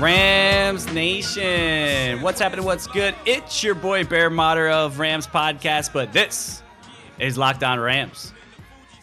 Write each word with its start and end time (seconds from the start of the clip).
Rams 0.00 0.90
Nation. 0.94 2.22
What's 2.22 2.40
happening? 2.40 2.64
What's 2.64 2.86
good? 2.86 3.14
It's 3.26 3.62
your 3.62 3.74
boy 3.74 4.02
Bear 4.04 4.30
Motter 4.30 4.70
of 4.70 4.98
Rams 4.98 5.26
Podcast, 5.26 5.92
but 5.92 6.10
this 6.10 6.62
is 7.18 7.36
Locked 7.36 7.62
On 7.62 7.78
Rams. 7.78 8.32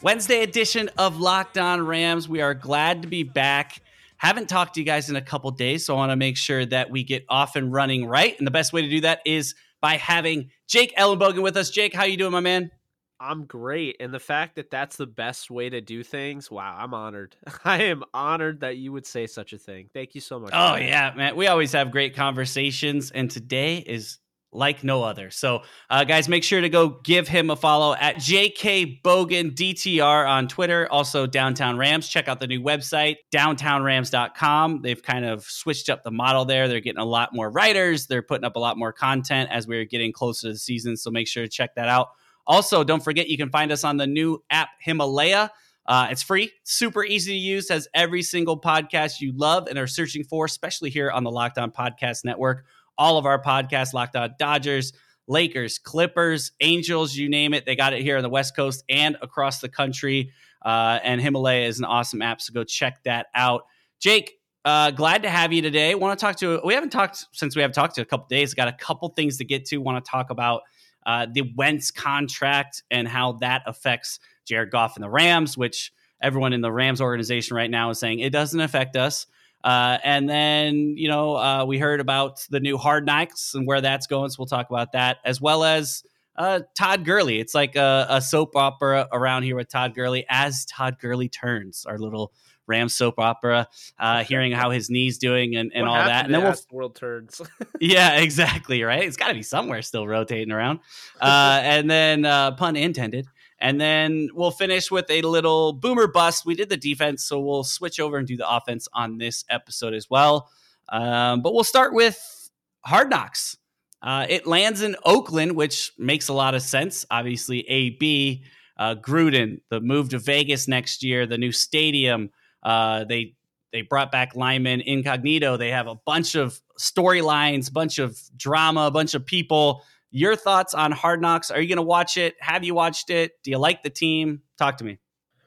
Wednesday 0.01 0.41
edition 0.41 0.89
of 0.97 1.19
Locked 1.19 1.59
On 1.59 1.85
Rams. 1.85 2.27
We 2.27 2.41
are 2.41 2.55
glad 2.55 3.03
to 3.03 3.07
be 3.07 3.21
back. 3.21 3.83
Haven't 4.17 4.49
talked 4.49 4.73
to 4.73 4.79
you 4.79 4.87
guys 4.87 5.07
in 5.07 5.15
a 5.15 5.21
couple 5.21 5.51
days, 5.51 5.85
so 5.85 5.93
I 5.93 5.97
want 5.97 6.11
to 6.13 6.15
make 6.15 6.35
sure 6.35 6.65
that 6.65 6.89
we 6.89 7.03
get 7.03 7.25
off 7.29 7.55
and 7.55 7.71
running 7.71 8.07
right. 8.07 8.35
And 8.39 8.47
the 8.47 8.51
best 8.51 8.73
way 8.73 8.81
to 8.81 8.89
do 8.89 9.01
that 9.01 9.21
is 9.23 9.53
by 9.79 9.97
having 9.97 10.49
Jake 10.67 10.95
Ellenbogen 10.97 11.43
with 11.43 11.57
us. 11.57 11.69
Jake, 11.69 11.93
how 11.93 12.05
you 12.05 12.17
doing, 12.17 12.31
my 12.31 12.39
man? 12.39 12.71
I'm 13.19 13.45
great. 13.45 13.97
And 13.99 14.13
the 14.13 14.19
fact 14.19 14.55
that 14.55 14.69
that's 14.69 14.95
the 14.95 15.07
best 15.07 15.49
way 15.49 15.69
to 15.69 15.81
do 15.81 16.03
things, 16.03 16.51
wow, 16.51 16.75
I'm 16.79 16.93
honored. 16.93 17.35
I 17.63 17.83
am 17.83 18.03
honored 18.13 18.61
that 18.61 18.77
you 18.77 18.91
would 18.91 19.05
say 19.05 19.27
such 19.27 19.53
a 19.53 19.57
thing. 19.57 19.89
Thank 19.93 20.15
you 20.15 20.21
so 20.21 20.39
much. 20.39 20.51
Oh 20.53 20.75
yeah, 20.75 21.13
man. 21.15 21.35
We 21.35 21.47
always 21.47 21.71
have 21.73 21.91
great 21.91 22.15
conversations, 22.15 23.11
and 23.11 23.29
today 23.29 23.77
is 23.77 24.19
like 24.51 24.83
no 24.83 25.03
other. 25.03 25.29
So, 25.29 25.63
uh, 25.89 26.03
guys, 26.03 26.29
make 26.29 26.43
sure 26.43 26.61
to 26.61 26.69
go 26.69 26.89
give 27.03 27.27
him 27.27 27.49
a 27.49 27.55
follow 27.55 27.93
at 27.93 28.15
JK 28.15 29.01
Bogan 29.01 29.53
DTR 29.53 30.27
on 30.27 30.47
Twitter. 30.47 30.87
Also, 30.89 31.27
Downtown 31.27 31.77
Rams. 31.77 32.07
Check 32.07 32.27
out 32.27 32.39
the 32.39 32.47
new 32.47 32.61
website, 32.61 33.17
downtownrams.com. 33.33 34.81
They've 34.81 35.01
kind 35.01 35.25
of 35.25 35.43
switched 35.43 35.89
up 35.89 36.03
the 36.03 36.11
model 36.11 36.45
there. 36.45 36.67
They're 36.67 36.79
getting 36.79 37.01
a 37.01 37.05
lot 37.05 37.33
more 37.33 37.49
writers. 37.49 38.07
They're 38.07 38.21
putting 38.21 38.45
up 38.45 38.55
a 38.55 38.59
lot 38.59 38.77
more 38.77 38.93
content 38.93 39.49
as 39.51 39.67
we're 39.67 39.85
getting 39.85 40.13
closer 40.13 40.47
to 40.47 40.53
the 40.53 40.59
season. 40.59 40.97
So 40.97 41.11
make 41.11 41.27
sure 41.27 41.43
to 41.43 41.49
check 41.49 41.75
that 41.75 41.89
out. 41.89 42.09
Also, 42.47 42.83
don't 42.83 43.03
forget 43.03 43.27
you 43.27 43.37
can 43.37 43.49
find 43.49 43.71
us 43.71 43.83
on 43.83 43.97
the 43.97 44.07
new 44.07 44.41
app 44.49 44.69
Himalaya. 44.79 45.51
Uh, 45.85 46.07
it's 46.09 46.23
free, 46.23 46.51
super 46.63 47.03
easy 47.03 47.33
to 47.33 47.37
use, 47.37 47.69
has 47.69 47.87
every 47.93 48.21
single 48.21 48.59
podcast 48.59 49.21
you 49.21 49.31
love 49.35 49.67
and 49.67 49.77
are 49.77 49.87
searching 49.87 50.23
for, 50.23 50.45
especially 50.45 50.89
here 50.89 51.11
on 51.11 51.23
the 51.23 51.31
Locked 51.31 51.57
On 51.57 51.71
Podcast 51.71 52.25
Network. 52.25 52.65
All 52.97 53.17
of 53.17 53.25
our 53.25 53.41
podcasts, 53.41 53.93
Locked 53.93 54.15
On 54.15 54.33
Dodgers, 54.39 54.91
Lakers, 55.27 55.77
Clippers, 55.77 56.51
Angels, 56.61 57.15
you 57.15 57.29
name 57.29 57.53
it. 57.53 57.65
They 57.65 57.75
got 57.75 57.93
it 57.93 58.01
here 58.01 58.17
on 58.17 58.23
the 58.23 58.29
West 58.29 58.55
Coast 58.55 58.83
and 58.89 59.17
across 59.21 59.59
the 59.59 59.69
country. 59.69 60.31
Uh, 60.65 60.99
and 61.03 61.21
Himalaya 61.21 61.67
is 61.67 61.79
an 61.79 61.85
awesome 61.85 62.21
app, 62.21 62.41
so 62.41 62.53
go 62.53 62.63
check 62.63 63.03
that 63.03 63.27
out. 63.35 63.63
Jake, 63.99 64.39
uh, 64.65 64.91
glad 64.91 65.23
to 65.23 65.29
have 65.29 65.53
you 65.53 65.61
today. 65.61 65.95
Want 65.95 66.19
to 66.19 66.25
talk 66.25 66.35
to? 66.37 66.59
We 66.65 66.73
haven't 66.73 66.89
talked 66.89 67.25
since 67.31 67.55
we 67.55 67.61
haven't 67.61 67.75
talked 67.75 67.95
to 67.95 68.01
a 68.01 68.05
couple 68.05 68.27
days. 68.27 68.53
Got 68.53 68.67
a 68.67 68.73
couple 68.73 69.07
things 69.09 69.37
to 69.37 69.45
get 69.45 69.65
to. 69.65 69.77
Want 69.77 70.03
to 70.03 70.11
talk 70.11 70.29
about 70.29 70.63
uh, 71.07 71.25
the 71.31 71.53
Wentz 71.55 71.89
contract 71.89 72.83
and 72.91 73.07
how 73.07 73.33
that 73.33 73.63
affects 73.65 74.19
Jared 74.45 74.69
Goff 74.69 74.95
and 74.97 75.03
the 75.03 75.09
Rams, 75.09 75.57
which 75.57 75.91
everyone 76.21 76.51
in 76.51 76.61
the 76.61 76.71
Rams 76.71 76.99
organization 76.99 77.55
right 77.55 77.71
now 77.71 77.89
is 77.89 77.99
saying 77.99 78.19
it 78.19 78.31
doesn't 78.31 78.59
affect 78.59 78.95
us. 78.97 79.25
Uh, 79.63 79.97
and 80.03 80.29
then, 80.29 80.95
you 80.97 81.07
know, 81.07 81.35
uh, 81.35 81.65
we 81.65 81.79
heard 81.79 81.99
about 81.99 82.45
the 82.49 82.59
new 82.59 82.77
Hard 82.77 83.05
Knocks 83.05 83.55
and 83.55 83.65
where 83.65 83.81
that's 83.81 84.05
going. 84.05 84.29
So 84.29 84.35
we'll 84.39 84.47
talk 84.47 84.69
about 84.69 84.91
that 84.91 85.17
as 85.25 85.41
well 85.41 85.63
as 85.63 86.03
uh, 86.35 86.59
Todd 86.75 87.05
Gurley. 87.05 87.39
It's 87.39 87.55
like 87.55 87.75
a, 87.75 88.05
a 88.09 88.21
soap 88.21 88.55
opera 88.55 89.07
around 89.11 89.43
here 89.43 89.55
with 89.55 89.69
Todd 89.69 89.95
Gurley 89.95 90.25
as 90.29 90.65
Todd 90.65 90.97
Gurley 90.99 91.29
turns 91.29 91.85
our 91.85 91.97
little 91.97 92.33
Rams 92.67 92.95
soap 92.95 93.19
opera, 93.19 93.67
uh, 93.99 94.23
hearing 94.25 94.51
how 94.51 94.69
his 94.69 94.89
knee's 94.89 95.17
doing 95.17 95.55
and, 95.55 95.71
and 95.73 95.87
all 95.87 95.95
that. 95.95 96.25
And 96.25 96.33
then 96.33 96.43
we'll 96.43 96.55
World 96.71 96.95
turns. 96.95 97.41
yeah, 97.79 98.19
exactly. 98.19 98.83
Right. 98.83 99.03
It's 99.03 99.17
got 99.17 99.29
to 99.29 99.33
be 99.33 99.43
somewhere 99.43 99.81
still 99.81 100.07
rotating 100.07 100.51
around. 100.51 100.79
Uh, 101.19 101.59
and 101.63 101.89
then, 101.89 102.25
uh, 102.25 102.51
pun 102.51 102.75
intended. 102.75 103.27
And 103.59 103.81
then 103.81 104.29
we'll 104.33 104.51
finish 104.51 104.91
with 104.91 105.09
a 105.09 105.21
little 105.23 105.73
boomer 105.73 106.07
bust. 106.07 106.45
We 106.45 106.53
did 106.53 106.69
the 106.69 106.77
defense, 106.77 107.23
so 107.23 107.39
we'll 107.39 107.63
switch 107.63 107.99
over 107.99 108.17
and 108.17 108.27
do 108.27 108.37
the 108.37 108.47
offense 108.47 108.87
on 108.93 109.17
this 109.17 109.45
episode 109.49 109.95
as 109.95 110.09
well. 110.09 110.49
Um, 110.89 111.41
but 111.41 111.53
we'll 111.53 111.63
start 111.63 111.93
with 111.93 112.51
Hard 112.85 113.09
Knocks. 113.09 113.57
Uh, 114.01 114.27
it 114.29 114.45
lands 114.45 114.83
in 114.83 114.95
Oakland, 115.03 115.55
which 115.55 115.91
makes 115.97 116.27
a 116.27 116.33
lot 116.33 116.53
of 116.53 116.61
sense. 116.61 117.05
Obviously, 117.09 117.67
AB, 117.67 118.43
uh, 118.77 118.95
Gruden, 118.95 119.61
the 119.69 119.81
move 119.81 120.09
to 120.09 120.19
Vegas 120.19 120.67
next 120.67 121.03
year, 121.03 121.25
the 121.25 121.37
new 121.37 121.51
stadium. 121.51 122.29
Uh, 122.63 123.03
they 123.05 123.35
they 123.71 123.81
brought 123.81 124.11
back 124.11 124.35
Lyman 124.35 124.81
Incognito. 124.81 125.57
They 125.57 125.71
have 125.71 125.87
a 125.87 125.95
bunch 125.95 126.35
of 126.35 126.59
storylines, 126.79 127.71
bunch 127.71 127.99
of 127.99 128.17
drama, 128.35 128.87
a 128.87 128.91
bunch 128.91 129.13
of 129.13 129.25
people. 129.25 129.83
Your 130.09 130.35
thoughts 130.37 130.73
on 130.73 130.91
Hard 130.93 131.21
Knocks? 131.21 131.51
Are 131.51 131.59
you 131.59 131.67
going 131.67 131.77
to 131.77 131.81
watch 131.83 132.15
it? 132.17 132.35
Have 132.39 132.63
you 132.63 132.73
watched 132.73 133.09
it? 133.09 133.33
Do 133.43 133.51
you 133.51 133.57
like 133.57 133.83
the 133.83 133.89
team? 133.89 134.41
Talk 134.57 134.77
to 134.77 134.85
me. 134.85 134.99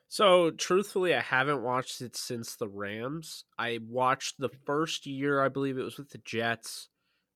so, 0.08 0.50
truthfully, 0.50 1.14
I 1.14 1.20
haven't 1.20 1.62
watched 1.62 2.02
it 2.02 2.14
since 2.14 2.56
the 2.56 2.68
Rams. 2.68 3.44
I 3.58 3.78
watched 3.88 4.38
the 4.38 4.50
first 4.66 5.06
year, 5.06 5.42
I 5.42 5.48
believe 5.48 5.78
it 5.78 5.82
was 5.82 5.96
with 5.96 6.10
the 6.10 6.18
Jets. 6.18 6.88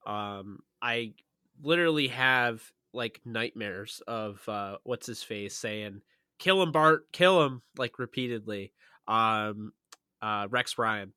Um, 0.07 0.59
I 0.83 1.15
literally 1.63 2.09
have 2.09 2.63
like 2.93 3.21
nightmares 3.25 4.03
of 4.07 4.47
uh, 4.49 4.77
what's 4.85 5.07
his 5.07 5.23
face 5.23 5.57
saying, 5.57 6.03
"Kill 6.39 6.63
him, 6.63 6.73
Bart! 6.73 7.11
Kill 7.11 7.43
him!" 7.45 7.63
like 7.79 7.99
repeatedly. 7.99 8.73
Um, 9.07 9.73
uh, 10.23 10.49
Rex 10.51 10.79
Ryan. 10.79 11.13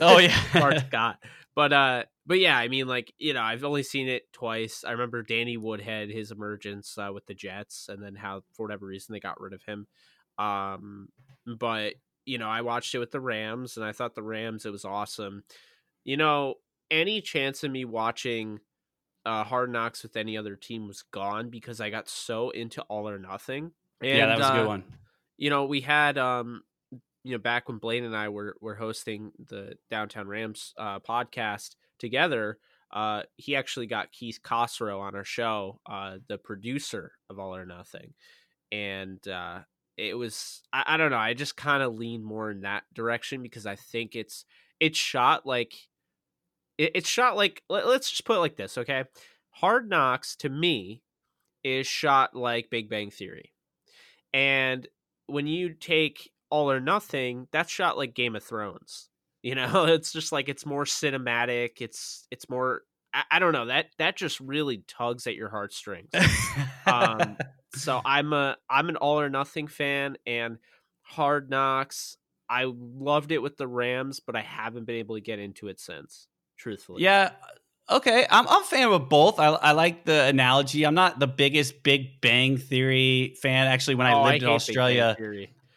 Oh, 0.00 0.18
yeah. 0.18 0.38
Bart 0.52 0.80
Scott. 0.86 1.18
But 1.54 1.72
uh, 1.72 2.04
but 2.26 2.40
yeah, 2.40 2.56
I 2.56 2.68
mean, 2.68 2.86
like 2.88 3.12
you 3.18 3.32
know, 3.32 3.42
I've 3.42 3.64
only 3.64 3.82
seen 3.82 4.08
it 4.08 4.32
twice. 4.32 4.84
I 4.86 4.92
remember 4.92 5.22
Danny 5.22 5.56
Woodhead, 5.56 6.10
his 6.10 6.30
emergence 6.30 6.96
uh, 6.98 7.10
with 7.12 7.26
the 7.26 7.34
Jets, 7.34 7.88
and 7.88 8.02
then 8.02 8.14
how 8.14 8.42
for 8.52 8.64
whatever 8.64 8.86
reason 8.86 9.12
they 9.12 9.20
got 9.20 9.40
rid 9.40 9.52
of 9.52 9.62
him. 9.62 9.86
Um, 10.38 11.08
but 11.46 11.94
you 12.24 12.38
know, 12.38 12.48
I 12.48 12.62
watched 12.62 12.94
it 12.94 12.98
with 12.98 13.12
the 13.12 13.20
Rams, 13.20 13.76
and 13.76 13.86
I 13.86 13.92
thought 13.92 14.14
the 14.14 14.22
Rams 14.22 14.66
it 14.66 14.72
was 14.72 14.84
awesome. 14.84 15.44
You 16.04 16.16
know, 16.16 16.54
any 16.90 17.20
chance 17.20 17.62
of 17.62 17.70
me 17.70 17.84
watching 17.84 18.60
uh, 19.24 19.44
Hard 19.44 19.70
Knocks 19.70 20.02
with 20.02 20.16
any 20.16 20.36
other 20.36 20.56
team 20.56 20.88
was 20.88 21.02
gone 21.02 21.50
because 21.50 21.80
I 21.80 21.90
got 21.90 22.08
so 22.08 22.50
into 22.50 22.82
All 22.82 23.08
or 23.08 23.18
Nothing. 23.18 23.72
And, 24.00 24.18
yeah, 24.18 24.26
that 24.26 24.38
was 24.38 24.48
a 24.48 24.52
good 24.52 24.64
uh, 24.64 24.68
one. 24.68 24.84
you 25.36 25.50
know, 25.50 25.66
we 25.66 25.80
had 25.80 26.18
um 26.18 26.62
you 27.24 27.32
know, 27.32 27.38
back 27.38 27.68
when 27.68 27.78
Blaine 27.78 28.04
and 28.04 28.16
I 28.16 28.28
were 28.28 28.56
were 28.60 28.74
hosting 28.74 29.32
the 29.48 29.76
Downtown 29.90 30.28
Rams 30.28 30.74
uh 30.78 31.00
podcast 31.00 31.76
together, 31.98 32.58
uh 32.92 33.22
he 33.36 33.56
actually 33.56 33.86
got 33.86 34.12
Keith 34.12 34.40
Cossrow 34.44 35.00
on 35.00 35.16
our 35.16 35.24
show, 35.24 35.80
uh 35.90 36.18
the 36.28 36.38
producer 36.38 37.12
of 37.30 37.38
All 37.38 37.56
or 37.56 37.66
Nothing. 37.66 38.12
And 38.70 39.26
uh 39.26 39.60
it 39.96 40.16
was 40.16 40.62
I, 40.72 40.84
I 40.86 40.96
don't 40.96 41.10
know, 41.10 41.16
I 41.16 41.34
just 41.34 41.56
kind 41.56 41.82
of 41.82 41.94
lean 41.94 42.22
more 42.22 42.50
in 42.50 42.60
that 42.60 42.84
direction 42.92 43.42
because 43.42 43.66
I 43.66 43.76
think 43.76 44.14
it's 44.14 44.44
it's 44.78 44.98
shot 44.98 45.46
like 45.46 45.74
it, 46.78 46.92
it's 46.94 47.08
shot 47.08 47.36
like 47.36 47.62
let, 47.68 47.86
let's 47.86 48.10
just 48.10 48.24
put 48.24 48.36
it 48.36 48.40
like 48.40 48.56
this, 48.56 48.76
okay? 48.78 49.04
Hard 49.50 49.88
Knocks 49.88 50.36
to 50.36 50.48
me 50.48 51.02
is 51.62 51.86
shot 51.86 52.36
like 52.36 52.70
Big 52.70 52.90
Bang 52.90 53.10
Theory. 53.10 53.52
And 54.34 54.86
when 55.26 55.46
you 55.46 55.72
take 55.72 56.30
All 56.54 56.70
or 56.70 56.78
Nothing, 56.78 57.48
that's 57.50 57.68
shot 57.68 57.98
like 57.98 58.14
Game 58.14 58.36
of 58.36 58.44
Thrones. 58.44 59.10
You 59.42 59.56
know, 59.56 59.84
it's 59.88 60.12
just 60.12 60.30
like 60.30 60.48
it's 60.48 60.64
more 60.64 60.84
cinematic. 60.84 61.80
It's 61.80 62.28
it's 62.30 62.48
more 62.48 62.82
I, 63.12 63.24
I 63.32 63.38
don't 63.40 63.52
know 63.52 63.66
that 63.66 63.86
that 63.98 64.16
just 64.16 64.38
really 64.38 64.84
tugs 64.86 65.26
at 65.26 65.34
your 65.34 65.48
heartstrings. 65.48 66.12
um, 66.86 67.36
so 67.74 68.00
I'm 68.04 68.32
a 68.32 68.56
I'm 68.70 68.88
an 68.88 68.94
All 68.96 69.18
or 69.20 69.28
Nothing 69.28 69.66
fan, 69.66 70.16
and 70.26 70.58
Hard 71.02 71.50
Knocks. 71.50 72.16
I 72.48 72.66
loved 72.66 73.32
it 73.32 73.42
with 73.42 73.56
the 73.56 73.66
Rams, 73.66 74.20
but 74.20 74.36
I 74.36 74.42
haven't 74.42 74.84
been 74.84 74.96
able 74.96 75.16
to 75.16 75.20
get 75.20 75.40
into 75.40 75.66
it 75.66 75.80
since. 75.80 76.28
Truthfully, 76.56 77.02
yeah. 77.02 77.32
Okay, 77.90 78.26
I'm, 78.30 78.48
I'm 78.48 78.62
a 78.62 78.64
fan 78.64 78.88
of 78.90 79.08
both. 79.10 79.38
I, 79.38 79.48
I 79.48 79.72
like 79.72 80.04
the 80.04 80.24
analogy. 80.24 80.86
I'm 80.86 80.94
not 80.94 81.18
the 81.18 81.26
biggest 81.26 81.82
Big 81.82 82.20
Bang 82.22 82.56
Theory 82.56 83.34
fan. 83.42 83.66
Actually, 83.66 83.96
when 83.96 84.06
I 84.06 84.14
Oh, 84.14 84.22
lived 84.22 84.36
in 84.36 84.40
Big 84.40 84.46
Bang 84.48 84.54
Australia. 84.54 85.16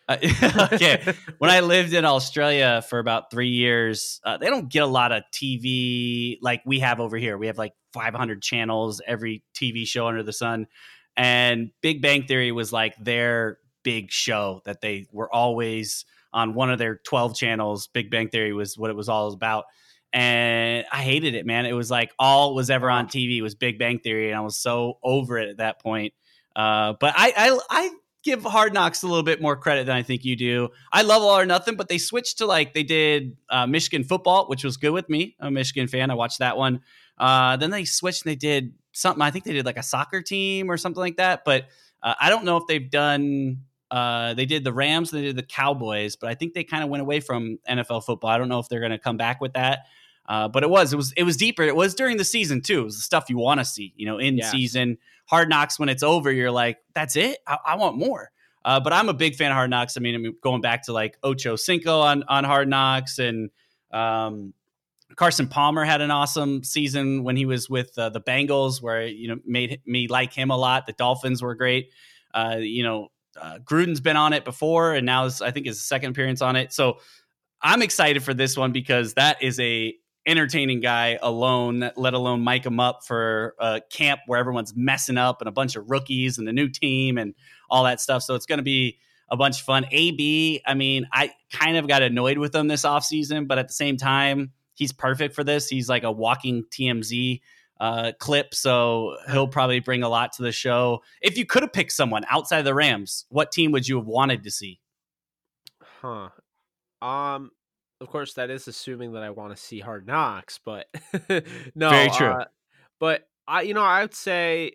Uh, 0.07 0.17
okay. 0.73 1.13
when 1.37 1.49
I 1.51 1.59
lived 1.59 1.93
in 1.93 2.05
Australia 2.05 2.81
for 2.87 2.99
about 2.99 3.29
three 3.29 3.49
years, 3.49 4.21
uh, 4.23 4.37
they 4.37 4.47
don't 4.47 4.69
get 4.69 4.83
a 4.83 4.87
lot 4.87 5.11
of 5.11 5.23
TV 5.33 6.37
like 6.41 6.61
we 6.65 6.79
have 6.79 6.99
over 6.99 7.17
here. 7.17 7.37
We 7.37 7.47
have 7.47 7.57
like 7.57 7.73
500 7.93 8.41
channels, 8.41 9.01
every 9.05 9.43
TV 9.53 9.87
show 9.87 10.07
under 10.07 10.23
the 10.23 10.33
sun. 10.33 10.67
And 11.15 11.71
Big 11.81 12.01
Bang 12.01 12.23
Theory 12.23 12.51
was 12.51 12.71
like 12.71 12.95
their 12.97 13.57
big 13.83 14.11
show 14.11 14.61
that 14.65 14.81
they 14.81 15.07
were 15.11 15.33
always 15.33 16.05
on 16.31 16.53
one 16.53 16.69
of 16.69 16.77
their 16.77 16.97
12 16.97 17.35
channels. 17.35 17.87
Big 17.87 18.11
Bang 18.11 18.29
Theory 18.29 18.53
was 18.53 18.77
what 18.77 18.89
it 18.89 18.95
was 18.95 19.09
all 19.09 19.31
about. 19.33 19.65
and 20.13 20.85
I 20.91 21.01
hated 21.01 21.35
it, 21.35 21.45
man. 21.45 21.65
It 21.65 21.73
was 21.73 21.91
like 21.91 22.11
all 22.17 22.55
was 22.55 22.69
ever 22.69 22.89
on 22.89 23.07
TV 23.07 23.41
was 23.41 23.55
Big 23.55 23.77
Bang 23.79 23.99
Theory, 23.99 24.29
and 24.29 24.37
I 24.37 24.41
was 24.41 24.57
so 24.57 24.99
over 25.03 25.37
it 25.37 25.49
at 25.49 25.57
that 25.57 25.81
point. 25.81 26.13
Uh, 26.55 26.93
but 26.99 27.13
I, 27.15 27.33
I, 27.35 27.59
I 27.69 27.89
give 28.27 28.43
Hard 28.43 28.73
Knocks 28.73 29.03
a 29.03 29.07
little 29.07 29.23
bit 29.23 29.41
more 29.41 29.55
credit 29.55 29.85
than 29.85 29.95
I 29.95 30.03
think 30.03 30.25
you 30.25 30.35
do. 30.35 30.69
I 30.91 31.01
love 31.01 31.23
All 31.23 31.39
or 31.39 31.45
Nothing, 31.45 31.75
but 31.75 31.87
they 31.87 31.97
switched 31.97 32.39
to 32.39 32.45
like 32.45 32.73
they 32.73 32.83
did 32.83 33.37
uh, 33.49 33.65
Michigan 33.65 34.03
football, 34.03 34.47
which 34.47 34.65
was 34.65 34.75
good 34.75 34.91
with 34.91 35.09
me. 35.09 35.35
I'm 35.39 35.47
a 35.47 35.51
Michigan 35.51 35.87
fan. 35.87 36.11
I 36.11 36.13
watched 36.13 36.39
that 36.39 36.57
one. 36.57 36.81
Uh, 37.17 37.55
then 37.55 37.71
they 37.71 37.85
switched 37.85 38.25
and 38.25 38.31
they 38.31 38.35
did 38.35 38.73
something. 38.91 39.21
I 39.21 39.31
think 39.31 39.45
they 39.45 39.53
did 39.53 39.65
like 39.65 39.77
a 39.77 39.83
soccer 39.83 40.21
team 40.21 40.69
or 40.69 40.75
something 40.75 40.99
like 40.99 41.17
that. 41.17 41.45
But 41.45 41.67
uh, 42.03 42.15
I 42.19 42.29
don't 42.29 42.43
know 42.43 42.57
if 42.57 42.63
they've 42.67 42.91
done. 42.91 43.61
Uh, 43.89 44.33
they 44.33 44.45
did 44.45 44.65
the 44.65 44.73
Rams, 44.73 45.13
and 45.13 45.21
they 45.21 45.27
did 45.27 45.37
the 45.37 45.43
Cowboys, 45.43 46.17
but 46.17 46.29
I 46.29 46.35
think 46.35 46.53
they 46.53 46.65
kind 46.65 46.83
of 46.83 46.89
went 46.89 46.99
away 46.99 47.21
from 47.21 47.59
NFL 47.69 48.03
football. 48.03 48.29
I 48.29 48.37
don't 48.37 48.49
know 48.49 48.59
if 48.59 48.67
they're 48.67 48.81
going 48.81 48.91
to 48.91 48.99
come 48.99 49.15
back 49.15 49.39
with 49.39 49.53
that. 49.53 49.85
Uh, 50.27 50.47
but 50.47 50.63
it 50.63 50.69
was 50.69 50.91
it 50.91 50.97
was 50.97 51.13
it 51.13 51.23
was 51.23 51.37
deeper. 51.37 51.63
It 51.63 51.75
was 51.75 51.95
during 51.95 52.17
the 52.17 52.25
season 52.25 52.61
too. 52.61 52.81
It 52.81 52.85
was 52.85 52.97
the 52.97 53.01
stuff 53.01 53.29
you 53.29 53.37
want 53.37 53.59
to 53.59 53.65
see, 53.65 53.93
you 53.95 54.05
know, 54.05 54.17
in 54.17 54.37
yeah. 54.37 54.49
season. 54.51 54.97
Hard 55.25 55.49
Knocks 55.49 55.77
when 55.77 55.89
it's 55.89 56.03
over, 56.03 56.31
you're 56.31 56.51
like, 56.51 56.77
that's 56.93 57.15
it. 57.15 57.39
I, 57.45 57.57
I 57.65 57.75
want 57.75 57.97
more. 57.97 58.31
Uh, 58.63 58.79
but 58.79 58.91
I'm 58.91 59.07
a 59.07 59.13
big 59.13 59.35
fan 59.35 59.51
of 59.51 59.55
Hard 59.55 59.69
Knocks. 59.69 59.95
I 59.95 60.01
mean, 60.01 60.15
I'm 60.15 60.37
going 60.41 60.61
back 60.61 60.83
to 60.83 60.93
like 60.93 61.17
Ocho 61.23 61.55
Cinco 61.55 61.99
on 61.99 62.23
on 62.23 62.43
Hard 62.43 62.67
Knocks, 62.67 63.19
and 63.19 63.49
um, 63.91 64.53
Carson 65.15 65.47
Palmer 65.47 65.85
had 65.85 66.01
an 66.01 66.11
awesome 66.11 66.63
season 66.63 67.23
when 67.23 67.37
he 67.37 67.45
was 67.45 67.69
with 67.69 67.97
uh, 67.97 68.09
the 68.09 68.19
Bengals, 68.19 68.81
where 68.81 69.05
you 69.05 69.29
know 69.29 69.37
made 69.45 69.81
me 69.85 70.07
like 70.09 70.33
him 70.33 70.51
a 70.51 70.57
lot. 70.57 70.85
The 70.85 70.93
Dolphins 70.93 71.41
were 71.41 71.55
great. 71.55 71.91
Uh, 72.33 72.57
you 72.59 72.83
know, 72.83 73.07
uh, 73.39 73.59
Gruden's 73.63 74.01
been 74.01 74.17
on 74.17 74.33
it 74.33 74.43
before, 74.43 74.93
and 74.93 75.05
now 75.05 75.25
is, 75.25 75.41
I 75.41 75.51
think 75.51 75.65
his 75.65 75.81
second 75.81 76.11
appearance 76.11 76.41
on 76.41 76.57
it. 76.57 76.73
So 76.73 76.97
I'm 77.61 77.81
excited 77.81 78.23
for 78.23 78.33
this 78.33 78.57
one 78.57 78.73
because 78.73 79.13
that 79.13 79.41
is 79.41 79.59
a 79.61 79.95
entertaining 80.27 80.81
guy 80.81 81.17
alone, 81.21 81.89
let 81.95 82.13
alone 82.13 82.43
mic 82.43 82.65
him 82.65 82.79
up 82.79 83.05
for 83.05 83.55
a 83.59 83.81
camp 83.89 84.19
where 84.27 84.37
everyone's 84.37 84.75
messing 84.75 85.17
up 85.17 85.41
and 85.41 85.47
a 85.47 85.51
bunch 85.51 85.75
of 85.75 85.89
rookies 85.89 86.37
and 86.37 86.47
a 86.49 86.53
new 86.53 86.67
team 86.67 87.17
and 87.17 87.33
all 87.69 87.85
that 87.85 88.01
stuff. 88.01 88.21
So 88.21 88.35
it's 88.35 88.45
going 88.45 88.59
to 88.59 88.63
be 88.63 88.99
a 89.29 89.37
bunch 89.37 89.59
of 89.59 89.65
fun. 89.65 89.85
AB, 89.89 90.61
I 90.65 90.73
mean, 90.73 91.07
I 91.11 91.31
kind 91.51 91.77
of 91.77 91.87
got 91.87 92.01
annoyed 92.01 92.37
with 92.37 92.53
him 92.53 92.67
this 92.67 92.83
offseason, 92.83 93.47
but 93.47 93.57
at 93.57 93.67
the 93.67 93.73
same 93.73 93.97
time, 93.97 94.51
he's 94.73 94.91
perfect 94.91 95.33
for 95.33 95.43
this. 95.43 95.67
He's 95.67 95.89
like 95.89 96.03
a 96.03 96.11
walking 96.11 96.65
TMZ 96.71 97.41
uh, 97.79 98.11
clip, 98.19 98.53
so 98.53 99.15
he'll 99.31 99.47
probably 99.47 99.79
bring 99.79 100.03
a 100.03 100.09
lot 100.09 100.33
to 100.33 100.43
the 100.43 100.51
show. 100.51 101.03
If 101.21 101.37
you 101.37 101.45
could 101.45 101.63
have 101.63 101.73
picked 101.73 101.91
someone 101.91 102.23
outside 102.29 102.63
the 102.63 102.73
Rams, 102.73 103.25
what 103.29 103.51
team 103.51 103.71
would 103.71 103.87
you 103.87 103.97
have 103.97 104.07
wanted 104.07 104.43
to 104.43 104.51
see? 104.51 104.79
Huh. 106.01 106.29
Um, 107.01 107.51
of 107.99 108.07
course, 108.07 108.33
that 108.33 108.49
is 108.49 108.67
assuming 108.67 109.13
that 109.13 109.23
I 109.23 109.31
want 109.31 109.55
to 109.55 109.61
see 109.61 109.79
Hard 109.79 110.05
Knocks, 110.07 110.59
but 110.63 110.87
no, 111.75 111.89
very 111.89 112.09
true. 112.09 112.27
Uh, 112.27 112.45
but 112.99 113.27
I, 113.47 113.61
you 113.61 113.73
know, 113.73 113.83
I 113.83 114.01
would 114.01 114.13
say, 114.13 114.73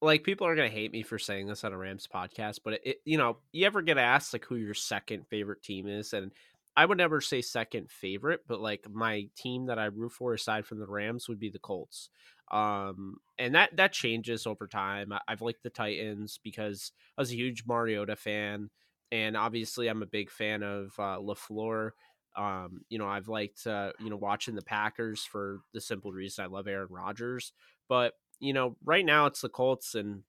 like, 0.00 0.24
people 0.24 0.46
are 0.46 0.56
gonna 0.56 0.68
hate 0.68 0.92
me 0.92 1.02
for 1.02 1.18
saying 1.18 1.46
this 1.46 1.64
on 1.64 1.72
a 1.72 1.78
Rams 1.78 2.08
podcast, 2.12 2.60
but 2.64 2.74
it, 2.74 2.80
it, 2.84 2.96
you 3.04 3.18
know, 3.18 3.38
you 3.52 3.66
ever 3.66 3.82
get 3.82 3.98
asked 3.98 4.32
like 4.32 4.44
who 4.44 4.56
your 4.56 4.74
second 4.74 5.26
favorite 5.28 5.62
team 5.62 5.86
is, 5.86 6.12
and 6.12 6.32
I 6.76 6.84
would 6.84 6.98
never 6.98 7.20
say 7.20 7.42
second 7.42 7.90
favorite, 7.90 8.42
but 8.46 8.60
like 8.60 8.86
my 8.88 9.28
team 9.36 9.66
that 9.66 9.78
I 9.78 9.86
root 9.86 10.12
for 10.12 10.32
aside 10.32 10.64
from 10.64 10.78
the 10.78 10.86
Rams 10.86 11.28
would 11.28 11.40
be 11.40 11.50
the 11.50 11.58
Colts. 11.58 12.08
Um, 12.52 13.16
and 13.38 13.54
that 13.54 13.76
that 13.76 13.92
changes 13.92 14.46
over 14.46 14.66
time. 14.66 15.12
I, 15.12 15.20
I've 15.28 15.42
liked 15.42 15.62
the 15.62 15.70
Titans 15.70 16.38
because 16.42 16.92
I 17.16 17.22
was 17.22 17.32
a 17.32 17.36
huge 17.36 17.64
Mariota 17.66 18.16
fan, 18.16 18.70
and 19.10 19.36
obviously 19.36 19.88
I'm 19.88 20.02
a 20.02 20.06
big 20.06 20.30
fan 20.30 20.62
of 20.62 20.92
uh, 20.98 21.18
LaFleur 21.18 21.90
um, 22.38 22.82
you 22.88 22.98
know, 22.98 23.08
I've 23.08 23.28
liked 23.28 23.66
uh, 23.66 23.90
you 23.98 24.08
know 24.08 24.16
watching 24.16 24.54
the 24.54 24.62
Packers 24.62 25.24
for 25.24 25.60
the 25.74 25.80
simple 25.80 26.12
reason 26.12 26.44
I 26.44 26.48
love 26.48 26.68
Aaron 26.68 26.88
Rodgers. 26.88 27.52
But 27.88 28.14
you 28.38 28.52
know, 28.52 28.76
right 28.84 29.04
now 29.04 29.26
it's 29.26 29.40
the 29.40 29.48
Colts, 29.48 29.96
and 29.96 30.22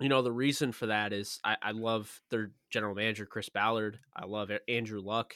you 0.00 0.08
know 0.08 0.22
the 0.22 0.32
reason 0.32 0.72
for 0.72 0.86
that 0.86 1.12
is 1.12 1.38
I, 1.44 1.56
I 1.62 1.70
love 1.72 2.22
their 2.30 2.52
general 2.70 2.94
manager 2.94 3.26
Chris 3.26 3.50
Ballard. 3.50 3.98
I 4.16 4.24
love 4.24 4.50
Andrew 4.66 5.02
Luck. 5.02 5.34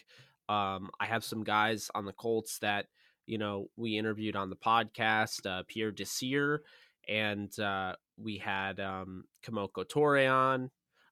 Um, 0.48 0.90
I 0.98 1.06
have 1.06 1.24
some 1.24 1.44
guys 1.44 1.90
on 1.94 2.06
the 2.06 2.12
Colts 2.12 2.58
that 2.60 2.86
you 3.26 3.36
know 3.36 3.68
we 3.76 3.98
interviewed 3.98 4.34
on 4.34 4.48
the 4.48 4.56
podcast, 4.56 5.46
uh, 5.46 5.62
Pierre 5.68 5.92
Desir, 5.92 6.62
and 7.06 7.56
uh, 7.60 7.96
we 8.16 8.38
had 8.38 8.80
um, 8.80 9.24
Kemoko 9.44 9.84
Turay 9.84 10.32
on. 10.32 10.70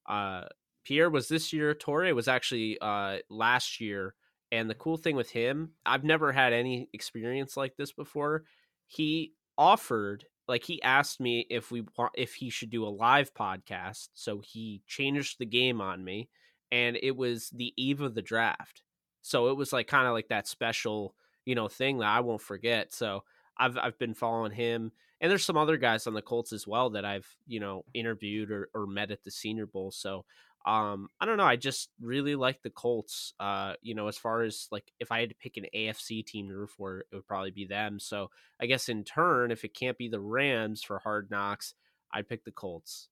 Uh, 0.09 0.47
Pierre 0.85 1.11
was 1.11 1.29
this 1.29 1.53
year. 1.53 1.75
Turay 1.75 2.15
was 2.15 2.29
actually 2.29 2.79
uh, 2.81 3.19
last 3.29 3.79
year 3.79 4.15
and 4.53 4.69
the 4.69 4.75
cool 4.75 4.97
thing 4.97 5.17
with 5.17 5.31
him, 5.31 5.73
I've 5.87 6.05
never 6.05 6.33
had 6.33 6.53
any 6.53 6.89
experience 6.93 7.57
like 7.57 7.77
this 7.77 7.93
before. 7.93 8.45
He 8.87 9.33
offered, 9.57 10.25
like 10.49 10.65
he 10.65 10.83
asked 10.83 11.21
me 11.21 11.47
if 11.51 11.71
we 11.71 11.85
want 11.97 12.13
if 12.17 12.35
he 12.35 12.51
should 12.51 12.71
do 12.71 12.85
a 12.85 12.89
live 12.89 13.33
podcast. 13.35 14.09
So 14.15 14.41
he 14.41 14.83
changed 14.87 15.39
the 15.39 15.47
game 15.47 15.81
on 15.81 16.05
me, 16.05 16.29
and 16.73 16.99
it 17.01 17.17
was 17.17 17.51
the 17.51 17.73
eve 17.77 18.01
of 18.01 18.15
the 18.15 18.23
draft. 18.23 18.83
So 19.23 19.49
it 19.49 19.57
was 19.57 19.73
like 19.73 19.87
kind 19.87 20.07
of 20.07 20.15
like 20.15 20.29
that 20.29 20.49
special, 20.49 21.15
you 21.45 21.55
know, 21.55 21.69
thing 21.69 21.99
that 21.99 22.09
I 22.09 22.21
won't 22.21 22.43
forget. 22.43 22.93
So 22.93 23.23
I've 23.57 23.79
I've 23.79 23.99
been 23.99 24.15
following 24.15 24.53
him, 24.53 24.91
and 25.21 25.31
there's 25.31 25.45
some 25.45 25.59
other 25.59 25.77
guys 25.77 26.09
on 26.09 26.15
the 26.15 26.23
Colts 26.23 26.53
as 26.53 26.67
well 26.67 26.91
that 26.91 27.05
I've 27.05 27.29
you 27.47 27.61
know 27.61 27.85
interviewed 27.95 28.51
or, 28.51 28.69
or 28.75 28.87
met 28.87 29.13
at 29.13 29.23
the 29.23 29.31
Senior 29.31 29.67
Bowl. 29.67 29.93
So 29.93 30.25
um 30.67 31.09
i 31.21 31.25
don't 31.25 31.39
know 31.39 31.45
i 31.45 31.57
just 31.57 31.89
really 32.01 32.35
like 32.35 32.61
the 32.63 32.71
colts 32.71 33.33
uh 33.41 33.73
you 33.81 33.95
know 33.95 34.09
as 34.09 34.19
far 34.19 34.43
as 34.43 34.69
like 34.71 34.93
if 35.01 35.11
i 35.11 35.21
had 35.21 35.31
to 35.31 35.35
pick 35.37 35.57
an 35.57 35.65
afc 35.75 36.27
team 36.27 36.49
to 36.49 36.55
root 36.55 36.71
for 36.71 36.99
it 36.99 37.07
would 37.13 37.27
probably 37.27 37.51
be 37.51 37.65
them 37.65 37.99
so 37.99 38.31
i 38.61 38.67
guess 38.67 38.89
in 38.89 39.03
turn 39.03 39.51
if 39.51 39.65
it 39.65 39.75
can't 39.75 39.97
be 39.97 40.09
the 40.09 40.21
rams 40.21 40.83
for 40.83 40.99
hard 40.99 41.31
knocks 41.31 41.75
i'd 42.13 42.29
pick 42.29 42.45
the 42.45 42.53
colts 42.53 43.09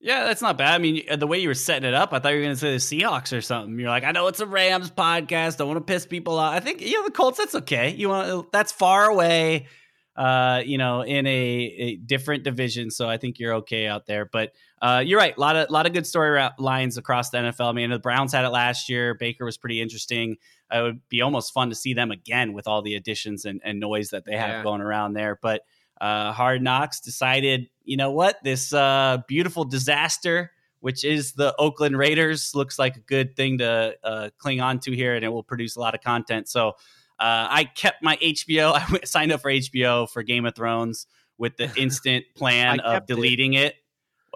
yeah, 0.00 0.24
that's 0.24 0.42
not 0.42 0.58
bad. 0.58 0.74
I 0.74 0.78
mean, 0.78 1.02
the 1.18 1.26
way 1.26 1.38
you 1.38 1.48
were 1.48 1.54
setting 1.54 1.88
it 1.88 1.94
up, 1.94 2.12
I 2.12 2.18
thought 2.18 2.28
you 2.30 2.36
were 2.36 2.42
going 2.44 2.56
to 2.56 2.60
say 2.60 2.72
the 2.72 3.04
Seahawks 3.04 3.34
or 3.34 3.40
something. 3.40 3.78
You're 3.78 3.88
like, 3.88 4.04
I 4.04 4.10
know 4.10 4.26
it's 4.26 4.40
a 4.40 4.46
Rams 4.46 4.90
podcast. 4.90 5.56
Don't 5.56 5.68
want 5.68 5.78
to 5.78 5.92
piss 5.92 6.04
people 6.04 6.38
off. 6.38 6.52
I 6.52 6.60
think 6.60 6.82
you 6.82 6.92
know 6.92 7.04
the 7.04 7.10
Colts. 7.10 7.38
That's 7.38 7.54
okay. 7.54 7.88
You 7.88 8.10
want 8.10 8.52
that's 8.52 8.70
far 8.70 9.06
away 9.06 9.66
uh, 10.16 10.62
you 10.64 10.78
know, 10.78 11.00
in 11.02 11.26
a, 11.26 11.30
a, 11.30 11.96
different 11.96 12.44
division. 12.44 12.90
So 12.90 13.08
I 13.08 13.16
think 13.16 13.40
you're 13.40 13.54
okay 13.54 13.88
out 13.88 14.06
there. 14.06 14.24
But 14.24 14.52
uh, 14.80 15.02
you're 15.04 15.18
right. 15.18 15.36
A 15.36 15.40
lot 15.40 15.56
of 15.56 15.70
lot 15.70 15.86
of 15.86 15.92
good 15.92 16.06
story 16.06 16.40
lines 16.58 16.96
across 16.96 17.30
the 17.30 17.38
NFL. 17.38 17.68
I 17.68 17.72
mean, 17.72 17.90
the 17.90 17.98
Browns 17.98 18.32
had 18.32 18.44
it 18.44 18.50
last 18.50 18.88
year. 18.88 19.14
Baker 19.14 19.44
was 19.44 19.56
pretty 19.56 19.80
interesting. 19.80 20.36
It 20.72 20.80
would 20.82 21.00
be 21.08 21.20
almost 21.20 21.52
fun 21.52 21.70
to 21.70 21.74
see 21.74 21.94
them 21.94 22.10
again 22.10 22.52
with 22.52 22.68
all 22.68 22.80
the 22.80 22.94
additions 22.94 23.44
and, 23.44 23.60
and 23.64 23.80
noise 23.80 24.10
that 24.10 24.24
they 24.24 24.36
have 24.36 24.50
yeah. 24.50 24.62
going 24.62 24.80
around 24.80 25.14
there. 25.14 25.38
But 25.40 25.62
uh, 26.00 26.32
Hard 26.32 26.62
Knocks 26.62 27.00
decided, 27.00 27.68
you 27.84 27.96
know 27.96 28.10
what, 28.10 28.36
this 28.44 28.72
uh, 28.72 29.18
beautiful 29.26 29.64
disaster, 29.64 30.52
which 30.80 31.04
is 31.04 31.32
the 31.32 31.54
Oakland 31.58 31.96
Raiders, 31.96 32.54
looks 32.54 32.78
like 32.78 32.96
a 32.96 33.00
good 33.00 33.36
thing 33.36 33.58
to 33.58 33.96
uh, 34.04 34.30
cling 34.38 34.60
on 34.60 34.78
to 34.80 34.92
here, 34.92 35.14
and 35.14 35.24
it 35.24 35.28
will 35.28 35.42
produce 35.42 35.76
a 35.76 35.80
lot 35.80 35.94
of 35.94 36.02
content. 36.02 36.48
So 36.48 36.74
uh, 37.18 37.46
I 37.50 37.64
kept 37.64 38.02
my 38.02 38.16
HBO. 38.16 38.72
I 39.02 39.04
signed 39.04 39.32
up 39.32 39.40
for 39.40 39.50
HBO 39.50 40.08
for 40.08 40.22
Game 40.22 40.46
of 40.46 40.54
Thrones 40.54 41.06
with 41.38 41.56
the 41.56 41.70
instant 41.76 42.24
plan 42.34 42.80
of 42.80 43.06
deleting 43.06 43.54
it. 43.54 43.74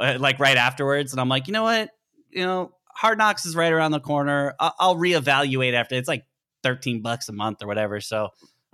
it, 0.00 0.16
uh, 0.16 0.18
like 0.18 0.38
right 0.38 0.56
afterwards. 0.56 1.12
And 1.12 1.20
I'm 1.20 1.28
like, 1.28 1.46
you 1.46 1.52
know 1.52 1.64
what? 1.64 1.90
You 2.30 2.44
know, 2.44 2.72
Hard 2.94 3.18
Knocks 3.18 3.46
is 3.46 3.56
right 3.56 3.72
around 3.72 3.92
the 3.92 4.00
corner. 4.00 4.54
I'll, 4.58 4.74
I'll 4.78 4.96
reevaluate 4.96 5.72
after. 5.74 5.94
It's 5.94 6.08
like 6.08 6.24
13 6.62 7.02
bucks 7.02 7.28
a 7.28 7.32
month 7.32 7.62
or 7.62 7.66
whatever. 7.66 8.00
So 8.00 8.24
uh, 8.24 8.26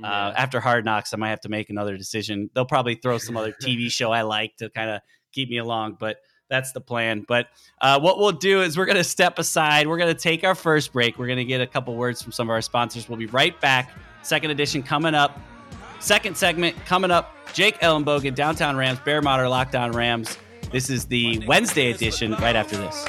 yeah. 0.03 0.35
after 0.37 0.61
Hard 0.61 0.85
Knocks, 0.85 1.15
I 1.15 1.17
might 1.17 1.31
have 1.31 1.41
to 1.43 1.49
make 1.49 1.71
another 1.71 1.97
decision. 1.97 2.51
They'll 2.55 2.65
probably 2.65 2.97
throw 2.97 3.19
some 3.19 3.37
other 3.37 3.53
TV 3.53 3.91
show 3.91 4.11
I 4.11 4.23
like 4.23 4.57
to 4.59 4.71
kind 4.71 4.91
of 4.91 5.01
keep 5.33 5.51
me 5.51 5.59
along. 5.59 5.97
But 6.01 6.19
that's 6.49 6.73
the 6.73 6.81
plan. 6.81 7.25
But 7.27 7.49
uh, 7.81 8.01
what 8.01 8.19
we'll 8.19 8.33
do 8.33 8.63
is 8.63 8.77
we're 8.77 8.87
going 8.87 8.97
to 8.97 9.05
step 9.05 9.39
aside. 9.39 9.87
We're 9.87 9.99
going 9.99 10.15
to 10.15 10.21
take 10.21 10.45
our 10.45 10.55
first 10.55 10.93
break. 10.93 11.19
We're 11.19 11.27
going 11.27 11.39
to 11.39 11.45
get 11.45 11.61
a 11.61 11.67
couple 11.67 11.95
words 11.97 12.23
from 12.23 12.33
some 12.33 12.49
of 12.49 12.51
our 12.51 12.63
sponsors. 12.63 13.09
We'll 13.09 13.19
be 13.19 13.27
right 13.27 13.59
back. 13.61 13.91
Second 14.23 14.51
edition 14.51 14.83
coming 14.83 15.15
up. 15.15 15.39
Second 16.01 16.37
segment 16.37 16.77
coming 16.85 17.11
up. 17.11 17.35
Jake 17.53 17.79
Ellenbogen, 17.81 18.35
Downtown 18.35 18.77
Rams, 18.77 18.99
Bear 19.05 19.23
Motter, 19.23 19.49
Locked 19.49 19.75
On 19.75 19.93
Rams. 19.93 20.37
This 20.71 20.91
is 20.91 21.07
the 21.07 21.43
Wednesday 21.47 21.91
edition 21.91 22.33
right 22.33 22.57
after 22.57 22.77
this. 22.77 23.05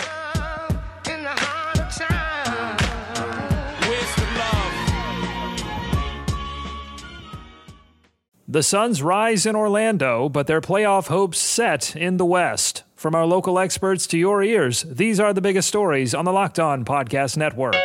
The 8.47 8.63
Suns 8.63 9.03
rise 9.03 9.45
in 9.45 9.53
Orlando, 9.53 10.29
but 10.29 10.47
their 10.47 10.61
playoff 10.61 11.07
hopes 11.07 11.37
set 11.37 11.93
in 11.93 12.15
the 12.15 12.25
West. 12.25 12.84
From 12.95 13.13
our 13.13 13.25
local 13.25 13.59
experts 13.59 14.07
to 14.07 14.17
your 14.17 14.41
ears, 14.41 14.85
these 14.89 15.19
are 15.19 15.33
the 15.33 15.41
biggest 15.41 15.67
stories 15.67 16.15
on 16.15 16.23
the 16.23 16.31
Locked 16.31 16.59
On 16.59 16.85
Podcast 16.85 17.35
Network. 17.35 17.75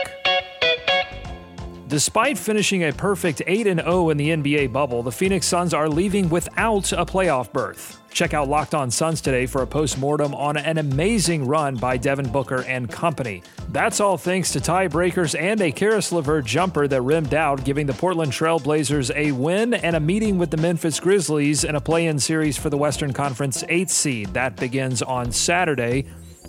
Despite 1.88 2.38
finishing 2.38 2.84
a 2.84 2.92
perfect 2.92 3.42
8 3.44 3.64
0 3.64 4.10
in 4.10 4.16
the 4.16 4.30
NBA 4.30 4.72
bubble, 4.72 5.02
the 5.02 5.10
Phoenix 5.10 5.46
Suns 5.46 5.74
are 5.74 5.88
leaving 5.88 6.28
without 6.28 6.92
a 6.92 7.04
playoff 7.04 7.52
berth. 7.52 7.99
Check 8.12 8.34
out 8.34 8.48
Locked 8.48 8.74
On 8.74 8.90
Suns 8.90 9.20
today 9.20 9.46
for 9.46 9.62
a 9.62 9.66
post-mortem 9.66 10.34
on 10.34 10.56
an 10.56 10.78
amazing 10.78 11.46
run 11.46 11.76
by 11.76 11.96
Devin 11.96 12.30
Booker 12.30 12.62
and 12.64 12.90
company. 12.90 13.42
That's 13.68 14.00
all 14.00 14.18
thanks 14.18 14.52
to 14.52 14.58
tiebreakers 14.58 15.40
and 15.40 15.60
a 15.60 15.70
Caris 15.70 16.10
LeVert 16.10 16.44
jumper 16.44 16.88
that 16.88 17.02
rimmed 17.02 17.34
out, 17.34 17.64
giving 17.64 17.86
the 17.86 17.94
Portland 17.94 18.32
Trail 18.32 18.58
Blazers 18.58 19.10
a 19.12 19.32
win 19.32 19.74
and 19.74 19.94
a 19.94 20.00
meeting 20.00 20.38
with 20.38 20.50
the 20.50 20.56
Memphis 20.56 20.98
Grizzlies 20.98 21.64
in 21.64 21.76
a 21.76 21.80
play-in 21.80 22.18
series 22.18 22.58
for 22.58 22.68
the 22.68 22.76
Western 22.76 23.12
Conference 23.12 23.62
8th 23.64 23.90
seed. 23.90 24.34
That 24.34 24.56
begins 24.56 25.02
on 25.02 25.30
Saturday. 25.30 26.04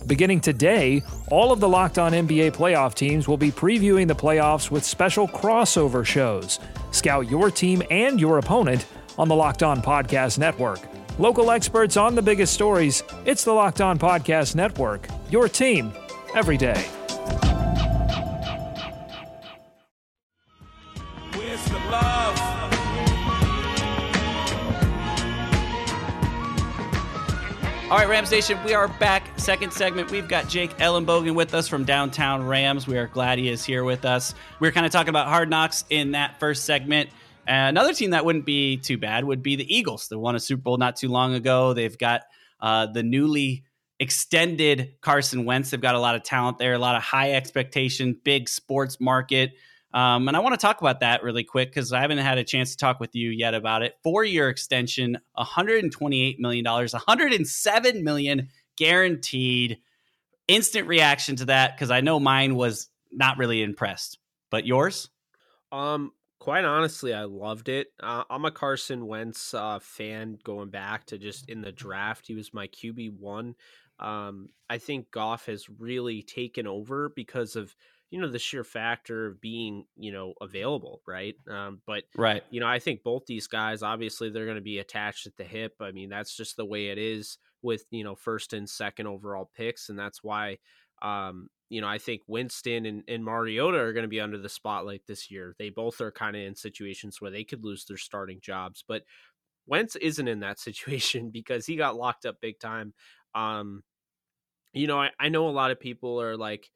Beginning 0.07 0.41
today, 0.41 1.03
all 1.29 1.51
of 1.51 1.59
the 1.59 1.69
Locked 1.69 1.99
On 1.99 2.11
NBA 2.11 2.53
playoff 2.53 2.95
teams 2.95 3.27
will 3.27 3.37
be 3.37 3.51
previewing 3.51 4.07
the 4.07 4.15
playoffs 4.15 4.71
with 4.71 4.83
special 4.83 5.27
crossover 5.27 6.03
shows. 6.03 6.59
Scout 6.89 7.29
your 7.29 7.51
team 7.51 7.83
and 7.91 8.19
your 8.19 8.39
opponent 8.39 8.87
on 9.19 9.27
the 9.27 9.35
Locked 9.35 9.61
On 9.61 9.79
Podcast 9.79 10.39
Network. 10.39 10.79
Local 11.19 11.51
experts 11.51 11.97
on 11.97 12.15
the 12.15 12.21
biggest 12.21 12.53
stories. 12.53 13.03
It's 13.25 13.43
the 13.43 13.51
Locked 13.51 13.81
On 13.81 13.99
Podcast 13.99 14.55
Network. 14.55 15.07
Your 15.29 15.49
team 15.49 15.91
every 16.33 16.57
day. 16.57 16.85
Where's 21.33 21.65
the 21.65 21.79
love? 21.91 22.37
All 27.91 27.97
right, 27.97 28.07
Rams 28.07 28.31
Nation, 28.31 28.57
we 28.63 28.73
are 28.73 28.87
back. 28.87 29.37
Second 29.37 29.73
segment. 29.73 30.11
We've 30.11 30.29
got 30.29 30.47
Jake 30.47 30.77
Ellenbogen 30.77 31.35
with 31.35 31.53
us 31.53 31.67
from 31.67 31.83
downtown 31.83 32.41
Rams. 32.47 32.87
We 32.87 32.97
are 32.97 33.07
glad 33.07 33.37
he 33.37 33.49
is 33.49 33.65
here 33.65 33.83
with 33.83 34.05
us. 34.05 34.33
We 34.61 34.67
are 34.69 34.71
kind 34.71 34.85
of 34.85 34.93
talking 34.93 35.09
about 35.09 35.27
hard 35.27 35.49
knocks 35.49 35.83
in 35.89 36.11
that 36.11 36.39
first 36.39 36.63
segment. 36.63 37.09
Uh, 37.47 37.67
another 37.67 37.93
team 37.93 38.11
that 38.11 38.23
wouldn't 38.23 38.45
be 38.45 38.77
too 38.77 38.97
bad 38.97 39.25
would 39.25 39.41
be 39.41 39.55
the 39.55 39.75
Eagles. 39.75 40.07
They 40.07 40.15
won 40.15 40.35
a 40.35 40.39
Super 40.39 40.61
Bowl 40.61 40.77
not 40.77 40.95
too 40.95 41.09
long 41.09 41.33
ago. 41.33 41.73
They've 41.73 41.97
got 41.97 42.21
uh, 42.59 42.85
the 42.87 43.03
newly 43.03 43.63
extended 43.99 44.95
Carson 45.01 45.45
Wentz. 45.45 45.71
They've 45.71 45.81
got 45.81 45.95
a 45.95 45.99
lot 45.99 46.15
of 46.15 46.23
talent 46.23 46.57
there, 46.57 46.73
a 46.73 46.79
lot 46.79 46.95
of 46.95 47.03
high 47.03 47.33
expectation, 47.33 48.19
big 48.23 48.49
sports 48.49 48.99
market. 48.99 49.53
Um, 49.93 50.27
and 50.27 50.37
I 50.37 50.39
want 50.39 50.53
to 50.53 50.63
talk 50.63 50.81
about 50.81 51.01
that 51.01 51.21
really 51.21 51.43
quick 51.43 51.69
because 51.69 51.91
I 51.91 51.99
haven't 51.99 52.17
had 52.19 52.37
a 52.37 52.43
chance 52.43 52.71
to 52.71 52.77
talk 52.77 52.99
with 52.99 53.13
you 53.13 53.29
yet 53.29 53.53
about 53.53 53.83
it. 53.83 53.95
Four 54.03 54.23
year 54.23 54.49
extension, 54.49 55.17
$128 55.37 56.39
million, 56.39 56.65
107 56.65 58.03
million 58.03 58.49
guaranteed. 58.77 59.79
Instant 60.47 60.87
reaction 60.87 61.35
to 61.37 61.45
that 61.45 61.75
because 61.75 61.91
I 61.91 62.01
know 62.01 62.19
mine 62.19 62.55
was 62.55 62.89
not 63.11 63.37
really 63.37 63.61
impressed. 63.61 64.17
But 64.49 64.65
yours? 64.65 65.09
Um, 65.71 66.11
quite 66.41 66.65
honestly, 66.65 67.13
I 67.13 67.25
loved 67.25 67.69
it. 67.69 67.89
Uh, 67.99 68.23
I'm 68.27 68.45
a 68.45 68.51
Carson 68.51 69.05
Wentz 69.05 69.53
uh, 69.53 69.77
fan 69.77 70.39
going 70.43 70.71
back 70.71 71.05
to 71.07 71.19
just 71.19 71.47
in 71.47 71.61
the 71.61 71.71
draft. 71.71 72.25
He 72.25 72.33
was 72.33 72.51
my 72.51 72.67
QB 72.67 73.11
one. 73.11 73.55
Um, 73.99 74.49
I 74.67 74.79
think 74.79 75.11
Goff 75.11 75.45
has 75.45 75.69
really 75.69 76.23
taken 76.23 76.65
over 76.65 77.09
because 77.15 77.55
of 77.55 77.75
you 78.09 78.19
know 78.19 78.27
the 78.27 78.39
sheer 78.39 78.63
factor 78.63 79.27
of 79.27 79.39
being 79.39 79.85
you 79.95 80.11
know 80.11 80.33
available, 80.41 81.03
right? 81.07 81.35
Um, 81.47 81.83
but 81.85 82.05
Right. 82.15 82.43
you 82.49 82.59
know, 82.59 82.67
I 82.67 82.79
think 82.79 83.03
both 83.03 83.27
these 83.27 83.47
guys, 83.47 83.83
obviously, 83.83 84.29
they're 84.31 84.45
going 84.45 84.55
to 84.55 84.61
be 84.61 84.79
attached 84.79 85.27
at 85.27 85.37
the 85.37 85.43
hip. 85.45 85.75
I 85.79 85.91
mean, 85.91 86.09
that's 86.09 86.35
just 86.35 86.57
the 86.57 86.65
way 86.65 86.87
it 86.87 86.97
is 86.97 87.37
with, 87.61 87.85
you 87.91 88.03
know, 88.03 88.15
first 88.15 88.51
and 88.53 88.67
second 88.69 89.07
overall 89.07 89.49
picks. 89.55 89.87
And 89.89 89.97
that's 89.97 90.21
why, 90.23 90.57
um, 91.01 91.47
you 91.71 91.79
know, 91.79 91.87
I 91.87 91.99
think 91.99 92.21
Winston 92.27 92.85
and, 92.85 93.01
and 93.07 93.23
Mariota 93.23 93.79
are 93.79 93.93
going 93.93 94.03
to 94.03 94.09
be 94.09 94.19
under 94.19 94.37
the 94.37 94.49
spotlight 94.49 95.03
this 95.07 95.31
year. 95.31 95.55
They 95.57 95.69
both 95.69 96.01
are 96.01 96.11
kind 96.11 96.35
of 96.35 96.41
in 96.41 96.53
situations 96.53 97.21
where 97.21 97.31
they 97.31 97.45
could 97.45 97.63
lose 97.63 97.85
their 97.85 97.95
starting 97.95 98.39
jobs. 98.41 98.83
But 98.85 99.03
Wentz 99.67 99.95
isn't 99.95 100.27
in 100.27 100.41
that 100.41 100.59
situation 100.67 101.29
because 101.29 101.65
he 101.65 101.77
got 101.77 101.95
locked 101.95 102.25
up 102.25 102.41
big 102.41 102.59
time. 102.59 102.93
Um, 103.33 103.83
you 104.73 104.85
know, 104.85 104.99
I, 104.99 105.11
I 105.17 105.29
know 105.29 105.47
a 105.47 105.51
lot 105.51 105.71
of 105.71 105.79
people 105.79 106.21
are 106.21 106.35
like, 106.35 106.69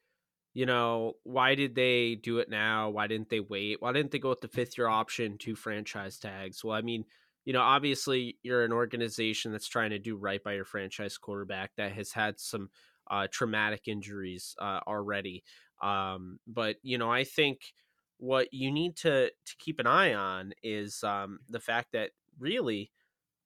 you 0.53 0.65
know, 0.65 1.15
why 1.23 1.55
did 1.55 1.75
they 1.75 2.15
do 2.15 2.37
it 2.37 2.49
now? 2.49 2.89
Why 2.89 3.07
didn't 3.07 3.29
they 3.29 3.41
wait? 3.41 3.81
Why 3.81 3.91
didn't 3.91 4.11
they 4.11 4.19
go 4.19 4.29
with 4.29 4.39
the 4.39 4.47
fifth 4.47 4.77
year 4.77 4.87
option 4.87 5.37
to 5.39 5.57
franchise 5.57 6.17
tags? 6.19 6.63
Well, 6.63 6.77
I 6.77 6.81
mean, 6.81 7.03
you 7.43 7.51
know, 7.51 7.61
obviously 7.61 8.37
you're 8.43 8.63
an 8.63 8.71
organization 8.71 9.51
that's 9.51 9.67
trying 9.67 9.89
to 9.89 9.99
do 9.99 10.15
right 10.15 10.41
by 10.41 10.53
your 10.53 10.63
franchise 10.63 11.17
quarterback 11.17 11.71
that 11.75 11.91
has 11.91 12.13
had 12.13 12.39
some 12.39 12.69
uh, 13.09 13.27
traumatic 13.31 13.87
injuries 13.87 14.55
uh, 14.59 14.79
already. 14.87 15.43
Um, 15.81 16.39
but 16.47 16.77
you 16.83 16.97
know, 16.97 17.11
I 17.11 17.23
think 17.23 17.73
what 18.17 18.53
you 18.53 18.71
need 18.71 18.95
to 18.97 19.29
to 19.29 19.55
keep 19.59 19.79
an 19.79 19.87
eye 19.87 20.13
on 20.13 20.53
is 20.63 21.03
um, 21.03 21.39
the 21.49 21.59
fact 21.59 21.89
that 21.93 22.11
really, 22.39 22.91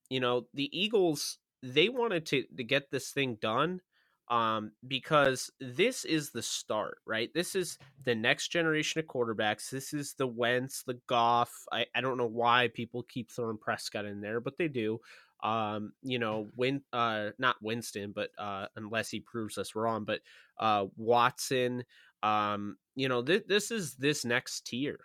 you 0.10 0.20
know, 0.20 0.46
the 0.54 0.70
Eagles 0.78 1.38
they 1.62 1.90
wanted 1.90 2.26
to 2.28 2.44
to 2.56 2.64
get 2.64 2.92
this 2.92 3.12
thing 3.12 3.38
done 3.42 3.82
um, 4.30 4.72
because 4.88 5.52
this 5.60 6.06
is 6.06 6.30
the 6.30 6.42
start, 6.42 7.00
right? 7.06 7.34
This 7.34 7.56
is 7.56 7.80
the 8.06 8.14
next 8.14 8.50
generation 8.50 9.00
of 9.00 9.08
quarterbacks. 9.08 9.70
This 9.70 9.92
is 9.92 10.14
the 10.14 10.28
Wentz, 10.28 10.84
the 10.84 11.00
Goff. 11.08 11.52
I, 11.72 11.88
I 11.96 12.02
don't 12.02 12.18
know 12.18 12.28
why 12.28 12.70
people 12.74 13.04
keep 13.04 13.32
throwing 13.32 13.58
Prescott 13.58 14.06
in 14.06 14.22
there, 14.22 14.40
but 14.40 14.58
they 14.58 14.68
do. 14.68 15.00
Um, 15.42 15.94
you 16.04 16.20
know, 16.20 16.50
Win, 16.56 16.82
uh, 16.92 17.30
not 17.38 17.56
Winston, 17.62 18.12
but 18.14 18.30
uh, 18.38 18.68
unless 18.76 19.10
he 19.10 19.20
proves 19.20 19.58
us 19.58 19.76
wrong, 19.76 20.06
but 20.06 20.22
uh, 20.60 20.86
Watson. 20.98 21.84
Um, 22.22 22.78
you 22.96 23.08
know, 23.08 23.24
th- 23.24 23.48
this 23.48 23.72
is 23.72 23.96
this 23.96 24.26
next 24.26 24.68
tier, 24.68 25.00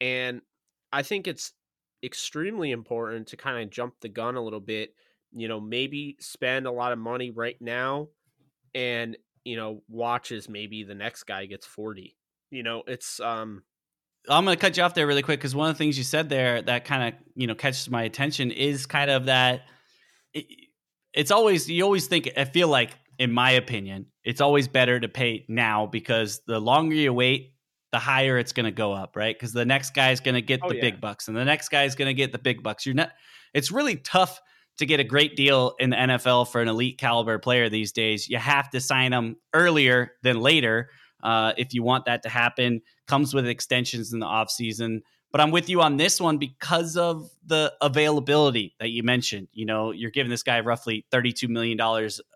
and 0.00 0.42
I 0.92 1.02
think 1.02 1.26
it's 1.26 1.52
extremely 2.04 2.70
important 2.70 3.28
to 3.28 3.36
kind 3.36 3.62
of 3.62 3.70
jump 3.70 3.94
the 4.00 4.08
gun 4.08 4.36
a 4.36 4.42
little 4.42 4.60
bit. 4.60 4.94
You 5.32 5.48
know, 5.48 5.60
maybe 5.60 6.16
spend 6.20 6.66
a 6.66 6.70
lot 6.70 6.92
of 6.92 6.98
money 6.98 7.30
right 7.30 7.56
now 7.60 8.08
and 8.74 9.16
you 9.44 9.56
know 9.56 9.82
watches 9.88 10.48
maybe 10.48 10.84
the 10.84 10.94
next 10.94 11.24
guy 11.24 11.46
gets 11.46 11.66
40 11.66 12.16
you 12.50 12.62
know 12.62 12.82
it's 12.86 13.20
um 13.20 13.62
I'm 14.28 14.44
going 14.44 14.56
to 14.56 14.60
cut 14.60 14.76
you 14.76 14.82
off 14.82 14.92
there 14.92 15.06
really 15.06 15.22
quick 15.22 15.40
because 15.40 15.54
one 15.54 15.70
of 15.70 15.74
the 15.74 15.78
things 15.78 15.96
you 15.96 16.04
said 16.04 16.28
there 16.28 16.60
that 16.62 16.84
kind 16.84 17.14
of 17.14 17.20
you 17.34 17.46
know 17.46 17.54
catches 17.54 17.88
my 17.88 18.02
attention 18.02 18.50
is 18.50 18.86
kind 18.86 19.10
of 19.10 19.26
that 19.26 19.62
it, 20.34 20.46
it's 21.12 21.30
always 21.30 21.68
you 21.68 21.82
always 21.84 22.06
think 22.06 22.30
I 22.36 22.44
feel 22.44 22.68
like 22.68 22.96
in 23.18 23.32
my 23.32 23.52
opinion 23.52 24.06
it's 24.24 24.40
always 24.40 24.68
better 24.68 24.98
to 25.00 25.08
pay 25.08 25.44
now 25.48 25.86
because 25.86 26.40
the 26.46 26.60
longer 26.60 26.94
you 26.94 27.12
wait 27.12 27.54
the 27.92 27.98
higher 27.98 28.38
it's 28.38 28.52
going 28.52 28.64
to 28.64 28.70
go 28.72 28.92
up 28.92 29.16
right 29.16 29.34
because 29.34 29.52
the 29.52 29.64
next 29.64 29.94
guy 29.94 30.10
is 30.10 30.20
going 30.20 30.34
to 30.34 30.42
get 30.42 30.60
Oh, 30.62 30.68
the 30.68 30.76
yeah. 30.76 30.82
big 30.82 31.00
bucks 31.00 31.28
and 31.28 31.36
the 31.36 31.44
next 31.44 31.70
guy 31.70 31.84
is 31.84 31.94
going 31.94 32.08
to 32.08 32.14
get 32.14 32.32
the 32.32 32.38
big 32.38 32.62
bucks 32.62 32.84
you're 32.86 32.94
not 32.94 33.10
it's 33.54 33.72
really 33.72 33.96
tough 33.96 34.40
to 34.78 34.86
get 34.86 35.00
a 35.00 35.04
great 35.04 35.34
deal 35.34 35.74
in 35.80 35.90
the 35.90 35.96
NFL 35.96 36.48
for 36.52 36.60
an 36.60 36.68
elite 36.68 36.98
caliber 36.98 37.38
player 37.38 37.68
these 37.68 37.92
days 37.92 38.28
you 38.28 38.38
have 38.38 38.70
to 38.70 38.80
sign 38.80 39.10
them 39.10 39.36
earlier 39.54 40.12
than 40.22 40.38
later 40.38 40.90
uh, 41.22 41.52
if 41.56 41.74
you 41.74 41.82
want 41.82 42.04
that 42.04 42.22
to 42.22 42.28
happen 42.28 42.80
comes 43.08 43.34
with 43.34 43.46
extensions 43.48 44.12
in 44.12 44.20
the 44.20 44.26
offseason. 44.26 45.00
But 45.30 45.40
I'm 45.40 45.50
with 45.50 45.68
you 45.68 45.82
on 45.82 45.96
this 45.96 46.20
one 46.20 46.38
because 46.38 46.96
of 46.96 47.30
the 47.44 47.72
availability 47.80 48.74
that 48.80 48.88
you 48.88 49.02
mentioned. 49.02 49.48
You 49.52 49.66
know, 49.66 49.92
you're 49.92 50.10
giving 50.10 50.30
this 50.30 50.42
guy 50.42 50.60
roughly 50.60 51.04
$32 51.12 51.48
million 51.48 51.78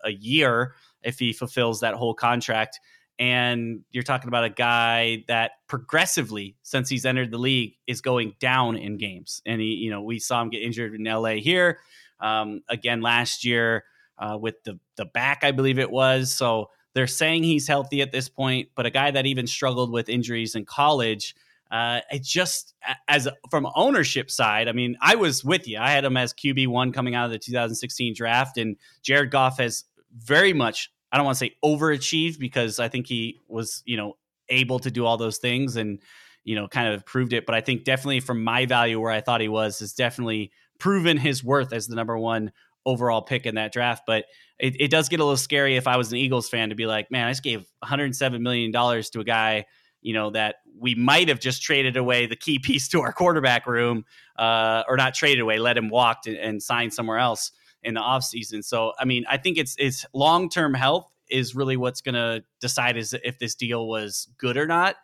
a 0.05 0.11
year 0.11 0.75
if 1.03 1.19
he 1.19 1.33
fulfills 1.33 1.81
that 1.81 1.95
whole 1.95 2.15
contract. 2.15 2.81
And 3.19 3.81
you're 3.93 4.03
talking 4.03 4.29
about 4.29 4.45
a 4.45 4.51
guy 4.51 5.25
that 5.29 5.53
progressively, 5.69 6.57
since 6.63 6.89
he's 6.89 7.07
entered 7.07 7.31
the 7.31 7.39
league, 7.39 7.75
is 7.87 8.01
going 8.01 8.35
down 8.41 8.77
in 8.77 8.99
games. 8.99 9.43
And 9.47 9.61
he, 9.61 9.75
you 9.75 9.91
know, 9.91 10.03
we 10.03 10.19
saw 10.19 10.43
him 10.43 10.51
get 10.51 10.63
injured 10.63 10.95
in 10.95 11.05
LA 11.05 11.35
here 11.35 11.79
um, 12.23 12.63
again 12.69 13.01
last 13.03 13.45
year 13.45 13.85
uh, 14.19 14.39
with 14.41 14.63
the 14.65 14.79
the 14.97 15.05
back, 15.05 15.45
I 15.45 15.51
believe 15.51 15.79
it 15.79 15.91
was. 15.91 16.33
So 16.33 16.71
they're 16.95 17.07
saying 17.07 17.43
he's 17.43 17.67
healthy 17.67 18.01
at 18.03 18.13
this 18.13 18.29
point, 18.29 18.69
but 18.75 18.87
a 18.87 18.91
guy 18.91 19.11
that 19.11 19.27
even 19.27 19.47
struggled 19.47 19.91
with 19.93 20.09
injuries 20.09 20.55
in 20.55 20.65
college. 20.65 21.35
Uh, 21.73 22.01
it 22.11 22.23
just 22.23 22.75
as 23.09 23.27
from 23.51 23.67
ownership 23.75 24.31
side, 24.31 24.69
I 24.69 24.73
mean, 24.73 24.97
I 25.01 25.15
was 25.15 25.43
with 25.43 25.67
you. 25.67 25.79
I 25.79 25.91
had 25.91 26.05
him 26.05 26.19
as 26.19 26.35
QB 26.35 26.69
one 26.69 26.93
coming 26.93 27.15
out 27.15 27.25
of 27.25 27.31
the 27.31 27.39
2016 27.39 28.13
draft, 28.15 28.59
and 28.59 28.77
Jared 29.03 29.31
Goff 29.31 29.57
has 29.59 29.85
very 30.15 30.53
much. 30.53 30.93
I 31.11 31.17
don't 31.17 31.25
want 31.25 31.39
to 31.39 31.45
say 31.47 31.57
overachieved 31.65 32.39
because 32.39 32.79
I 32.79 32.89
think 32.89 33.07
he 33.07 33.41
was, 33.49 33.83
you 33.87 33.97
know, 33.97 34.19
able 34.51 34.79
to 34.81 34.91
do 34.91 35.07
all 35.07 35.17
those 35.17 35.39
things 35.39 35.77
and, 35.77 35.99
you 36.45 36.55
know, 36.55 36.69
kind 36.69 36.93
of 36.93 37.07
proved 37.07 37.33
it. 37.33 37.47
But 37.47 37.55
I 37.55 37.63
think 37.63 37.85
definitely 37.85 38.21
from 38.21 38.45
my 38.45 38.67
value 38.67 39.01
where 39.01 39.11
I 39.11 39.21
thought 39.21 39.41
he 39.41 39.49
was, 39.49 39.79
has 39.81 39.95
definitely 39.95 40.53
proven 40.79 41.17
his 41.17 41.43
worth 41.43 41.73
as 41.73 41.87
the 41.87 41.97
number 41.97 42.19
one 42.19 42.53
overall 42.85 43.23
pick 43.23 43.47
in 43.47 43.55
that 43.55 43.73
draft. 43.73 44.05
But 44.07 44.25
it, 44.59 44.81
it 44.81 44.91
does 44.91 45.09
get 45.09 45.21
a 45.21 45.25
little 45.25 45.37
scary 45.37 45.77
if 45.77 45.87
I 45.87 45.97
was 45.97 46.13
an 46.13 46.19
Eagles 46.19 46.49
fan 46.49 46.71
to 46.71 46.75
be 46.75 46.87
like, 46.87 47.11
man, 47.11 47.27
I 47.27 47.31
just 47.31 47.43
gave 47.43 47.61
107 47.81 48.43
million 48.43 48.71
dollars 48.73 49.11
to 49.11 49.21
a 49.21 49.25
guy, 49.25 49.67
you 50.03 50.13
know, 50.13 50.31
that 50.31 50.57
we 50.79 50.95
might 50.95 51.29
have 51.29 51.41
just 51.41 51.63
traded 51.63 51.97
away 51.97 52.27
the 52.27 52.37
key 52.37 52.59
piece 52.59 52.89
to 52.89 53.01
our 53.01 53.13
quarterback 53.13 53.67
room, 53.67 54.05
uh, 54.37 54.83
or 54.89 54.97
not 54.97 55.15
traded 55.15 55.41
away, 55.41 55.59
let 55.59 55.77
him 55.77 55.89
walk 55.89 56.27
and, 56.27 56.37
and 56.37 56.63
sign 56.63 56.91
somewhere 56.91 57.19
else 57.19 57.53
in 57.83 57.95
the 57.95 58.01
offseason. 58.01 58.63
So, 58.65 58.93
I 58.99 59.05
mean, 59.05 59.25
I 59.29 59.37
think 59.39 59.59
it's 59.59 59.75
it's 59.79 60.05
long 60.13 60.49
term 60.49 60.75
health 60.75 61.09
is 61.31 61.55
really 61.55 61.77
what's 61.77 62.03
going 62.03 62.15
to 62.15 62.45
decide 62.61 62.97
is 62.97 63.15
if 63.25 63.39
this 63.39 63.55
deal 63.55 63.89
was 63.89 64.29
good 64.39 64.57
or 64.57 64.67
not. 64.67 64.97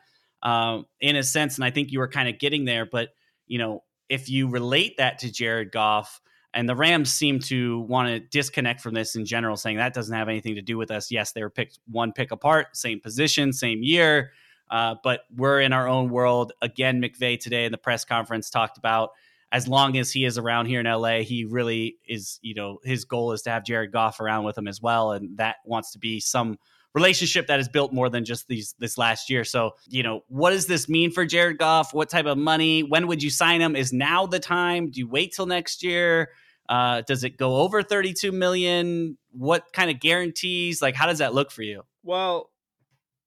um, 0.43 0.87
in 1.01 1.17
a 1.17 1.23
sense. 1.23 1.57
And 1.57 1.65
I 1.65 1.71
think 1.71 1.93
you 1.93 1.99
were 1.99 2.09
kind 2.09 2.29
of 2.29 2.39
getting 2.39 2.65
there. 2.65 2.87
But, 2.87 3.11
you 3.47 3.59
know, 3.59 3.85
if 4.09 4.29
you 4.29 4.49
relate 4.49 4.97
that 4.99 5.19
to 5.21 5.33
Jared 5.33 5.73
Goff, 5.73 6.21
and 6.55 6.69
the 6.69 6.75
Rams 6.75 7.13
seem 7.13 7.41
to 7.41 7.81
want 7.81 8.09
to 8.09 8.21
disconnect 8.21 8.81
from 8.81 8.95
this 8.95 9.15
in 9.15 9.27
general, 9.27 9.57
saying 9.57 9.77
that 9.77 9.93
doesn't 9.93 10.15
have 10.15 10.29
anything 10.29 10.55
to 10.55 10.63
do 10.63 10.79
with 10.79 10.91
us. 10.91 11.11
Yes, 11.11 11.33
they 11.33 11.43
were 11.43 11.51
picked 11.51 11.79
one 11.87 12.13
pick 12.13 12.31
apart, 12.31 12.75
same 12.75 13.01
position, 13.01 13.53
same 13.53 13.83
year, 13.83 14.31
uh, 14.71 14.97
but 15.03 15.21
we're 15.35 15.61
in 15.61 15.73
our 15.73 15.89
own 15.89 16.11
world. 16.11 16.53
Again, 16.63 17.01
McVay 17.01 17.39
today 17.39 17.65
in 17.65 17.73
the 17.73 17.79
press 17.79 18.05
conference 18.05 18.51
talked 18.51 18.79
about 18.79 19.11
as 19.51 19.67
long 19.67 19.97
as 19.97 20.13
he 20.13 20.25
is 20.25 20.37
around 20.37 20.67
here 20.67 20.81
in 20.81 20.87
LA, 20.87 21.21
he 21.21 21.45
really 21.45 21.97
is, 22.07 22.39
you 22.43 22.55
know, 22.55 22.79
his 22.85 23.05
goal 23.05 23.33
is 23.33 23.43
to 23.43 23.51
have 23.51 23.65
Jared 23.65 23.93
Goff 23.93 24.21
around 24.21 24.45
with 24.45 24.59
him 24.59 24.69
as 24.69 24.83
well. 24.83 25.13
And 25.13 25.39
that 25.39 25.57
wants 25.65 25.93
to 25.93 25.99
be 25.99 26.21
some 26.21 26.59
relationship 26.95 27.47
that 27.47 27.61
is 27.61 27.69
built 27.69 27.93
more 27.93 28.11
than 28.11 28.25
just 28.25 28.47
these 28.49 28.75
this 28.79 28.99
last 28.99 29.31
year. 29.31 29.45
So, 29.45 29.73
you 29.89 30.03
know, 30.03 30.23
what 30.29 30.51
does 30.51 30.67
this 30.67 30.89
mean 30.89 31.11
for 31.11 31.25
Jared 31.25 31.59
Goff? 31.59 31.95
What 31.95 32.11
type 32.11 32.27
of 32.27 32.37
money? 32.37 32.83
When 32.83 33.07
would 33.07 33.23
you 33.23 33.31
sign 33.31 33.61
him? 33.61 33.75
Is 33.75 33.93
now 33.93 34.27
the 34.27 34.41
time? 34.41 34.91
Do 34.91 35.01
you 35.01 35.09
wait 35.09 35.33
till 35.35 35.47
next 35.47 35.83
year? 35.83 36.31
Uh, 36.69 37.01
does 37.07 37.25
it 37.25 37.39
go 37.39 37.57
over 37.57 37.83
32 37.83 38.31
million? 38.33 39.17
What 39.31 39.73
kind 39.73 39.91
of 39.91 40.01
guarantees? 40.01 40.83
Like, 40.83 40.95
how 40.95 41.07
does 41.07 41.19
that 41.19 41.33
look 41.33 41.51
for 41.51 41.63
you? 41.63 41.85
Well, 42.03 42.51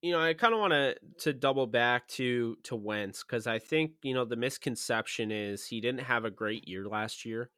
you 0.02 0.12
know, 0.12 0.20
I 0.20 0.34
kind 0.34 0.54
of 0.54 0.60
want 0.60 0.74
to 0.74 0.96
to 1.20 1.34
double 1.34 1.68
back 1.68 2.08
to 2.10 2.58
to 2.64 2.76
Wentz 2.76 3.24
because 3.24 3.48
I 3.48 3.60
think 3.60 3.94
you 4.04 4.14
know 4.14 4.26
the 4.26 4.36
misconception 4.36 5.32
is 5.32 5.66
he 5.66 5.82
didn't 5.82 6.02
have 6.02 6.26
a 6.26 6.32
great 6.32 6.68
year 6.68 6.88
last 6.88 7.26
year, 7.26 7.52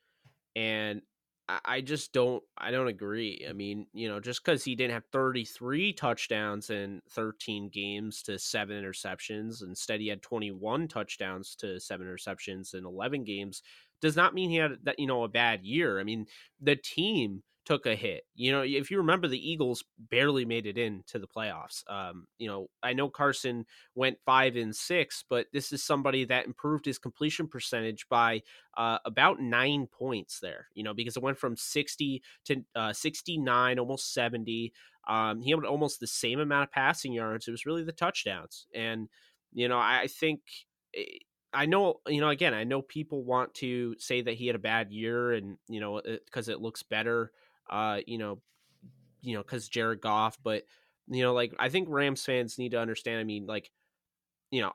and 0.56 1.02
I 1.50 1.82
just 1.82 2.14
don't 2.14 2.44
I 2.58 2.72
don't 2.72 2.88
agree. 2.88 3.46
I 3.50 3.54
mean, 3.54 3.88
you 3.94 4.08
know, 4.10 4.20
just 4.20 4.44
because 4.44 4.64
he 4.64 4.76
didn't 4.76 4.94
have 4.94 5.06
33 5.12 5.94
touchdowns 5.94 6.70
in 6.70 7.02
13 7.12 7.70
games 7.70 8.24
to 8.24 8.40
seven 8.40 8.82
interceptions, 8.84 9.64
instead 9.64 10.02
he 10.02 10.08
had 10.08 10.22
21 10.22 10.88
touchdowns 10.88 11.56
to 11.58 11.80
seven 11.80 12.08
interceptions 12.08 12.74
in 12.76 12.86
11 12.86 13.24
games, 13.26 13.62
does 14.02 14.16
not 14.16 14.34
mean 14.34 14.50
he 14.50 14.58
had 14.58 14.78
that 14.84 15.00
you 15.00 15.08
know 15.08 15.24
a 15.24 15.30
bad 15.30 15.66
year. 15.66 16.00
I 16.00 16.04
mean, 16.04 16.28
the 16.62 16.76
team 16.78 17.44
took 17.65 17.86
a 17.86 17.96
hit. 17.96 18.24
You 18.36 18.51
know, 18.51 18.62
if 18.62 18.91
you 18.91 18.98
remember, 18.98 19.27
the 19.27 19.50
Eagles 19.51 19.84
barely 19.98 20.46
made 20.46 20.65
it 20.65 20.77
into 20.77 21.17
the 21.20 21.27
playoffs. 21.27 21.84
Um, 21.89 22.27
you 22.38 22.48
know, 22.48 22.67
I 22.82 22.93
know 22.93 23.10
Carson 23.10 23.65
went 23.96 24.17
five 24.25 24.55
and 24.55 24.75
six, 24.75 25.24
but 25.29 25.48
this 25.53 25.72
is 25.72 25.84
somebody 25.84 26.25
that 26.25 26.46
improved 26.46 26.86
his 26.86 27.00
completion 27.00 27.48
percentage 27.48 28.08
by 28.10 28.41
uh, 28.77 29.00
about 29.05 29.39
nine 29.39 29.88
points 29.88 30.39
there. 30.39 30.67
You 30.74 30.84
know, 30.84 30.93
because 30.93 31.15
it 31.17 31.24
went 31.24 31.38
from 31.38 31.55
sixty 31.55 32.22
to 32.46 32.63
uh, 32.75 32.93
sixty 32.93 33.38
nine, 33.38 33.79
almost 33.79 34.13
seventy. 34.13 34.74
Um, 35.08 35.41
he 35.41 35.51
had 35.51 35.65
almost 35.65 36.00
the 36.00 36.08
same 36.08 36.39
amount 36.39 36.70
of 36.70 36.72
passing 36.72 37.13
yards. 37.13 37.48
It 37.48 37.51
was 37.51 37.65
really 37.65 37.84
the 37.84 37.91
touchdowns, 37.91 38.67
and 38.74 39.10
you 39.51 39.67
know, 39.67 39.79
I 39.79 40.08
think. 40.08 40.41
Eh, 40.96 41.20
I 41.55 41.67
know, 41.67 42.01
you 42.08 42.20
know, 42.20 42.29
again, 42.29 42.55
I 42.55 42.63
know 42.63 42.82
people 42.82 43.24
want 43.24 43.53
to 43.55 43.96
say 44.00 44.22
that 44.24 44.34
he 44.34 44.48
had 44.48 44.55
a 44.55 44.60
bad 44.60 44.91
year 44.91 45.34
and, 45.34 45.58
you 45.70 45.79
know, 45.79 46.01
because 46.03 46.50
it, 46.50 46.53
it 46.53 46.62
looks 46.62 46.82
better 46.82 47.32
uh, 47.70 48.00
you 48.05 48.17
know, 48.17 48.41
you 49.22 49.36
know, 49.36 49.41
because 49.41 49.67
Jared 49.67 50.01
Goff, 50.01 50.38
but 50.43 50.63
you 51.08 51.24
know, 51.24 51.34
like 51.34 51.53
I 51.60 51.70
think 51.70 51.88
Rams 51.89 52.24
fans 52.24 52.58
need 52.58 52.72
to 52.72 52.79
understand. 52.79 53.20
I 53.20 53.24
mean, 53.24 53.46
like, 53.46 53.72
you 54.51 54.62
know, 54.62 54.72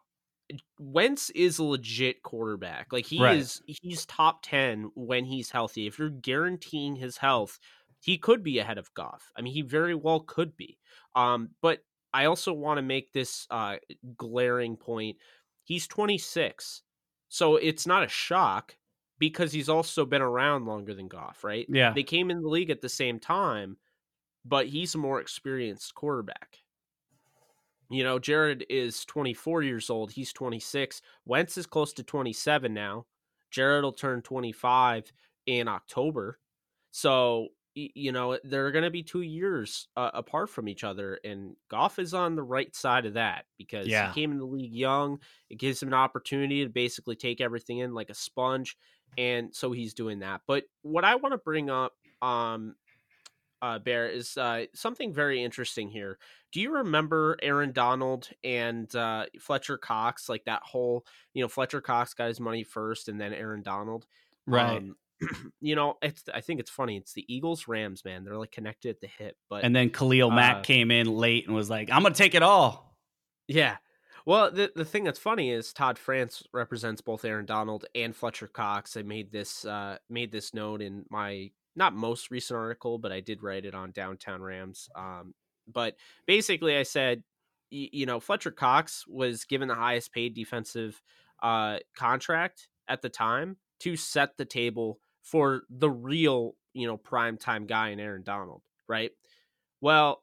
Wentz 0.79 1.31
is 1.31 1.59
a 1.59 1.65
legit 1.65 2.23
quarterback. 2.23 2.93
Like 2.93 3.07
he 3.07 3.23
right. 3.23 3.37
is, 3.37 3.63
he's 3.67 4.07
top 4.07 4.41
ten 4.43 4.91
when 4.95 5.25
he's 5.25 5.51
healthy. 5.51 5.87
If 5.87 5.99
you're 5.99 6.11
guaranteeing 6.11 6.97
his 6.97 7.19
health, 7.19 7.59
he 8.01 8.19
could 8.19 8.43
be 8.43 8.59
ahead 8.59 8.79
of 8.79 8.93
Goff. 8.95 9.31
I 9.37 9.43
mean, 9.43 9.53
he 9.53 9.63
very 9.63 9.95
well 9.95 10.21
could 10.21 10.57
be. 10.57 10.79
Um, 11.15 11.51
but 11.61 11.81
I 12.13 12.27
also 12.27 12.53
want 12.53 12.79
to 12.79 12.83
make 12.83 13.13
this 13.13 13.47
uh, 13.51 13.77
glaring 14.17 14.77
point. 14.77 15.17
He's 15.65 15.87
26, 15.87 16.83
so 17.29 17.57
it's 17.57 17.87
not 17.87 18.05
a 18.05 18.09
shock 18.09 18.75
because 19.19 19.53
he's 19.53 19.69
also 19.69 20.05
been 20.05 20.23
around 20.23 20.67
longer 20.67 20.95
than 20.95 21.09
Goff, 21.09 21.45
right? 21.45 21.67
Yeah. 21.69 21.93
They 21.93 22.03
came 22.03 22.31
in 22.31 22.43
the 22.43 22.49
league 22.49 22.71
at 22.71 22.81
the 22.81 22.89
same 22.89 23.19
time, 23.19 23.77
but 24.45 24.67
he's 24.67 24.95
a 24.95 24.99
more 24.99 25.21
experienced 25.21 25.95
quarterback. 25.95 26.59
You 27.91 28.05
know, 28.05 28.19
Jared 28.19 28.67
is 28.69 29.05
24 29.07 29.63
years 29.63 29.91
old. 29.91 30.13
He's 30.13 30.33
26. 30.33 31.01
Wentz 31.25 31.57
is 31.57 31.67
close 31.67 31.93
to 31.95 32.03
27 32.03 32.73
now. 32.73 33.07
Jared 33.51 33.83
will 33.83 33.93
turn 33.93 34.21
25 34.21 35.11
in 35.47 35.69
October. 35.69 36.39
So, 36.91 37.49
you 37.75 38.13
know, 38.13 38.39
they're 38.45 38.73
going 38.73 38.85
to 38.85 38.91
be 38.91 39.03
two 39.03 39.23
years 39.23 39.89
uh, 39.97 40.11
apart 40.13 40.51
from 40.51 40.69
each 40.69 40.85
other. 40.85 41.19
And 41.25 41.57
Goff 41.71 41.99
is 41.99 42.13
on 42.13 42.37
the 42.37 42.43
right 42.43 42.75
side 42.75 43.07
of 43.07 43.15
that 43.15 43.47
because 43.57 43.87
yeah. 43.87 44.13
he 44.13 44.21
came 44.21 44.33
in 44.33 44.39
the 44.39 44.45
league 44.45 44.75
young. 44.75 45.21
It 45.49 45.59
gives 45.59 45.83
him 45.83 45.89
an 45.89 45.95
opportunity 45.95 46.65
to 46.65 46.71
basically 46.71 47.17
take 47.17 47.41
everything 47.41 47.79
in 47.79 47.95
like 47.95 48.11
a 48.11 48.15
sponge 48.15 48.77
and 49.17 49.55
so 49.55 49.73
he's 49.73 49.95
doing 49.95 50.21
that. 50.21 50.43
But 50.47 50.65
what 50.83 51.05
I 51.05 51.17
want 51.17 51.33
to 51.33 51.39
bring 51.39 51.71
up, 51.71 51.93
um, 52.23 52.75
uh, 53.61 53.79
Bear, 53.79 54.09
is 54.09 54.37
uh, 54.37 54.67
something 54.75 55.13
very 55.13 55.43
interesting 55.43 55.89
here. 55.89 56.19
Do 56.53 56.61
you 56.61 56.75
remember 56.75 57.37
Aaron 57.43 57.73
Donald 57.73 58.29
and 58.45 58.95
uh, 58.95 59.27
Fletcher 59.41 59.79
Cox? 59.79 60.29
Like 60.29 60.45
that 60.45 60.63
whole, 60.63 61.05
you 61.35 61.43
know, 61.43 61.49
Fletcher 61.49 61.81
Cox 61.81 62.15
got 62.15 62.29
his 62.29 62.41
money 62.41 62.65
first, 62.65 63.09
and 63.09 63.21
then 63.21 63.33
Aaron 63.33 63.63
Donald, 63.63 64.07
right? 64.47 64.79
Um, 64.79 64.97
you 65.61 65.75
know, 65.75 65.97
it's 66.03 66.23
I 66.33 66.41
think 66.41 66.61
it's 66.61 66.71
funny. 66.71 66.97
It's 66.97 67.13
the 67.13 67.25
Eagles 67.33 67.69
Rams, 67.69 68.05
man. 68.05 68.25
They're 68.25 68.37
like 68.37 68.53
connected 68.53 68.91
at 68.91 69.01
the 69.01 69.09
hip. 69.09 69.37
But 69.51 69.65
and 69.65 69.75
then 69.75 69.91
Khalil 69.91 70.31
Mack 70.31 70.59
uh, 70.59 70.61
came 70.61 70.91
in 70.91 71.07
late 71.07 71.47
and 71.47 71.55
was 71.55 71.69
like, 71.69 71.91
"I'm 71.91 72.03
gonna 72.03 72.15
take 72.15 72.35
it 72.35 72.43
all." 72.43 72.97
Yeah, 73.49 73.77
well, 74.29 74.51
the 74.51 74.71
the 74.77 74.85
thing 74.85 75.05
that's 75.05 75.19
funny 75.19 75.51
is 75.51 75.73
Todd 75.73 75.99
France 75.99 76.43
represents 76.53 77.01
both 77.01 77.25
Aaron 77.25 77.47
Donald 77.47 77.87
and 77.95 78.15
Fletcher 78.15 78.47
Cox. 78.47 78.95
I 78.95 79.01
made 79.01 79.33
this 79.33 79.65
uh, 79.65 79.97
made 80.11 80.31
this 80.31 80.53
note 80.53 80.83
in 80.83 81.07
my 81.09 81.51
not 81.75 81.95
most 81.95 82.31
recent 82.31 82.59
article, 82.59 82.99
but 82.99 83.11
I 83.11 83.21
did 83.21 83.43
write 83.43 83.65
it 83.65 83.75
on 83.75 83.91
Downtown 83.91 84.43
Rams. 84.43 84.91
Um, 84.95 85.33
but 85.67 85.97
basically, 86.27 86.77
I 86.77 86.83
said, 86.83 87.23
y- 87.73 87.89
you 87.91 88.05
know, 88.05 88.21
Fletcher 88.21 88.51
Cox 88.51 89.07
was 89.09 89.47
given 89.47 89.67
the 89.67 89.75
highest 89.75 90.13
paid 90.13 90.35
defensive 90.35 91.01
uh, 91.43 91.79
contract 91.97 92.69
at 92.87 93.01
the 93.01 93.09
time 93.09 93.57
to 93.81 93.97
set 93.97 94.37
the 94.37 94.45
table 94.45 94.99
for 95.23 95.63
the 95.71 95.89
real, 95.89 96.55
you 96.75 96.87
know, 96.87 96.99
prime 96.99 97.39
time 97.39 97.65
guy 97.65 97.89
in 97.89 97.99
Aaron 97.99 98.25
Donald, 98.25 98.61
right? 98.87 99.13
Well, 99.81 100.23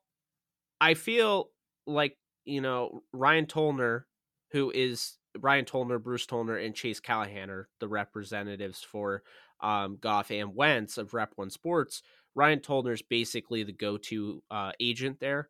I 0.79 0.93
feel 0.93 1.49
like 1.87 2.17
you 2.45 2.61
know, 2.61 3.03
Ryan 3.11 3.45
Tollner, 3.45 4.03
who 4.51 4.71
is 4.71 5.17
Ryan 5.37 5.65
Tollner, 5.65 6.01
Bruce 6.01 6.25
Tollner, 6.25 6.63
and 6.63 6.75
Chase 6.75 6.99
Callahan 6.99 7.49
are 7.49 7.67
the 7.79 7.87
representatives 7.87 8.81
for 8.81 9.23
um, 9.61 9.97
Goff 9.99 10.31
and 10.31 10.55
Wentz 10.55 10.97
of 10.97 11.13
Rep 11.13 11.33
One 11.35 11.49
Sports. 11.49 12.01
Ryan 12.35 12.59
Tollner 12.59 12.93
is 12.93 13.01
basically 13.01 13.63
the 13.63 13.71
go-to 13.71 14.43
uh, 14.51 14.71
agent 14.79 15.19
there. 15.19 15.49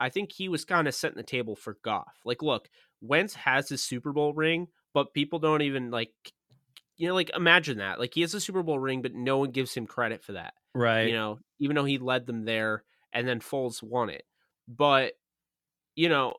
I 0.00 0.08
think 0.08 0.32
he 0.32 0.48
was 0.48 0.64
kind 0.64 0.88
of 0.88 0.94
setting 0.94 1.16
the 1.16 1.22
table 1.22 1.54
for 1.54 1.78
Goff. 1.82 2.20
Like, 2.24 2.42
look, 2.42 2.68
Wentz 3.00 3.34
has 3.34 3.68
his 3.68 3.82
Super 3.82 4.12
Bowl 4.12 4.32
ring, 4.32 4.68
but 4.92 5.14
people 5.14 5.38
don't 5.38 5.62
even 5.62 5.90
like, 5.90 6.10
you 6.96 7.06
know, 7.06 7.14
like 7.14 7.30
imagine 7.34 7.78
that. 7.78 8.00
Like 8.00 8.14
he 8.14 8.22
has 8.22 8.34
a 8.34 8.40
Super 8.40 8.62
Bowl 8.62 8.78
ring, 8.78 9.02
but 9.02 9.14
no 9.14 9.38
one 9.38 9.50
gives 9.50 9.74
him 9.74 9.86
credit 9.86 10.24
for 10.24 10.32
that. 10.32 10.54
Right. 10.74 11.06
You 11.08 11.12
know, 11.12 11.38
even 11.60 11.76
though 11.76 11.84
he 11.84 11.98
led 11.98 12.26
them 12.26 12.44
there, 12.44 12.82
and 13.12 13.26
then 13.28 13.40
Foles 13.40 13.82
won 13.82 14.10
it. 14.10 14.24
But 14.68 15.12
you 15.96 16.08
know, 16.08 16.34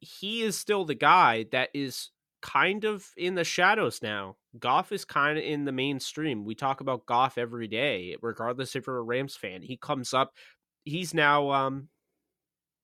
he 0.00 0.42
is 0.42 0.56
still 0.56 0.84
the 0.84 0.94
guy 0.94 1.46
that 1.50 1.70
is 1.74 2.10
kind 2.40 2.84
of 2.84 3.06
in 3.16 3.34
the 3.34 3.44
shadows 3.44 4.00
now. 4.02 4.36
Goff 4.58 4.92
is 4.92 5.04
kind 5.04 5.38
of 5.38 5.44
in 5.44 5.64
the 5.64 5.72
mainstream. 5.72 6.44
We 6.44 6.54
talk 6.54 6.80
about 6.80 7.06
Goff 7.06 7.38
every 7.38 7.66
day, 7.66 8.16
regardless 8.22 8.76
if 8.76 8.86
you're 8.86 8.98
a 8.98 9.02
Rams 9.02 9.36
fan. 9.36 9.62
He 9.62 9.76
comes 9.76 10.14
up. 10.14 10.34
He's 10.84 11.14
now, 11.14 11.50
um, 11.50 11.88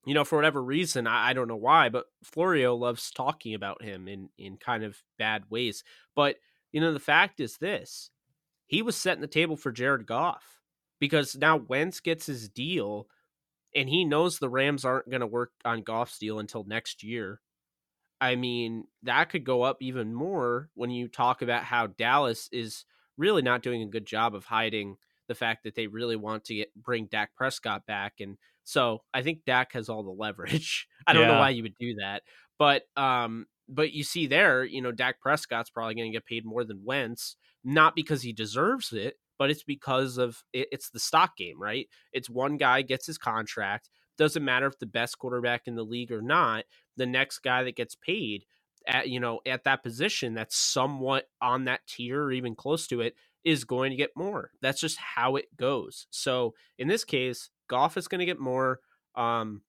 you 0.05 0.15
know, 0.15 0.25
for 0.25 0.37
whatever 0.37 0.63
reason, 0.63 1.07
I, 1.07 1.31
I 1.31 1.33
don't 1.33 1.49
know 1.49 1.57
why, 1.57 1.89
but 1.89 2.07
Florio 2.23 2.75
loves 2.75 3.11
talking 3.11 3.55
about 3.55 3.83
him 3.83 4.09
in 4.09 4.29
in 4.39 4.57
kind 4.57 4.85
of 4.85 5.03
bad 5.19 5.45
ways. 5.51 5.85
But 6.15 6.37
you 6.73 6.81
know, 6.81 6.93
the 6.93 7.01
fact 7.01 7.41
is 7.41 7.57
this: 7.59 8.11
he 8.67 8.83
was 8.83 8.97
setting 8.97 9.23
the 9.23 9.27
table 9.27 9.57
for 9.57 9.73
Jared 9.73 10.07
Goff 10.07 10.61
because 11.01 11.37
now 11.37 11.57
Wentz 11.57 12.01
gets 12.01 12.27
his 12.27 12.49
deal 12.49 13.09
and 13.75 13.89
he 13.89 14.05
knows 14.05 14.39
the 14.39 14.49
Rams 14.49 14.85
aren't 14.85 15.11
going 15.11 15.21
to 15.21 15.27
work 15.27 15.53
on 15.65 15.83
Goff's 15.83 16.19
deal 16.19 16.39
until 16.39 16.65
next 16.65 17.03
year. 17.03 17.41
I 18.21 18.37
mean, 18.37 18.85
that 19.03 19.29
could 19.29 19.45
go 19.45 19.63
up 19.63 19.79
even 19.81 20.15
more 20.15 20.71
when 20.75 20.91
you 20.91 21.09
talk 21.09 21.43
about 21.43 21.65
how 21.65 21.89
Dallas 21.89 22.49
is 22.53 22.85
really 23.17 23.43
not 23.43 23.63
doing 23.63 23.83
a 23.83 23.89
good 23.89 24.07
job 24.07 24.35
of 24.35 24.45
hiding 24.45 24.97
the 25.29 25.35
fact 25.35 25.65
that 25.65 25.75
they 25.75 25.87
really 25.87 26.17
want 26.17 26.45
to 26.45 26.55
get 26.55 26.75
bring 26.75 27.07
Dak 27.07 27.35
Prescott 27.37 27.87
back 27.87 28.15
and 28.21 28.37
so 28.65 29.03
I 29.13 29.23
think 29.23 29.45
Dak 29.45 29.73
has 29.73 29.89
all 29.89 30.03
the 30.03 30.11
leverage. 30.11 30.89
I 31.07 31.13
don't 31.13 31.23
yeah. 31.23 31.29
know 31.29 31.39
why 31.39 31.51
you 31.51 31.63
would 31.63 31.77
do 31.79 31.97
that. 31.97 32.23
But 32.59 32.85
um 32.97 33.47
but 33.69 33.93
you 33.93 34.05
see 34.05 34.27
there, 34.27 34.65
you 34.65 34.83
know, 34.83 34.93
Dak 34.93 35.21
Prescott's 35.21 35.71
probably 35.71 35.95
going 35.95 36.11
to 36.11 36.17
get 36.17 36.27
paid 36.27 36.45
more 36.45 36.65
than 36.65 36.85
Wentz, 36.85 37.37
not 37.63 37.97
because 37.97 38.21
he 38.21 38.33
deserves 38.33 38.93
it, 38.93 39.17
but 39.38 39.51
it's 39.51 39.64
because 39.64 40.18
of 40.18 40.42
it, 40.53 40.68
it's 40.73 40.90
the 40.90 41.01
stock 41.01 41.37
game, 41.37 41.61
right? 41.61 41.88
It's 42.12 42.31
one 42.31 42.57
guy 42.59 42.83
gets 42.83 43.07
his 43.07 43.18
contract. 43.18 43.90
Doesn't 44.18 44.44
matter 44.44 44.66
if 44.66 44.79
the 44.79 44.87
best 44.87 45.18
quarterback 45.18 45.62
in 45.66 45.77
the 45.77 45.85
league 45.85 46.12
or 46.12 46.23
not, 46.23 46.64
the 46.97 47.07
next 47.07 47.40
guy 47.40 47.64
that 47.64 47.77
gets 47.77 47.97
paid. 47.97 48.44
at 48.88 49.09
you 49.11 49.20
know 49.20 49.40
at 49.47 49.64
that 49.64 49.83
position 49.85 50.35
that's 50.35 50.57
somewhat 50.57 51.27
on 51.42 51.64
that 51.66 51.81
tier 51.88 52.23
or 52.25 52.33
even 52.33 52.55
close 52.57 52.87
to 52.88 53.01
it 53.03 53.14
is 53.44 53.64
going 53.64 53.90
to 53.90 53.97
get 53.97 54.11
more. 54.16 54.51
That's 54.62 54.81
just 54.81 54.99
how 54.99 55.37
it 55.37 55.47
goes. 55.57 56.07
So 56.11 56.55
in 56.79 56.88
this 56.88 57.05
case, 57.05 57.51
Goff 57.68 57.97
is 57.97 58.09
going 58.09 58.20
to 58.20 58.27
get 58.27 58.40
more. 58.40 58.81
Um, 59.16 59.62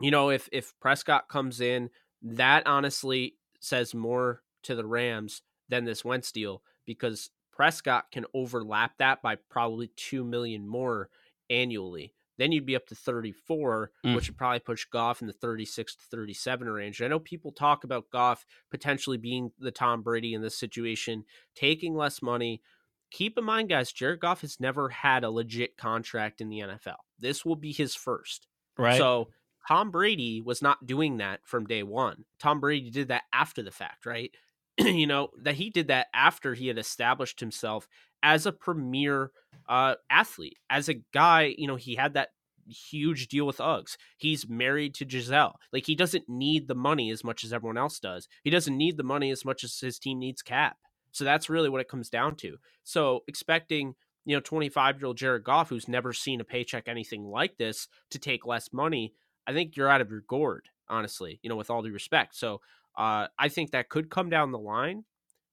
you 0.00 0.10
know, 0.10 0.30
if 0.30 0.48
if 0.52 0.74
Prescott 0.80 1.28
comes 1.28 1.60
in, 1.60 1.90
that 2.22 2.66
honestly 2.66 3.36
says 3.60 3.94
more 3.94 4.42
to 4.64 4.74
the 4.74 4.86
Rams 4.86 5.42
than 5.68 5.84
this 5.84 6.04
Wentz 6.04 6.32
deal 6.32 6.62
because 6.86 7.30
Prescott 7.60 8.10
can 8.10 8.24
overlap 8.32 8.96
that 9.00 9.20
by 9.20 9.34
probably 9.34 9.90
two 9.94 10.24
million 10.24 10.66
more 10.66 11.10
annually. 11.50 12.14
Then 12.38 12.52
you'd 12.52 12.64
be 12.64 12.74
up 12.74 12.86
to 12.86 12.94
34, 12.94 13.90
mm. 14.02 14.14
which 14.16 14.28
would 14.28 14.38
probably 14.38 14.60
push 14.60 14.86
Goff 14.86 15.20
in 15.20 15.26
the 15.26 15.34
36 15.34 15.96
to 15.96 16.02
37 16.10 16.70
range. 16.70 17.02
I 17.02 17.08
know 17.08 17.18
people 17.18 17.52
talk 17.52 17.84
about 17.84 18.08
Goff 18.10 18.46
potentially 18.70 19.18
being 19.18 19.52
the 19.58 19.70
Tom 19.70 20.00
Brady 20.00 20.32
in 20.32 20.40
this 20.40 20.56
situation, 20.56 21.26
taking 21.54 21.94
less 21.94 22.22
money. 22.22 22.62
Keep 23.10 23.36
in 23.36 23.44
mind, 23.44 23.68
guys, 23.68 23.92
Jared 23.92 24.20
Goff 24.20 24.40
has 24.40 24.58
never 24.58 24.88
had 24.88 25.22
a 25.22 25.30
legit 25.30 25.76
contract 25.76 26.40
in 26.40 26.48
the 26.48 26.60
NFL. 26.60 26.96
This 27.18 27.44
will 27.44 27.56
be 27.56 27.74
his 27.74 27.94
first. 27.94 28.46
Right. 28.78 28.96
So 28.96 29.28
Tom 29.68 29.90
Brady 29.90 30.40
was 30.40 30.62
not 30.62 30.86
doing 30.86 31.18
that 31.18 31.40
from 31.44 31.66
day 31.66 31.82
one. 31.82 32.24
Tom 32.38 32.58
Brady 32.58 32.88
did 32.88 33.08
that 33.08 33.24
after 33.34 33.62
the 33.62 33.70
fact, 33.70 34.06
right? 34.06 34.30
you 34.78 35.06
know, 35.06 35.28
that 35.42 35.54
he 35.54 35.70
did 35.70 35.88
that 35.88 36.08
after 36.14 36.54
he 36.54 36.68
had 36.68 36.78
established 36.78 37.40
himself 37.40 37.88
as 38.22 38.46
a 38.46 38.52
premier 38.52 39.30
uh, 39.68 39.94
athlete, 40.10 40.58
as 40.68 40.88
a 40.88 41.02
guy, 41.12 41.54
you 41.56 41.66
know, 41.66 41.76
he 41.76 41.94
had 41.94 42.14
that 42.14 42.28
huge 42.66 43.28
deal 43.28 43.46
with 43.46 43.58
Uggs. 43.58 43.96
He's 44.16 44.48
married 44.48 44.94
to 44.94 45.04
Gisele. 45.04 45.58
Like 45.72 45.86
he 45.86 45.94
doesn't 45.94 46.28
need 46.28 46.68
the 46.68 46.74
money 46.74 47.10
as 47.10 47.24
much 47.24 47.44
as 47.44 47.52
everyone 47.52 47.78
else 47.78 47.98
does. 47.98 48.28
He 48.44 48.50
doesn't 48.50 48.76
need 48.76 48.96
the 48.96 49.02
money 49.02 49.30
as 49.30 49.44
much 49.44 49.64
as 49.64 49.78
his 49.78 49.98
team 49.98 50.18
needs 50.18 50.42
cap. 50.42 50.76
So 51.12 51.24
that's 51.24 51.50
really 51.50 51.68
what 51.68 51.80
it 51.80 51.88
comes 51.88 52.08
down 52.08 52.36
to. 52.36 52.56
So 52.84 53.24
expecting, 53.26 53.94
you 54.24 54.36
know, 54.36 54.40
25 54.40 54.98
year 54.98 55.06
old 55.06 55.16
Jared 55.16 55.44
Goff, 55.44 55.68
who's 55.68 55.88
never 55.88 56.12
seen 56.12 56.40
a 56.40 56.44
paycheck 56.44 56.86
anything 56.86 57.24
like 57.24 57.56
this, 57.56 57.88
to 58.10 58.18
take 58.18 58.46
less 58.46 58.72
money, 58.72 59.14
I 59.46 59.52
think 59.52 59.76
you're 59.76 59.88
out 59.88 60.00
of 60.00 60.10
your 60.10 60.22
gourd, 60.28 60.68
honestly, 60.88 61.40
you 61.42 61.48
know, 61.48 61.56
with 61.56 61.70
all 61.70 61.82
due 61.82 61.92
respect. 61.92 62.36
So 62.36 62.60
uh, 62.96 63.26
I 63.38 63.48
think 63.48 63.70
that 63.70 63.88
could 63.88 64.10
come 64.10 64.30
down 64.30 64.52
the 64.52 64.58
line 64.58 65.04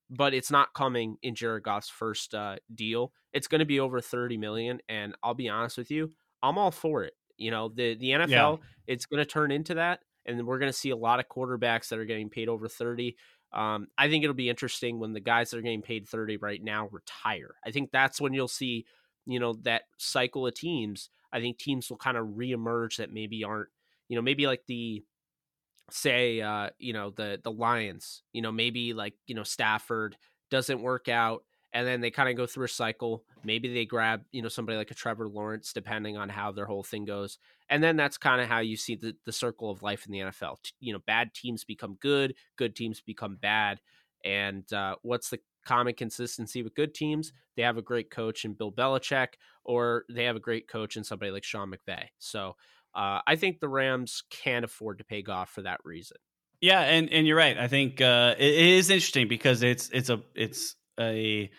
but 0.09 0.33
it's 0.33 0.51
not 0.51 0.73
coming 0.73 1.17
in 1.21 1.35
Jared 1.35 1.63
Goff's 1.63 1.89
first 1.89 2.33
uh, 2.33 2.57
deal. 2.73 3.11
It's 3.33 3.47
going 3.47 3.59
to 3.59 3.65
be 3.65 3.79
over 3.79 3.99
30 3.99 4.37
million, 4.37 4.79
and 4.87 5.15
I'll 5.21 5.33
be 5.33 5.49
honest 5.49 5.77
with 5.77 5.91
you, 5.91 6.11
I'm 6.41 6.57
all 6.57 6.71
for 6.71 7.03
it. 7.03 7.13
You 7.37 7.51
know, 7.51 7.69
the 7.69 7.95
the 7.95 8.11
NFL, 8.11 8.29
yeah. 8.29 8.55
it's 8.87 9.05
going 9.05 9.19
to 9.19 9.25
turn 9.25 9.51
into 9.51 9.75
that, 9.75 9.99
and 10.25 10.45
we're 10.47 10.59
going 10.59 10.71
to 10.71 10.77
see 10.77 10.89
a 10.89 10.97
lot 10.97 11.19
of 11.19 11.27
quarterbacks 11.27 11.89
that 11.89 11.99
are 11.99 12.05
getting 12.05 12.29
paid 12.29 12.49
over 12.49 12.67
30. 12.67 13.15
Um, 13.53 13.87
I 13.97 14.09
think 14.09 14.23
it'll 14.23 14.33
be 14.33 14.49
interesting 14.49 14.99
when 14.99 15.13
the 15.13 15.19
guys 15.19 15.51
that 15.51 15.57
are 15.57 15.61
getting 15.61 15.81
paid 15.81 16.07
30 16.07 16.37
right 16.37 16.61
now 16.61 16.89
retire. 16.91 17.55
I 17.65 17.71
think 17.71 17.91
that's 17.91 18.19
when 18.19 18.33
you'll 18.33 18.47
see, 18.47 18.85
you 19.25 19.39
know, 19.39 19.53
that 19.63 19.83
cycle 19.97 20.47
of 20.47 20.53
teams. 20.53 21.09
I 21.31 21.39
think 21.39 21.57
teams 21.57 21.89
will 21.89 21.97
kind 21.97 22.17
of 22.17 22.25
reemerge 22.27 22.97
that 22.97 23.13
maybe 23.13 23.43
aren't, 23.43 23.69
you 24.09 24.15
know, 24.15 24.21
maybe 24.21 24.47
like 24.47 24.63
the 24.67 25.03
say 25.89 26.41
uh 26.41 26.69
you 26.79 26.93
know 26.93 27.11
the 27.11 27.39
the 27.43 27.51
lions 27.51 28.23
you 28.33 28.41
know 28.41 28.51
maybe 28.51 28.93
like 28.93 29.13
you 29.25 29.35
know 29.35 29.43
stafford 29.43 30.17
doesn't 30.49 30.81
work 30.81 31.07
out 31.07 31.43
and 31.73 31.85
then 31.87 32.01
they 32.01 32.11
kind 32.11 32.29
of 32.29 32.35
go 32.35 32.45
through 32.45 32.65
a 32.65 32.69
cycle 32.69 33.23
maybe 33.43 33.73
they 33.73 33.85
grab 33.85 34.23
you 34.31 34.41
know 34.41 34.49
somebody 34.49 34.77
like 34.77 34.91
a 34.91 34.95
trevor 34.95 35.27
lawrence 35.27 35.71
depending 35.71 36.17
on 36.17 36.27
how 36.27 36.51
their 36.51 36.65
whole 36.65 36.83
thing 36.83 37.05
goes 37.05 37.37
and 37.69 37.81
then 37.81 37.95
that's 37.95 38.17
kind 38.17 38.41
of 38.41 38.47
how 38.47 38.59
you 38.59 38.75
see 38.75 38.95
the, 38.95 39.15
the 39.25 39.31
circle 39.31 39.71
of 39.71 39.81
life 39.81 40.05
in 40.05 40.11
the 40.11 40.19
nfl 40.19 40.57
you 40.79 40.91
know 40.91 40.99
bad 41.07 41.33
teams 41.33 41.63
become 41.63 41.97
good 42.01 42.35
good 42.57 42.75
teams 42.75 42.99
become 42.99 43.37
bad 43.41 43.79
and 44.25 44.71
uh, 44.73 44.95
what's 45.03 45.29
the 45.29 45.39
common 45.65 45.93
consistency 45.93 46.63
with 46.63 46.73
good 46.75 46.93
teams? 46.93 47.33
They 47.55 47.61
have 47.63 47.77
a 47.77 47.81
great 47.81 48.09
coach 48.09 48.45
in 48.45 48.53
bill 48.53 48.71
belichick 48.71 49.33
or 49.63 50.05
they 50.09 50.23
have 50.23 50.35
a 50.35 50.39
great 50.39 50.67
coach 50.67 50.95
in 50.95 51.03
somebody 51.03 51.31
like 51.31 51.43
sean 51.43 51.71
mcvay 51.71 52.05
so 52.19 52.55
uh, 52.97 53.21
I 53.27 53.35
think 53.35 53.59
the 53.59 53.69
Rams 53.69 54.23
can't 54.31 54.65
afford 54.65 54.97
to 54.97 55.03
pay 55.03 55.21
Goff 55.21 55.51
for 55.51 55.61
that 55.61 55.79
reason. 55.85 56.17
Yeah, 56.59 56.81
and 56.81 57.11
and 57.13 57.27
you're 57.27 57.37
right. 57.37 57.57
I 57.57 57.67
think 57.67 58.01
uh, 58.01 58.33
it, 58.37 58.45
it 58.45 58.65
is 58.65 58.89
interesting 58.89 59.27
because 59.27 59.61
it's 59.61 59.89
it's 59.89 60.09
a 60.09 60.21
it's 60.33 60.75
a 60.99 61.51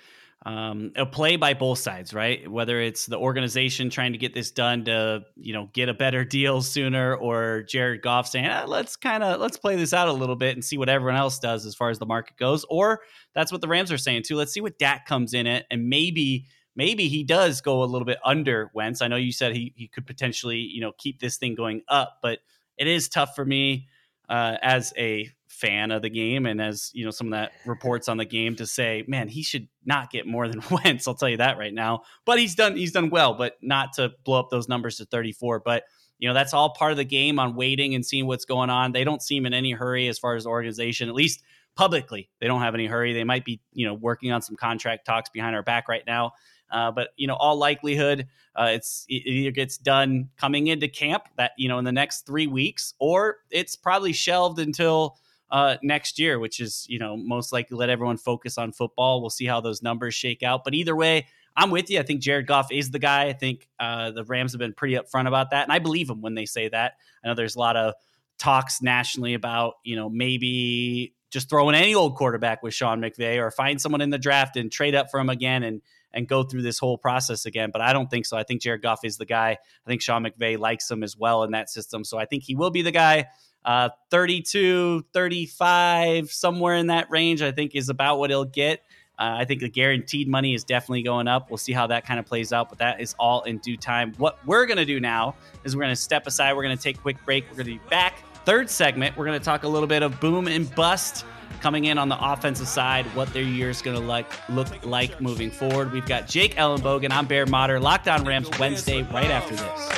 um, 0.44 0.92
a 0.96 1.06
play 1.06 1.36
by 1.36 1.54
both 1.54 1.78
sides, 1.78 2.12
right? 2.12 2.48
Whether 2.50 2.80
it's 2.80 3.06
the 3.06 3.18
organization 3.18 3.90
trying 3.90 4.12
to 4.12 4.18
get 4.18 4.34
this 4.34 4.50
done 4.50 4.84
to 4.86 5.22
you 5.36 5.52
know 5.52 5.70
get 5.72 5.88
a 5.88 5.94
better 5.94 6.24
deal 6.24 6.60
sooner, 6.60 7.14
or 7.14 7.62
Jared 7.68 8.02
Goff 8.02 8.26
saying 8.26 8.48
ah, 8.48 8.64
let's 8.66 8.96
kind 8.96 9.22
of 9.22 9.40
let's 9.40 9.56
play 9.56 9.76
this 9.76 9.92
out 9.92 10.08
a 10.08 10.12
little 10.12 10.36
bit 10.36 10.56
and 10.56 10.64
see 10.64 10.76
what 10.76 10.88
everyone 10.88 11.20
else 11.20 11.38
does 11.38 11.66
as 11.66 11.76
far 11.76 11.90
as 11.90 12.00
the 12.00 12.06
market 12.06 12.36
goes, 12.36 12.66
or 12.68 13.00
that's 13.32 13.52
what 13.52 13.60
the 13.60 13.68
Rams 13.68 13.92
are 13.92 13.98
saying 13.98 14.24
too. 14.26 14.34
Let's 14.34 14.52
see 14.52 14.60
what 14.60 14.80
Dak 14.80 15.06
comes 15.06 15.34
in 15.34 15.46
it 15.46 15.66
and 15.70 15.88
maybe 15.88 16.46
maybe 16.78 17.08
he 17.08 17.24
does 17.24 17.60
go 17.60 17.82
a 17.82 17.84
little 17.84 18.06
bit 18.06 18.18
under 18.24 18.70
Wentz. 18.72 19.02
I 19.02 19.08
know 19.08 19.16
you 19.16 19.32
said 19.32 19.54
he 19.54 19.74
he 19.76 19.88
could 19.88 20.06
potentially 20.06 20.58
you 20.58 20.80
know 20.80 20.92
keep 20.96 21.20
this 21.20 21.36
thing 21.36 21.54
going 21.54 21.82
up, 21.88 22.20
but 22.22 22.38
it 22.78 22.86
is 22.86 23.08
tough 23.08 23.34
for 23.34 23.44
me 23.44 23.88
uh, 24.30 24.56
as 24.62 24.94
a 24.96 25.28
fan 25.48 25.90
of 25.90 26.02
the 26.02 26.10
game 26.10 26.46
and 26.46 26.60
as 26.60 26.90
you 26.94 27.04
know 27.04 27.10
some 27.10 27.26
of 27.26 27.32
that 27.32 27.50
reports 27.66 28.08
on 28.08 28.16
the 28.16 28.24
game 28.24 28.54
to 28.56 28.66
say, 28.66 29.04
man, 29.08 29.28
he 29.28 29.42
should 29.42 29.68
not 29.84 30.10
get 30.10 30.26
more 30.26 30.48
than 30.48 30.62
Wentz. 30.70 31.06
I'll 31.06 31.14
tell 31.14 31.28
you 31.28 31.38
that 31.38 31.58
right 31.58 31.74
now. 31.74 32.02
But 32.24 32.38
he's 32.38 32.54
done 32.54 32.76
he's 32.76 32.92
done 32.92 33.10
well, 33.10 33.34
but 33.34 33.58
not 33.60 33.94
to 33.94 34.12
blow 34.24 34.38
up 34.38 34.48
those 34.50 34.68
numbers 34.68 34.96
to 34.96 35.04
34. 35.04 35.60
But 35.60 35.82
you 36.18 36.28
know 36.28 36.34
that's 36.34 36.54
all 36.54 36.70
part 36.70 36.92
of 36.92 36.96
the 36.96 37.04
game 37.04 37.40
on 37.40 37.56
waiting 37.56 37.94
and 37.94 38.06
seeing 38.06 38.26
what's 38.26 38.44
going 38.44 38.70
on. 38.70 38.92
They 38.92 39.04
don't 39.04 39.22
seem 39.22 39.44
in 39.46 39.52
any 39.52 39.72
hurry 39.72 40.06
as 40.06 40.18
far 40.18 40.36
as 40.36 40.46
organization, 40.46 41.08
at 41.08 41.14
least 41.14 41.42
publicly. 41.74 42.28
They 42.40 42.46
don't 42.46 42.60
have 42.60 42.74
any 42.74 42.86
hurry. 42.86 43.12
They 43.14 43.24
might 43.24 43.44
be 43.44 43.60
you 43.72 43.86
know 43.86 43.94
working 43.94 44.30
on 44.30 44.42
some 44.42 44.54
contract 44.54 45.06
talks 45.06 45.28
behind 45.30 45.56
our 45.56 45.64
back 45.64 45.88
right 45.88 46.04
now 46.06 46.32
uh, 46.70 46.90
but 46.90 47.08
you 47.16 47.26
know, 47.26 47.34
all 47.34 47.56
likelihood, 47.56 48.26
uh, 48.54 48.70
it's 48.72 49.04
it 49.08 49.26
either 49.26 49.50
gets 49.50 49.78
done 49.78 50.30
coming 50.36 50.66
into 50.66 50.88
camp 50.88 51.24
that 51.36 51.52
you 51.56 51.68
know 51.68 51.78
in 51.78 51.84
the 51.84 51.92
next 51.92 52.26
three 52.26 52.46
weeks, 52.46 52.94
or 52.98 53.38
it's 53.50 53.76
probably 53.76 54.12
shelved 54.12 54.58
until 54.58 55.16
uh, 55.50 55.76
next 55.82 56.18
year, 56.18 56.38
which 56.38 56.60
is 56.60 56.86
you 56.88 56.98
know 56.98 57.16
most 57.16 57.52
likely 57.52 57.76
let 57.76 57.90
everyone 57.90 58.16
focus 58.16 58.58
on 58.58 58.72
football. 58.72 59.20
We'll 59.20 59.30
see 59.30 59.46
how 59.46 59.60
those 59.60 59.82
numbers 59.82 60.14
shake 60.14 60.42
out. 60.42 60.64
But 60.64 60.74
either 60.74 60.94
way, 60.94 61.26
I'm 61.56 61.70
with 61.70 61.90
you. 61.90 61.98
I 61.98 62.02
think 62.02 62.20
Jared 62.20 62.46
Goff 62.46 62.70
is 62.70 62.90
the 62.90 62.98
guy. 62.98 63.24
I 63.26 63.32
think 63.32 63.68
uh, 63.80 64.10
the 64.10 64.24
Rams 64.24 64.52
have 64.52 64.58
been 64.58 64.74
pretty 64.74 64.94
upfront 64.94 65.26
about 65.26 65.50
that, 65.50 65.64
and 65.64 65.72
I 65.72 65.78
believe 65.78 66.08
them 66.08 66.20
when 66.20 66.34
they 66.34 66.46
say 66.46 66.68
that. 66.68 66.94
I 67.24 67.28
know 67.28 67.34
there's 67.34 67.56
a 67.56 67.60
lot 67.60 67.76
of 67.76 67.94
talks 68.38 68.80
nationally 68.82 69.34
about 69.34 69.74
you 69.84 69.96
know 69.96 70.08
maybe 70.08 71.14
just 71.30 71.50
throwing 71.50 71.74
any 71.74 71.94
old 71.94 72.16
quarterback 72.16 72.62
with 72.62 72.74
Sean 72.74 73.00
McVay 73.00 73.38
or 73.38 73.50
find 73.50 73.80
someone 73.80 74.00
in 74.00 74.10
the 74.10 74.18
draft 74.18 74.56
and 74.56 74.72
trade 74.72 74.94
up 74.94 75.10
for 75.10 75.20
him 75.20 75.28
again 75.28 75.62
and 75.62 75.82
and 76.12 76.26
go 76.26 76.42
through 76.42 76.62
this 76.62 76.78
whole 76.78 76.98
process 76.98 77.46
again. 77.46 77.70
But 77.72 77.82
I 77.82 77.92
don't 77.92 78.10
think 78.10 78.26
so. 78.26 78.36
I 78.36 78.42
think 78.42 78.62
Jared 78.62 78.82
Goff 78.82 79.00
is 79.04 79.16
the 79.16 79.26
guy. 79.26 79.50
I 79.50 79.88
think 79.88 80.02
Sean 80.02 80.24
McVay 80.24 80.58
likes 80.58 80.90
him 80.90 81.02
as 81.02 81.16
well 81.16 81.44
in 81.44 81.52
that 81.52 81.70
system. 81.70 82.04
So 82.04 82.18
I 82.18 82.24
think 82.24 82.42
he 82.42 82.54
will 82.54 82.70
be 82.70 82.82
the 82.82 82.92
guy. 82.92 83.26
Uh, 83.64 83.90
32, 84.10 85.04
35, 85.12 86.30
somewhere 86.30 86.76
in 86.76 86.86
that 86.86 87.10
range, 87.10 87.42
I 87.42 87.52
think 87.52 87.74
is 87.74 87.88
about 87.88 88.18
what 88.18 88.30
he'll 88.30 88.44
get. 88.44 88.80
Uh, 89.18 89.34
I 89.38 89.44
think 89.44 89.60
the 89.60 89.68
guaranteed 89.68 90.28
money 90.28 90.54
is 90.54 90.62
definitely 90.62 91.02
going 91.02 91.26
up. 91.26 91.50
We'll 91.50 91.58
see 91.58 91.72
how 91.72 91.88
that 91.88 92.06
kind 92.06 92.20
of 92.20 92.24
plays 92.24 92.52
out, 92.52 92.68
but 92.68 92.78
that 92.78 93.00
is 93.00 93.16
all 93.18 93.42
in 93.42 93.58
due 93.58 93.76
time. 93.76 94.14
What 94.16 94.38
we're 94.46 94.64
going 94.64 94.78
to 94.78 94.84
do 94.84 95.00
now 95.00 95.34
is 95.64 95.74
we're 95.74 95.82
going 95.82 95.92
to 95.92 96.00
step 96.00 96.26
aside. 96.28 96.54
We're 96.54 96.62
going 96.62 96.76
to 96.76 96.82
take 96.82 96.98
a 96.98 97.00
quick 97.00 97.16
break. 97.24 97.44
We're 97.50 97.56
going 97.56 97.66
to 97.66 97.72
be 97.72 97.90
back. 97.90 98.22
Third 98.44 98.70
segment, 98.70 99.16
we're 99.16 99.26
going 99.26 99.38
to 99.38 99.44
talk 99.44 99.64
a 99.64 99.68
little 99.68 99.88
bit 99.88 100.04
of 100.04 100.20
boom 100.20 100.46
and 100.46 100.72
bust 100.76 101.26
coming 101.60 101.86
in 101.86 101.98
on 101.98 102.08
the 102.08 102.32
offensive 102.32 102.68
side, 102.68 103.06
what 103.14 103.32
their 103.32 103.42
year 103.42 103.70
is 103.70 103.82
going 103.82 104.00
to 104.00 104.24
look 104.48 104.84
like 104.84 105.20
moving 105.20 105.50
forward. 105.50 105.92
We've 105.92 106.06
got 106.06 106.26
Jake 106.26 106.54
Ellenbogen. 106.56 107.10
I'm 107.10 107.26
Bear 107.26 107.46
Motter. 107.46 107.80
Locked 107.80 108.08
On 108.08 108.24
Rams 108.24 108.48
Wednesday 108.58 109.02
right 109.02 109.30
after 109.30 109.56
this. 109.56 109.92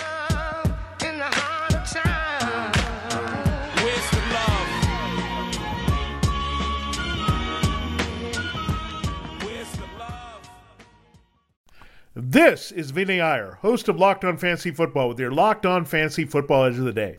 This 12.14 12.70
is 12.70 12.90
Vinny 12.90 13.20
Iyer, 13.20 13.58
host 13.62 13.88
of 13.88 13.96
Locked 13.96 14.24
On 14.24 14.36
Fantasy 14.36 14.70
Football, 14.70 15.08
with 15.08 15.18
your 15.18 15.32
Locked 15.32 15.64
On 15.64 15.84
Fantasy 15.84 16.24
Football 16.24 16.64
Edge 16.64 16.78
of 16.78 16.84
the 16.84 16.92
Day. 16.92 17.18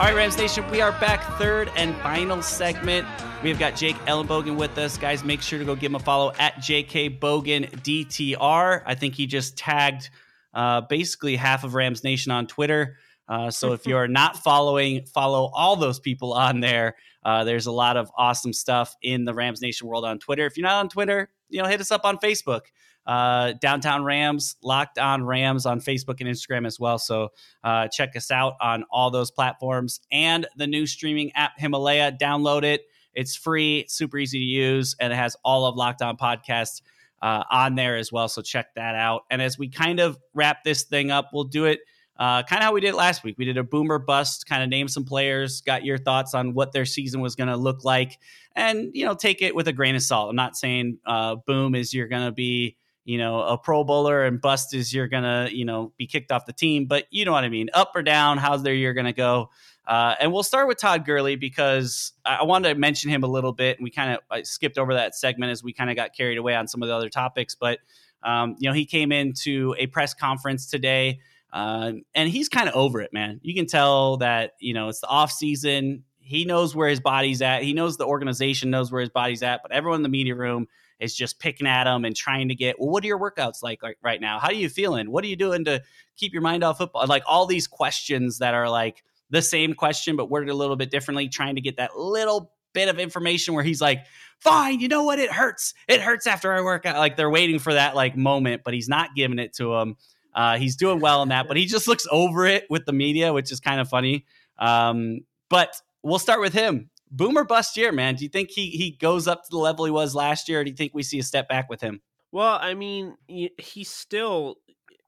All 0.00 0.06
right, 0.06 0.16
Rams 0.16 0.38
Nation, 0.38 0.64
we 0.70 0.80
are 0.80 0.92
back, 0.92 1.22
third 1.36 1.70
and 1.76 1.94
final 1.96 2.40
segment. 2.40 3.06
We've 3.42 3.58
got 3.58 3.76
Jake 3.76 3.96
Ellenbogen 4.06 4.56
with 4.56 4.78
us. 4.78 4.96
Guys, 4.96 5.22
make 5.24 5.42
sure 5.42 5.58
to 5.58 5.64
go 5.66 5.74
give 5.74 5.90
him 5.90 5.96
a 5.96 5.98
follow 5.98 6.32
at 6.38 6.54
JK 6.54 7.20
Bogan 7.20 7.70
DTR. 7.82 8.82
I 8.86 8.94
think 8.94 9.14
he 9.14 9.26
just 9.26 9.58
tagged 9.58 10.08
uh, 10.54 10.80
basically 10.88 11.36
half 11.36 11.64
of 11.64 11.74
Rams 11.74 12.02
Nation 12.02 12.32
on 12.32 12.46
Twitter. 12.46 12.96
Uh, 13.28 13.50
so 13.50 13.74
if 13.74 13.86
you're 13.86 14.08
not 14.08 14.38
following, 14.38 15.04
follow 15.04 15.50
all 15.52 15.76
those 15.76 16.00
people 16.00 16.32
on 16.32 16.60
there. 16.60 16.96
Uh, 17.22 17.44
there's 17.44 17.66
a 17.66 17.72
lot 17.72 17.98
of 17.98 18.10
awesome 18.16 18.54
stuff 18.54 18.96
in 19.02 19.26
the 19.26 19.34
Rams 19.34 19.60
Nation 19.60 19.86
world 19.86 20.06
on 20.06 20.18
Twitter. 20.18 20.46
If 20.46 20.56
you're 20.56 20.66
not 20.66 20.80
on 20.80 20.88
Twitter, 20.88 21.28
you 21.50 21.62
know, 21.62 21.68
hit 21.68 21.78
us 21.78 21.90
up 21.90 22.06
on 22.06 22.16
Facebook 22.16 22.62
uh, 23.06 23.52
Downtown 23.60 24.04
Rams, 24.04 24.56
Locked 24.62 24.98
On 24.98 25.24
Rams 25.24 25.66
on 25.66 25.80
Facebook 25.80 26.20
and 26.20 26.28
Instagram 26.28 26.66
as 26.66 26.78
well. 26.78 26.98
So 26.98 27.30
uh, 27.64 27.88
check 27.88 28.16
us 28.16 28.30
out 28.30 28.54
on 28.60 28.84
all 28.90 29.10
those 29.10 29.30
platforms 29.30 30.00
and 30.12 30.46
the 30.56 30.66
new 30.66 30.86
streaming 30.86 31.32
app 31.34 31.52
Himalaya. 31.58 32.12
Download 32.12 32.62
it. 32.62 32.82
It's 33.14 33.34
free, 33.34 33.86
super 33.88 34.18
easy 34.18 34.38
to 34.38 34.44
use, 34.44 34.94
and 35.00 35.12
it 35.12 35.16
has 35.16 35.36
all 35.44 35.66
of 35.66 35.76
Locked 35.76 36.02
On 36.02 36.16
podcasts 36.16 36.82
uh, 37.22 37.44
on 37.50 37.74
there 37.74 37.96
as 37.96 38.12
well. 38.12 38.28
So 38.28 38.42
check 38.42 38.74
that 38.76 38.94
out. 38.94 39.22
And 39.30 39.42
as 39.42 39.58
we 39.58 39.68
kind 39.68 40.00
of 40.00 40.18
wrap 40.34 40.64
this 40.64 40.84
thing 40.84 41.10
up, 41.10 41.30
we'll 41.32 41.44
do 41.44 41.64
it. 41.64 41.80
Uh, 42.18 42.42
kind 42.42 42.60
of 42.60 42.64
how 42.64 42.72
we 42.74 42.82
did 42.82 42.94
last 42.94 43.24
week. 43.24 43.36
We 43.38 43.46
did 43.46 43.56
a 43.56 43.64
boomer 43.64 43.98
bust, 43.98 44.46
kind 44.46 44.62
of 44.62 44.68
name 44.68 44.88
some 44.88 45.04
players, 45.04 45.62
got 45.62 45.86
your 45.86 45.96
thoughts 45.96 46.34
on 46.34 46.52
what 46.52 46.70
their 46.72 46.84
season 46.84 47.22
was 47.22 47.34
going 47.34 47.48
to 47.48 47.56
look 47.56 47.82
like, 47.82 48.18
and 48.54 48.90
you 48.92 49.06
know, 49.06 49.14
take 49.14 49.40
it 49.40 49.54
with 49.54 49.68
a 49.68 49.72
grain 49.72 49.96
of 49.96 50.02
salt. 50.02 50.28
I'm 50.28 50.36
not 50.36 50.54
saying 50.54 50.98
uh, 51.06 51.36
boom 51.46 51.74
is 51.74 51.94
you're 51.94 52.08
going 52.08 52.26
to 52.26 52.32
be 52.32 52.76
you 53.04 53.18
know, 53.18 53.40
a 53.40 53.58
pro 53.58 53.82
bowler 53.82 54.24
and 54.24 54.40
bust 54.40 54.74
is 54.74 54.92
you're 54.92 55.08
gonna, 55.08 55.48
you 55.50 55.64
know, 55.64 55.92
be 55.96 56.06
kicked 56.06 56.30
off 56.30 56.46
the 56.46 56.52
team. 56.52 56.86
But 56.86 57.06
you 57.10 57.24
know 57.24 57.32
what 57.32 57.44
I 57.44 57.48
mean. 57.48 57.70
Up 57.72 57.92
or 57.94 58.02
down, 58.02 58.38
how's 58.38 58.62
their 58.62 58.74
year 58.74 58.92
gonna 58.94 59.12
go? 59.12 59.50
Uh, 59.86 60.14
and 60.20 60.32
we'll 60.32 60.44
start 60.44 60.68
with 60.68 60.78
Todd 60.78 61.04
Gurley 61.04 61.36
because 61.36 62.12
I 62.24 62.44
wanted 62.44 62.68
to 62.68 62.74
mention 62.78 63.10
him 63.10 63.24
a 63.24 63.26
little 63.26 63.52
bit, 63.52 63.78
and 63.78 63.84
we 63.84 63.90
kind 63.90 64.16
of 64.16 64.46
skipped 64.46 64.78
over 64.78 64.94
that 64.94 65.16
segment 65.16 65.50
as 65.50 65.64
we 65.64 65.72
kind 65.72 65.90
of 65.90 65.96
got 65.96 66.14
carried 66.14 66.38
away 66.38 66.54
on 66.54 66.68
some 66.68 66.82
of 66.82 66.88
the 66.88 66.94
other 66.94 67.08
topics. 67.08 67.54
But 67.54 67.80
um, 68.22 68.56
you 68.58 68.68
know, 68.68 68.74
he 68.74 68.86
came 68.86 69.10
into 69.10 69.74
a 69.78 69.86
press 69.86 70.14
conference 70.14 70.66
today, 70.66 71.20
uh, 71.52 71.92
and 72.14 72.28
he's 72.28 72.48
kind 72.48 72.68
of 72.68 72.74
over 72.76 73.00
it, 73.00 73.12
man. 73.12 73.40
You 73.42 73.54
can 73.54 73.66
tell 73.66 74.18
that 74.18 74.52
you 74.60 74.74
know 74.74 74.88
it's 74.90 75.00
the 75.00 75.08
off 75.08 75.32
season. 75.32 76.04
He 76.18 76.44
knows 76.44 76.76
where 76.76 76.88
his 76.88 77.00
body's 77.00 77.42
at. 77.42 77.64
He 77.64 77.72
knows 77.72 77.96
the 77.96 78.06
organization 78.06 78.70
knows 78.70 78.92
where 78.92 79.00
his 79.00 79.10
body's 79.10 79.42
at, 79.42 79.62
but 79.62 79.72
everyone 79.72 79.98
in 79.98 80.02
the 80.04 80.08
media 80.08 80.36
room 80.36 80.68
is 81.00 81.14
just 81.14 81.38
picking 81.38 81.66
at 81.66 81.84
them 81.84 82.04
and 82.04 82.14
trying 82.14 82.48
to 82.48 82.54
get, 82.54 82.78
well, 82.78 82.90
what 82.90 83.02
are 83.02 83.06
your 83.06 83.18
workouts 83.18 83.62
like, 83.62 83.82
like 83.82 83.98
right 84.02 84.20
now? 84.20 84.38
How 84.38 84.48
are 84.48 84.54
you 84.54 84.68
feeling? 84.68 85.10
What 85.10 85.24
are 85.24 85.28
you 85.28 85.36
doing 85.36 85.64
to 85.64 85.82
keep 86.16 86.32
your 86.32 86.42
mind 86.42 86.62
off 86.62 86.78
football? 86.78 87.06
Like 87.06 87.22
all 87.26 87.46
these 87.46 87.66
questions 87.66 88.38
that 88.38 88.54
are 88.54 88.68
like 88.68 89.02
the 89.30 89.42
same 89.42 89.74
question, 89.74 90.16
but 90.16 90.30
worded 90.30 90.50
a 90.50 90.54
little 90.54 90.76
bit 90.76 90.90
differently, 90.90 91.28
trying 91.28 91.54
to 91.54 91.60
get 91.60 91.78
that 91.78 91.96
little 91.96 92.52
bit 92.72 92.88
of 92.88 92.98
information 92.98 93.54
where 93.54 93.64
he's 93.64 93.80
like, 93.80 94.04
fine, 94.38 94.80
you 94.80 94.88
know 94.88 95.04
what? 95.04 95.18
It 95.18 95.32
hurts. 95.32 95.74
It 95.88 96.00
hurts 96.00 96.26
after 96.26 96.52
I 96.52 96.60
work 96.60 96.86
out. 96.86 96.96
Like 96.96 97.16
they're 97.16 97.30
waiting 97.30 97.58
for 97.58 97.74
that 97.74 97.94
like 97.96 98.16
moment, 98.16 98.62
but 98.64 98.74
he's 98.74 98.88
not 98.88 99.14
giving 99.14 99.38
it 99.38 99.54
to 99.54 99.74
him. 99.74 99.96
Uh, 100.34 100.58
he's 100.58 100.76
doing 100.76 101.00
well 101.00 101.22
in 101.22 101.30
that, 101.30 101.48
but 101.48 101.56
he 101.56 101.66
just 101.66 101.88
looks 101.88 102.06
over 102.10 102.46
it 102.46 102.64
with 102.70 102.84
the 102.86 102.92
media, 102.92 103.32
which 103.32 103.50
is 103.50 103.58
kind 103.58 103.80
of 103.80 103.88
funny. 103.88 104.24
Um, 104.58 105.20
but 105.48 105.74
we'll 106.02 106.20
start 106.20 106.40
with 106.40 106.52
him 106.52 106.90
boomer 107.10 107.44
bust 107.44 107.76
year, 107.76 107.92
man. 107.92 108.14
Do 108.14 108.24
you 108.24 108.30
think 108.30 108.50
he 108.50 108.70
he 108.70 108.92
goes 108.92 109.26
up 109.26 109.44
to 109.44 109.50
the 109.50 109.58
level 109.58 109.84
he 109.84 109.90
was 109.90 110.14
last 110.14 110.48
year, 110.48 110.60
or 110.60 110.64
do 110.64 110.70
you 110.70 110.76
think 110.76 110.92
we 110.94 111.02
see 111.02 111.18
a 111.18 111.24
step 111.24 111.48
back 111.48 111.68
with 111.68 111.80
him? 111.80 112.00
Well, 112.32 112.58
I 112.60 112.74
mean, 112.74 113.16
he's 113.26 113.90
still, 113.90 114.56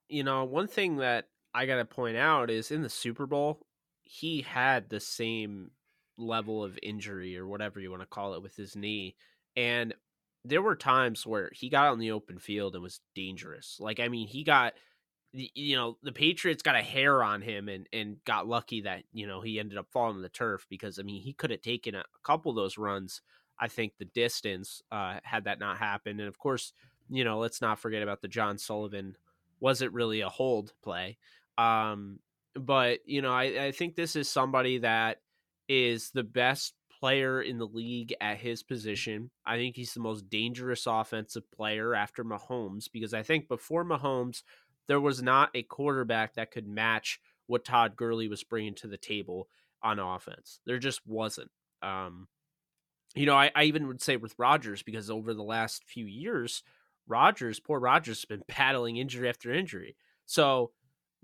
you 0.08 0.24
know, 0.24 0.44
one 0.44 0.66
thing 0.66 0.96
that 0.96 1.26
I 1.54 1.66
got 1.66 1.76
to 1.76 1.84
point 1.84 2.16
out 2.16 2.50
is 2.50 2.70
in 2.70 2.82
the 2.82 2.88
Super 2.88 3.26
Bowl, 3.26 3.60
he 4.02 4.42
had 4.42 4.88
the 4.88 5.00
same 5.00 5.70
level 6.18 6.64
of 6.64 6.78
injury 6.82 7.36
or 7.38 7.46
whatever 7.46 7.80
you 7.80 7.90
want 7.90 8.02
to 8.02 8.06
call 8.06 8.34
it 8.34 8.42
with 8.42 8.56
his 8.56 8.74
knee. 8.74 9.14
And 9.56 9.94
there 10.44 10.62
were 10.62 10.74
times 10.74 11.26
where 11.26 11.50
he 11.54 11.68
got 11.68 11.92
on 11.92 11.98
the 11.98 12.10
open 12.10 12.38
field 12.38 12.74
and 12.74 12.82
was 12.82 13.00
dangerous. 13.14 13.76
Like, 13.78 14.00
I 14.00 14.08
mean, 14.08 14.26
he 14.26 14.42
got 14.42 14.74
you 15.32 15.76
know 15.76 15.96
the 16.02 16.12
Patriots 16.12 16.62
got 16.62 16.76
a 16.76 16.82
hair 16.82 17.22
on 17.22 17.40
him 17.40 17.68
and 17.68 17.88
and 17.92 18.22
got 18.24 18.46
lucky 18.46 18.82
that 18.82 19.04
you 19.12 19.26
know 19.26 19.40
he 19.40 19.58
ended 19.58 19.78
up 19.78 19.86
falling 19.90 20.16
to 20.16 20.22
the 20.22 20.28
turf 20.28 20.66
because 20.68 20.98
I 20.98 21.02
mean 21.02 21.22
he 21.22 21.32
could 21.32 21.50
have 21.50 21.62
taken 21.62 21.94
a, 21.94 22.04
couple 22.22 22.50
of 22.50 22.56
those 22.56 22.78
runs 22.78 23.22
I 23.58 23.68
think 23.68 23.94
the 23.98 24.04
distance 24.04 24.82
uh, 24.92 25.18
had 25.22 25.44
that 25.44 25.58
not 25.58 25.78
happened 25.78 26.20
and 26.20 26.28
of 26.28 26.38
course 26.38 26.72
you 27.08 27.24
know 27.24 27.38
let's 27.38 27.60
not 27.60 27.78
forget 27.78 28.02
about 28.02 28.20
the 28.20 28.28
John 28.28 28.58
Sullivan 28.58 29.16
was 29.60 29.80
it 29.80 29.92
really 29.92 30.20
a 30.20 30.28
hold 30.28 30.72
play 30.82 31.18
um, 31.56 32.18
but 32.54 33.00
you 33.06 33.22
know 33.22 33.32
I, 33.32 33.66
I 33.66 33.72
think 33.72 33.96
this 33.96 34.16
is 34.16 34.28
somebody 34.28 34.78
that 34.78 35.18
is 35.68 36.10
the 36.10 36.24
best 36.24 36.74
player 37.02 37.42
in 37.42 37.58
the 37.58 37.66
league 37.66 38.14
at 38.20 38.36
his 38.36 38.62
position. 38.62 39.28
I 39.44 39.56
think 39.56 39.74
he's 39.74 39.92
the 39.92 39.98
most 39.98 40.30
dangerous 40.30 40.86
offensive 40.86 41.50
player 41.50 41.96
after 41.96 42.24
Mahomes 42.24 42.88
because 42.92 43.12
I 43.12 43.24
think 43.24 43.48
before 43.48 43.84
Mahomes, 43.84 44.44
there 44.88 45.00
was 45.00 45.22
not 45.22 45.50
a 45.54 45.62
quarterback 45.62 46.34
that 46.34 46.50
could 46.50 46.66
match 46.66 47.20
what 47.46 47.64
Todd 47.64 47.96
Gurley 47.96 48.28
was 48.28 48.44
bringing 48.44 48.74
to 48.76 48.86
the 48.86 48.96
table 48.96 49.48
on 49.82 49.98
offense. 49.98 50.60
There 50.66 50.78
just 50.78 51.06
wasn't. 51.06 51.50
Um, 51.82 52.28
you 53.14 53.26
know, 53.26 53.36
I, 53.36 53.50
I 53.54 53.64
even 53.64 53.88
would 53.88 54.00
say 54.00 54.16
with 54.16 54.34
Rodgers 54.38 54.82
because 54.82 55.10
over 55.10 55.34
the 55.34 55.42
last 55.42 55.84
few 55.84 56.06
years, 56.06 56.62
Rodgers, 57.06 57.60
poor 57.60 57.78
Rodgers, 57.78 58.18
has 58.20 58.24
been 58.24 58.42
battling 58.56 58.96
injury 58.96 59.28
after 59.28 59.52
injury. 59.52 59.96
So 60.26 60.70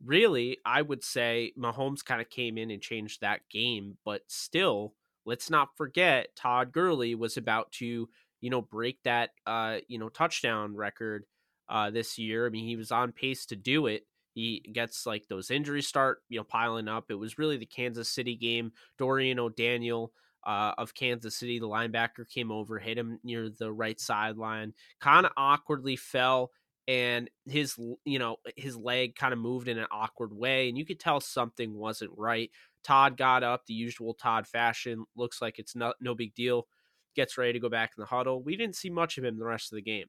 really, 0.04 0.58
I 0.64 0.82
would 0.82 1.04
say 1.04 1.52
Mahomes 1.58 2.04
kind 2.04 2.20
of 2.20 2.30
came 2.30 2.58
in 2.58 2.70
and 2.70 2.82
changed 2.82 3.20
that 3.20 3.40
game, 3.50 3.96
but 4.04 4.22
still, 4.26 4.94
let's 5.24 5.50
not 5.50 5.76
forget 5.76 6.34
Todd 6.36 6.72
Gurley 6.72 7.14
was 7.14 7.36
about 7.36 7.72
to, 7.72 8.08
you 8.40 8.50
know, 8.50 8.62
break 8.62 9.02
that 9.04 9.30
uh, 9.46 9.78
you 9.88 9.98
know, 9.98 10.08
touchdown 10.08 10.76
record 10.76 11.24
uh, 11.68 11.90
this 11.90 12.18
year. 12.18 12.46
I 12.46 12.50
mean, 12.50 12.66
he 12.66 12.76
was 12.76 12.92
on 12.92 13.12
pace 13.12 13.46
to 13.46 13.56
do 13.56 13.86
it. 13.86 14.06
He 14.34 14.62
gets 14.72 15.04
like 15.06 15.26
those 15.28 15.50
injuries 15.50 15.88
start, 15.88 16.22
you 16.28 16.38
know, 16.38 16.44
piling 16.44 16.88
up. 16.88 17.06
It 17.10 17.16
was 17.16 17.38
really 17.38 17.56
the 17.56 17.66
Kansas 17.66 18.08
City 18.08 18.36
game. 18.36 18.72
Dorian 18.96 19.38
O'Daniel 19.38 20.12
uh, 20.46 20.72
of 20.78 20.94
Kansas 20.94 21.36
City, 21.36 21.58
the 21.58 21.68
linebacker, 21.68 22.28
came 22.28 22.50
over, 22.50 22.78
hit 22.78 22.98
him 22.98 23.18
near 23.24 23.50
the 23.50 23.72
right 23.72 23.98
sideline, 24.00 24.72
kind 25.00 25.26
of 25.26 25.32
awkwardly 25.36 25.96
fell, 25.96 26.50
and 26.86 27.28
his, 27.46 27.76
you 28.04 28.18
know, 28.18 28.36
his 28.56 28.76
leg 28.76 29.14
kind 29.14 29.32
of 29.32 29.38
moved 29.38 29.68
in 29.68 29.78
an 29.78 29.86
awkward 29.90 30.32
way, 30.32 30.68
and 30.68 30.78
you 30.78 30.86
could 30.86 31.00
tell 31.00 31.20
something 31.20 31.74
wasn't 31.74 32.12
right. 32.16 32.50
Todd 32.84 33.16
got 33.16 33.42
up 33.42 33.66
the 33.66 33.74
usual 33.74 34.14
Todd 34.14 34.46
fashion. 34.46 35.04
Looks 35.16 35.42
like 35.42 35.58
it's 35.58 35.76
not 35.76 35.96
no 36.00 36.14
big 36.14 36.34
deal. 36.34 36.66
Gets 37.14 37.36
ready 37.36 37.52
to 37.54 37.60
go 37.60 37.68
back 37.68 37.90
in 37.96 38.00
the 38.00 38.06
huddle. 38.06 38.42
We 38.42 38.56
didn't 38.56 38.76
see 38.76 38.88
much 38.88 39.18
of 39.18 39.24
him 39.24 39.38
the 39.38 39.44
rest 39.44 39.72
of 39.72 39.76
the 39.76 39.82
game. 39.82 40.06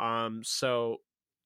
Um, 0.00 0.40
so 0.42 0.96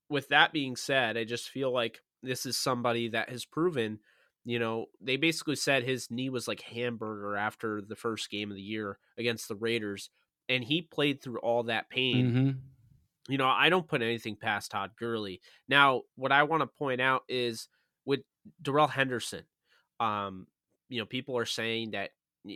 with 0.08 0.28
that 0.28 0.52
being 0.52 0.76
said, 0.76 1.16
I 1.16 1.24
just 1.24 1.48
feel 1.48 1.72
like 1.72 2.00
this 2.22 2.46
is 2.46 2.56
somebody 2.56 3.08
that 3.08 3.28
has 3.28 3.44
proven, 3.44 3.98
you 4.44 4.58
know, 4.58 4.86
they 5.00 5.16
basically 5.16 5.56
said 5.56 5.82
his 5.82 6.10
knee 6.10 6.30
was 6.30 6.46
like 6.46 6.62
hamburger 6.62 7.36
after 7.36 7.82
the 7.82 7.96
first 7.96 8.30
game 8.30 8.50
of 8.50 8.56
the 8.56 8.62
year 8.62 8.98
against 9.18 9.48
the 9.48 9.56
Raiders, 9.56 10.08
and 10.48 10.62
he 10.62 10.82
played 10.82 11.20
through 11.20 11.38
all 11.38 11.64
that 11.64 11.90
pain. 11.90 12.26
Mm-hmm. 12.26 12.50
You 13.32 13.38
know, 13.38 13.48
I 13.48 13.70
don't 13.70 13.88
put 13.88 14.02
anything 14.02 14.36
past 14.36 14.70
Todd 14.70 14.92
Gurley. 14.98 15.40
Now, 15.66 16.02
what 16.14 16.30
I 16.30 16.42
want 16.42 16.60
to 16.60 16.66
point 16.66 17.00
out 17.00 17.22
is 17.28 17.68
with 18.04 18.20
Darrell 18.62 18.86
Henderson, 18.86 19.44
um, 19.98 20.46
you 20.90 21.00
know, 21.00 21.06
people 21.06 21.38
are 21.38 21.46
saying 21.46 21.92
that 21.92 22.10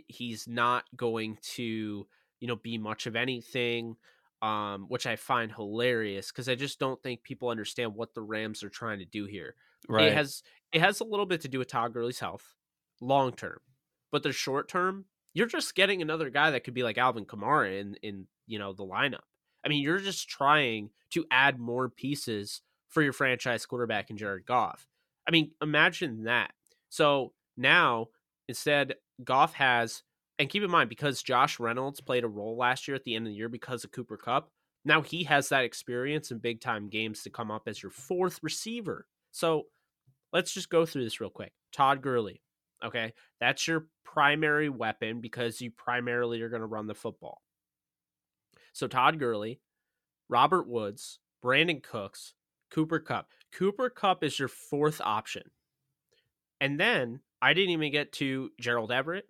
he's 0.07 0.47
not 0.47 0.83
going 0.95 1.39
to, 1.55 2.05
you 2.39 2.47
know, 2.47 2.55
be 2.55 2.77
much 2.77 3.07
of 3.07 3.15
anything 3.15 3.95
um, 4.41 4.85
which 4.87 5.05
I 5.05 5.15
find 5.15 5.51
hilarious 5.51 6.31
because 6.31 6.49
I 6.49 6.55
just 6.55 6.79
don't 6.79 7.01
think 7.01 7.23
people 7.23 7.49
understand 7.49 7.95
what 7.95 8.13
the 8.13 8.21
Rams 8.21 8.63
are 8.63 8.69
trying 8.69 8.99
to 8.99 9.05
do 9.05 9.25
here. 9.25 9.55
Right. 9.87 10.07
It 10.07 10.13
has 10.13 10.43
it 10.71 10.81
has 10.81 10.99
a 10.99 11.05
little 11.05 11.25
bit 11.25 11.41
to 11.41 11.47
do 11.47 11.59
with 11.59 11.67
Todd 11.67 11.93
Gurley's 11.93 12.19
health, 12.19 12.55
long 13.01 13.33
term, 13.33 13.59
but 14.11 14.23
the 14.23 14.31
short 14.31 14.69
term, 14.69 15.05
you're 15.33 15.47
just 15.47 15.75
getting 15.75 16.01
another 16.01 16.29
guy 16.29 16.51
that 16.51 16.63
could 16.63 16.73
be 16.73 16.83
like 16.83 16.97
Alvin 16.97 17.25
Kamara 17.25 17.79
in 17.79 17.95
in 18.01 18.27
you 18.47 18.59
know 18.59 18.73
the 18.73 18.85
lineup. 18.85 19.23
I 19.63 19.69
mean, 19.69 19.83
you're 19.83 19.99
just 19.99 20.29
trying 20.29 20.89
to 21.11 21.25
add 21.31 21.59
more 21.59 21.89
pieces 21.89 22.61
for 22.87 23.03
your 23.03 23.13
franchise 23.13 23.65
quarterback 23.65 24.09
in 24.09 24.17
Jared 24.17 24.45
Goff. 24.45 24.87
I 25.27 25.31
mean, 25.31 25.51
imagine 25.61 26.23
that. 26.23 26.51
So 26.89 27.33
now 27.57 28.07
instead, 28.47 28.95
Goff 29.23 29.53
has, 29.53 30.03
and 30.39 30.49
keep 30.49 30.63
in 30.63 30.71
mind 30.71 30.89
because 30.89 31.21
Josh 31.21 31.59
Reynolds 31.59 31.99
played 31.99 32.23
a 32.23 32.27
role 32.27 32.57
last 32.57 32.87
year 32.87 32.95
at 32.95 33.03
the 33.03 33.13
end 33.13 33.27
of 33.27 33.31
the 33.31 33.37
year 33.37 33.49
because 33.49 33.83
of 33.83 33.91
Cooper 33.91 34.17
Kupp. 34.17 34.49
Now 34.85 35.01
he 35.01 35.25
has 35.25 35.49
that 35.49 35.65
experience 35.65 36.31
in 36.31 36.39
big 36.39 36.61
time 36.61 36.87
games 36.89 37.21
to 37.23 37.29
come 37.29 37.51
up 37.51 37.63
as 37.67 37.83
your 37.83 37.91
fourth 37.91 38.39
receiver. 38.41 39.05
So 39.31 39.63
let's 40.31 40.53
just 40.53 40.69
go 40.69 40.85
through 40.85 41.03
this 41.03 41.19
real 41.19 41.29
quick. 41.29 41.51
Todd 41.73 42.01
Gurley, 42.01 42.41
okay, 42.83 43.13
that's 43.41 43.67
your 43.67 43.87
primary 44.05 44.69
weapon 44.69 45.19
because 45.19 45.59
you 45.59 45.71
primarily 45.71 46.41
are 46.41 46.49
going 46.49 46.61
to 46.61 46.65
run 46.65 46.87
the 46.87 46.95
football. 46.95 47.41
So 48.71 48.87
Todd 48.87 49.19
Gurley, 49.19 49.59
Robert 50.29 50.67
Woods, 50.67 51.19
Brandin 51.43 51.83
Cooks, 51.83 52.33
Cooper 52.71 52.99
Kupp. 52.99 53.27
Cooper 53.51 53.89
Kupp 53.89 54.23
is 54.23 54.39
your 54.39 54.47
fourth 54.47 55.01
option. 55.03 55.43
And 56.61 56.79
then 56.79 57.19
I 57.41 57.53
didn't 57.53 57.71
even 57.71 57.91
get 57.91 58.13
to 58.13 58.51
Gerald 58.59 58.91
Everett, 58.91 59.27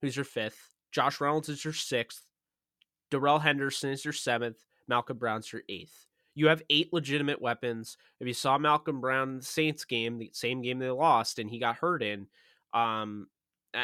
who's 0.00 0.16
your 0.16 0.24
fifth. 0.24 0.74
Josh 0.92 1.20
Reynolds 1.20 1.48
is 1.48 1.64
your 1.64 1.74
sixth. 1.74 2.24
Darrell 3.10 3.38
Henderson 3.38 3.90
is 3.90 4.04
your 4.04 4.12
seventh. 4.12 4.58
Malcolm 4.86 5.18
Brown's 5.18 5.52
your 5.52 5.62
eighth. 5.68 6.06
You 6.34 6.48
have 6.48 6.62
eight 6.70 6.92
legitimate 6.92 7.40
weapons. 7.40 7.96
If 8.20 8.26
you 8.26 8.34
saw 8.34 8.58
Malcolm 8.58 9.00
Brown 9.00 9.30
in 9.30 9.36
the 9.38 9.44
Saints 9.44 9.84
game, 9.84 10.18
the 10.18 10.30
same 10.32 10.62
game 10.62 10.78
they 10.78 10.90
lost, 10.90 11.38
and 11.38 11.50
he 11.50 11.58
got 11.58 11.76
hurt 11.76 12.02
in, 12.02 12.28
um, 12.72 13.28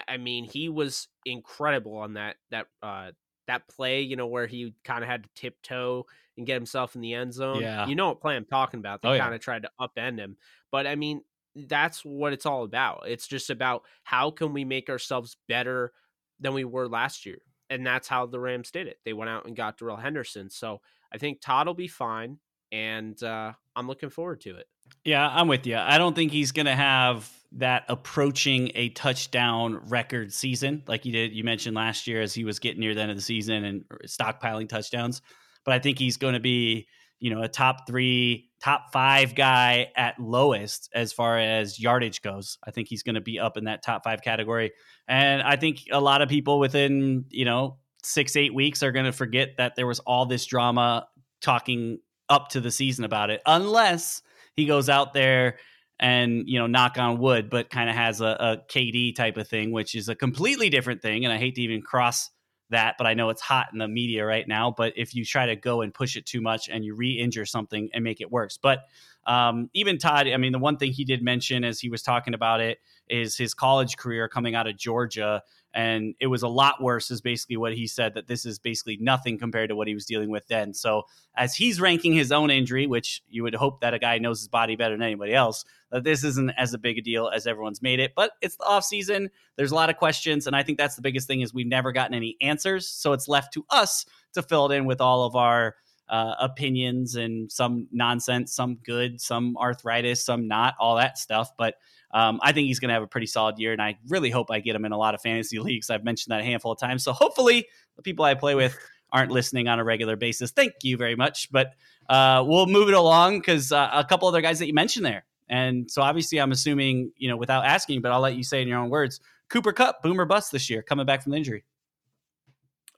I 0.09 0.17
mean, 0.17 0.45
he 0.45 0.69
was 0.69 1.09
incredible 1.27 1.97
on 1.97 2.15
that 2.15 2.37
that 2.51 2.67
uh, 2.83 3.11
that 3.49 3.69
play. 3.69 4.03
You 4.03 4.17
know 4.17 4.27
where 4.29 4.47
he 4.47 4.75
kind 4.85 5.03
of 5.03 5.11
had 5.11 5.25
to 5.25 5.29
tiptoe 5.35 6.07
and 6.37 6.47
get 6.47 6.55
himself 6.55 6.95
in 6.95 7.01
the 7.01 7.15
end 7.15 7.35
zone. 7.35 7.61
Yeah. 7.61 7.87
you 7.87 7.95
know 7.95 8.09
what 8.09 8.21
play 8.21 8.37
I'm 8.37 8.45
talking 8.47 8.79
about. 8.81 9.03
They 9.03 9.09
Oh, 9.11 9.19
kind 9.19 9.35
of 9.35 9.41
tried 9.41 9.63
to 9.63 9.71
upend 9.81 10.19
him, 10.19 10.37
but 10.71 10.87
I 10.87 10.95
mean, 10.95 11.23
that's 11.55 12.05
what 12.05 12.33
it's 12.33 12.47
all 12.47 12.65
about. 12.65 13.05
It's 13.09 13.27
just 13.27 13.51
about 13.51 13.83
how 14.05 14.31
can 14.31 14.53
we 14.53 14.65
make 14.65 14.89
ourselves 14.89 15.37
better 15.49 15.93
than 16.41 16.55
we 16.55 16.65
were 16.65 16.89
last 16.89 17.27
year. 17.27 17.39
And 17.71 17.87
that's 17.87 18.09
how 18.09 18.27
the 18.27 18.41
Rams 18.41 18.71
did 18.71 18.87
it. 18.87 18.99
They 19.05 19.13
went 19.13 19.31
out 19.31 19.47
and 19.47 19.57
got 19.57 19.79
Darrell 19.79 19.97
Henderson. 19.97 20.51
So 20.51 20.81
I 21.13 21.19
think 21.19 21.41
Todd 21.41 21.67
will 21.67 21.75
be 21.75 21.89
fine. 21.89 22.39
And 22.73 23.21
uh, 23.23 23.53
I'm 23.77 23.87
looking 23.87 24.11
forward 24.11 24.41
to 24.43 24.57
it. 24.57 24.67
Yeah, 25.05 25.27
I'm 25.27 25.49
with 25.49 25.67
you. 25.67 25.77
I 25.77 25.97
don't 25.99 26.15
think 26.15 26.33
he's 26.33 26.53
going 26.53 26.67
to 26.67 26.75
have 26.75 27.31
that 27.53 27.85
approaching 27.89 28.73
a 28.75 28.89
touchdown 28.91 29.81
record 29.89 30.33
season 30.33 30.83
like 30.89 31.05
he 31.05 31.13
did. 31.13 31.33
You 31.33 31.45
mentioned 31.45 31.77
last 31.77 32.07
year 32.07 32.21
as 32.21 32.35
he 32.35 32.45
was 32.45 32.59
getting 32.59 32.81
near 32.81 32.95
the 32.95 33.03
end 33.03 33.11
of 33.11 33.17
the 33.17 33.23
season 33.23 33.65
and 33.65 33.85
stockpiling 34.07 34.69
touchdowns. 34.69 35.23
But 35.65 35.75
I 35.75 35.79
think 35.79 35.99
he's 35.99 36.17
going 36.17 36.35
to 36.35 36.41
be, 36.41 36.89
you 37.21 37.35
know, 37.35 37.43
a 37.43 37.49
top 37.49 37.87
three, 37.87 38.51
top 38.61 38.93
five 38.93 39.35
guy 39.35 39.89
at 39.97 40.19
lowest 40.19 40.91
as 40.95 41.13
far 41.13 41.39
as 41.39 41.79
yardage 41.81 42.23
goes. 42.23 42.59
I 42.67 42.71
think 42.71 42.89
he's 42.89 43.03
going 43.03 43.15
to 43.15 43.21
be 43.21 43.39
up 43.39 43.57
in 43.57 43.65
that 43.65 43.83
top 43.83 44.05
five 44.05 44.23
category. 44.23 44.73
And 45.09 45.43
I 45.43 45.57
think 45.57 45.85
a 45.91 46.01
lot 46.01 46.23
of 46.23 46.29
people 46.29 46.59
within, 46.59 47.25
you 47.31 47.45
know, 47.45 47.79
six, 48.03 48.37
eight 48.37 48.55
weeks 48.55 48.83
are 48.83 48.93
going 48.93 49.07
to 49.07 49.13
forget 49.13 49.57
that 49.59 49.77
there 49.77 49.87
was 49.87 50.01
all 50.01 50.27
this 50.27 50.45
drama 50.45 51.09
talking 51.41 51.99
up 52.29 52.49
to 52.51 52.61
the 52.61 52.71
season 52.71 53.05
about 53.05 53.31
it, 53.31 53.41
unless 53.47 54.23
he 54.57 54.67
goes 54.67 54.89
out 54.89 55.13
there 55.15 55.59
and 56.01 56.49
you 56.49 56.59
know 56.59 56.67
knock 56.67 56.99
on 56.99 57.19
wood 57.19 57.49
but 57.49 57.71
kind 57.71 57.89
of 57.89 57.95
has 57.95 58.21
a, 58.21 58.25
a 58.25 58.57
kd 58.69 59.15
type 59.15 59.37
of 59.37 59.47
thing 59.47 59.71
which 59.71 59.95
is 59.95 60.09
a 60.09 60.15
completely 60.15 60.69
different 60.69 61.01
thing 61.01 61.25
and 61.25 61.33
i 61.33 61.39
hate 61.39 61.55
to 61.55 61.63
even 61.63 61.81
cross 61.81 62.31
that 62.71 62.95
but 62.99 63.07
i 63.07 63.15
know 63.15 63.29
it's 63.29 63.43
hot 63.43 63.67
in 63.73 63.79
the 63.79 63.89
media 63.89 64.25
right 64.25 64.49
now 64.49 64.71
but 64.77 64.93
if 64.97 65.15
you 65.15 65.25
try 65.25 65.47
to 65.47 65.57
go 65.57 65.83
and 65.83 65.93
push 65.95 66.17
it 66.17 66.27
too 66.27 66.41
much 66.41 66.69
and 66.69 66.85
you 66.85 66.95
re-injure 66.95 67.47
something 67.47 67.89
and 67.93 68.05
make 68.05 68.21
it 68.21 68.31
worse. 68.31 68.59
But 68.61 68.81
um, 69.27 69.71
even 69.75 69.99
todd 69.99 70.27
i 70.29 70.37
mean 70.37 70.53
the 70.53 70.59
one 70.59 70.77
thing 70.77 70.93
he 70.93 71.05
did 71.05 71.23
mention 71.23 71.65
as 71.65 71.81
he 71.81 71.89
was 71.89 72.03
talking 72.03 72.35
about 72.35 72.61
it 72.61 72.79
is 73.09 73.37
his 73.37 73.55
college 73.55 73.97
career 73.97 74.29
coming 74.29 74.55
out 74.55 74.67
of 74.67 74.77
georgia 74.77 75.43
and 75.75 76.15
it 76.21 76.29
was 76.29 76.43
a 76.43 76.49
lot 76.49 76.81
worse 76.81 77.11
is 77.11 77.21
basically 77.21 77.57
what 77.57 77.75
he 77.75 77.87
said 77.87 78.15
that 78.15 78.29
this 78.29 78.47
is 78.47 78.61
basically 78.61 78.97
nothing 79.01 79.37
compared 79.37 79.69
to 79.69 79.77
what 79.77 79.89
he 79.89 79.95
was 79.95 80.07
dealing 80.07 80.31
with 80.31 80.47
then. 80.47 80.73
So 80.73 81.03
as 81.37 81.55
he's 81.55 81.81
ranking 81.81 82.13
his 82.13 82.31
own 82.31 82.51
injury 82.51 82.87
which 82.87 83.23
you 83.29 83.43
would 83.43 83.57
hope 83.57 83.81
that 83.81 83.93
a 83.93 83.99
guy 83.99 84.19
knows 84.19 84.41
his 84.41 84.49
body 84.49 84.77
better 84.77 84.95
than 84.95 85.03
anybody 85.03 85.35
else 85.35 85.65
that 85.91 86.05
this 86.05 86.23
isn't 86.23 86.51
as 86.57 86.73
a 86.75 86.79
big 86.79 86.99
a 86.99 87.03
deal 87.03 87.29
as 87.29 87.47
everyone's 87.47 87.83
made 87.83 87.99
it 87.99 88.13
but 88.15 88.33
it's 88.41 88.57
the 88.57 88.65
off 88.65 88.85
season. 88.85 89.29
There's 89.57 89.73
a 89.73 89.75
lot 89.75 89.91
of 89.91 89.97
questions 89.97 90.47
and 90.47 90.55
i 90.55 90.63
think 90.63 90.79
that's 90.79 90.97
the 90.97 91.03
biggest 91.03 91.27
thing 91.27 91.41
is 91.41 91.53
we've 91.53 91.67
never 91.67 91.91
gotten 91.91 92.15
any 92.15 92.37
answers 92.41 92.89
so 92.89 93.13
it's 93.13 93.29
left 93.29 93.53
to 93.55 93.65
us 93.71 94.07
to 94.35 94.43
fill 94.43 94.71
it 94.71 94.75
in 94.75 94.85
with 94.85 95.01
all 95.01 95.25
of 95.25 95.35
our 95.35 95.75
uh, 96.09 96.35
opinions 96.39 97.15
and 97.17 97.51
some 97.51 97.87
nonsense 97.91 98.55
some 98.55 98.77
good 98.85 99.21
some 99.21 99.57
arthritis 99.57 100.25
some 100.25 100.47
not 100.47 100.75
all 100.79 100.97
that 100.97 101.17
stuff 101.19 101.51
but 101.57 101.77
um, 102.15 102.39
I 102.43 102.53
think 102.53 102.69
he's 102.69 102.79
going 102.79 102.91
to 102.91 102.95
have 102.95 103.03
a 103.03 103.09
pretty 103.09 103.27
solid 103.27 103.59
year, 103.59 103.73
and 103.73 103.83
I 103.83 103.99
really 104.07 104.31
hope 104.31 104.49
I 104.49 104.61
get 104.61 104.77
him 104.77 104.85
in 104.85 104.93
a 104.93 104.97
lot 104.97 105.15
of 105.15 105.21
fantasy 105.21 105.59
leagues. 105.61 105.91
I've 105.91 106.05
mentioned 106.05 106.31
that 106.31 106.41
a 106.41 106.45
handful 106.45 106.71
of 106.73 106.79
times. 106.79 107.03
So 107.03 107.13
hopefully, 107.13 107.67
the 107.97 108.03
people 108.03 108.25
I 108.25 108.35
play 108.35 108.55
with 108.55 108.79
aren't 109.13 109.33
listening 109.33 109.67
on 109.67 109.81
a 109.81 109.85
regular 109.85 110.17
basis. 110.17 110.53
Thank 110.53 110.75
you 110.83 110.97
very 110.97 111.17
much. 111.17 111.51
But 111.51 111.75
uh, 112.09 112.45
we'll 112.47 112.67
move 112.67 112.89
it 112.89 112.95
along 112.95 113.41
because 113.41 113.73
uh, 113.73 113.91
a 113.93 114.05
couple 114.05 114.29
other 114.29 114.41
guys 114.41 114.61
that 114.61 114.69
you 114.69 114.75
mentioned 114.75 115.05
there. 115.05 115.25
And 115.49 115.91
so 115.91 116.03
obviously, 116.03 116.41
I'm 116.41 116.53
assuming, 116.53 117.13
you 117.17 117.29
know, 117.29 117.37
without 117.37 117.65
asking, 117.65 118.01
but 118.01 118.13
I'll 118.13 118.21
let 118.21 118.37
you 118.37 118.45
say 118.45 118.63
in 118.63 118.69
your 118.69 118.79
own 118.79 118.91
words 118.91 119.21
Cooper 119.51 119.73
Kupp, 119.73 120.01
boomer 120.01 120.25
bust 120.25 120.53
this 120.53 120.71
year, 120.71 120.83
coming 120.83 121.07
back 121.07 121.23
from 121.23 121.33
the 121.33 121.39
injury. 121.39 121.65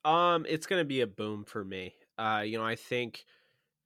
Um, 0.04 0.46
it's 0.48 0.66
going 0.66 0.80
to 0.80 0.84
be 0.84 1.00
a 1.00 1.06
boom 1.06 1.44
for 1.44 1.64
me. 1.64 1.94
Uh, 2.18 2.42
you 2.44 2.58
know, 2.58 2.64
I 2.64 2.76
think 2.76 3.24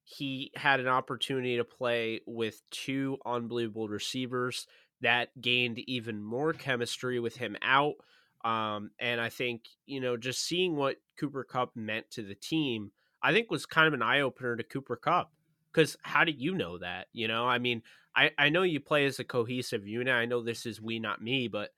he 0.05 0.51
had 0.57 0.81
an 0.81 0.89
opportunity 0.89 1.57
to 1.57 1.65
play 1.65 2.21
with 2.27 2.63
two 2.71 3.19
unbelievable 3.25 3.89
receivers 3.89 4.67
that 5.01 5.29
gained 5.41 5.79
even 5.81 6.23
more 6.23 6.53
chemistry 6.53 7.21
with 7.21 7.37
him 7.37 7.57
out. 7.63 7.95
Um, 8.45 8.91
and 8.99 9.21
I 9.21 9.29
think, 9.29 9.63
you 9.87 10.01
know, 10.01 10.17
just 10.17 10.45
seeing 10.45 10.77
what 10.77 10.97
Cooper 11.19 11.45
Kupp 11.45 11.77
meant 11.77 12.11
to 12.13 12.23
the 12.23 12.35
team, 12.35 12.91
I 13.23 13.33
think 13.33 13.51
was 13.51 13.67
kind 13.67 13.87
of 13.87 13.95
an 13.95 14.03
eye 14.03 14.21
opener 14.21 14.57
to 14.57 14.63
Cooper 14.63 14.97
Kupp. 14.97 15.31
Because 15.73 15.97
how 16.03 16.25
do 16.25 16.33
you 16.33 16.55
know 16.55 16.79
that? 16.79 17.07
You 17.13 17.29
know, 17.29 17.47
I 17.47 17.59
mean, 17.59 17.83
I, 18.17 18.31
I 18.37 18.49
know 18.49 18.63
you 18.63 18.81
play 18.81 19.07
as 19.07 19.21
a 19.21 19.25
cohesive 19.25 19.87
unit. 19.87 20.13
I 20.13 20.25
know 20.25 20.43
this 20.43 20.67
is 20.67 20.81
we, 20.81 20.99
not 20.99 21.23
me, 21.23 21.47
but, 21.47 21.71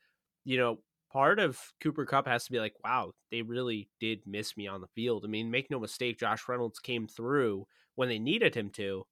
you 0.45 0.57
know, 0.57 0.79
part 1.13 1.39
of 1.39 1.61
Cooper 1.83 2.07
Kupp 2.07 2.27
has 2.27 2.45
to 2.45 2.53
be 2.53 2.59
like, 2.59 2.75
wow, 2.83 3.13
they 3.31 3.43
really 3.43 3.89
did 4.01 4.21
miss 4.27 4.57
me 4.57 4.67
on 4.67 4.81
the 4.81 4.87
field. 4.89 5.25
I 5.25 5.29
mean, 5.29 5.51
make 5.51 5.71
no 5.71 5.79
mistake, 5.79 6.19
Josh 6.19 6.49
Reynolds 6.49 6.79
came 6.79 7.07
through 7.07 7.67
when 7.95 8.09
they 8.09 8.19
needed 8.19 8.55
him 8.55 8.71
to 8.71 9.07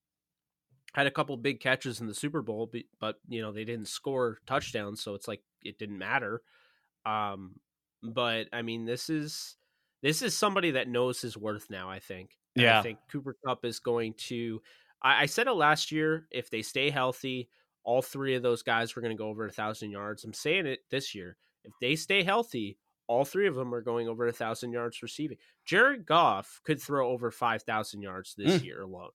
had 0.95 1.07
a 1.07 1.11
couple 1.11 1.37
big 1.37 1.61
catches 1.61 2.01
in 2.01 2.07
the 2.07 2.15
Super 2.15 2.43
Bowl, 2.43 2.69
but, 2.71 2.83
but 2.99 3.17
you 3.29 3.41
know 3.41 3.53
they 3.53 3.65
didn't 3.65 3.89
score 3.89 4.39
touchdowns, 4.47 5.01
so 5.01 5.15
it's 5.15 5.29
like 5.29 5.43
it 5.63 5.79
didn't 5.79 5.99
matter. 5.99 6.43
Um, 7.07 7.61
but 8.03 8.49
I 8.53 8.63
mean, 8.63 8.87
this 8.87 9.09
is 9.09 9.57
this 10.03 10.23
is 10.23 10.37
somebody 10.37 10.73
that 10.73 10.89
knows 10.89 11.21
his 11.21 11.37
worth 11.37 11.71
now. 11.71 11.91
I 11.91 12.01
think. 12.01 12.37
And 12.57 12.65
Yeah. 12.65 12.81
I 12.81 12.83
think 12.83 12.99
Cooper 13.11 13.37
Kupp 13.47 13.65
is 13.65 13.79
going 13.79 14.15
to. 14.29 14.61
I, 15.03 15.23
I 15.23 15.27
said 15.27 15.47
it 15.47 15.53
last 15.53 15.93
year. 15.93 16.27
If 16.31 16.51
they 16.51 16.63
stay 16.63 16.91
healthy, 16.91 17.49
all 17.85 18.03
three 18.03 18.35
of 18.35 18.43
those 18.43 18.63
guys 18.63 18.97
were 18.97 19.03
going 19.03 19.17
to 19.17 19.23
go 19.23 19.29
over 19.29 19.47
a 19.47 19.53
thousand 19.53 19.91
yards. 19.91 20.25
I'm 20.25 20.33
saying 20.33 20.67
it 20.67 20.81
this 20.91 21.15
year. 21.15 21.37
If 21.65 21.73
they 21.81 21.97
stay 21.97 22.23
healthy, 22.23 22.79
all 23.07 23.25
three 23.25 23.49
of 23.49 23.55
them 23.55 23.75
are 23.75 23.83
going 23.83 24.09
over 24.09 24.27
a 24.27 24.33
thousand 24.33 24.73
yards 24.73 25.03
receiving. 25.03 25.39
Jared 25.65 26.07
Goff 26.07 26.61
could 26.65 26.81
throw 26.81 27.11
over 27.11 27.31
five 27.31 27.63
thousand 27.63 28.03
yards 28.03 28.35
this 28.37 28.61
Mm. 28.61 28.65
year 28.65 28.83
alone. 28.83 29.11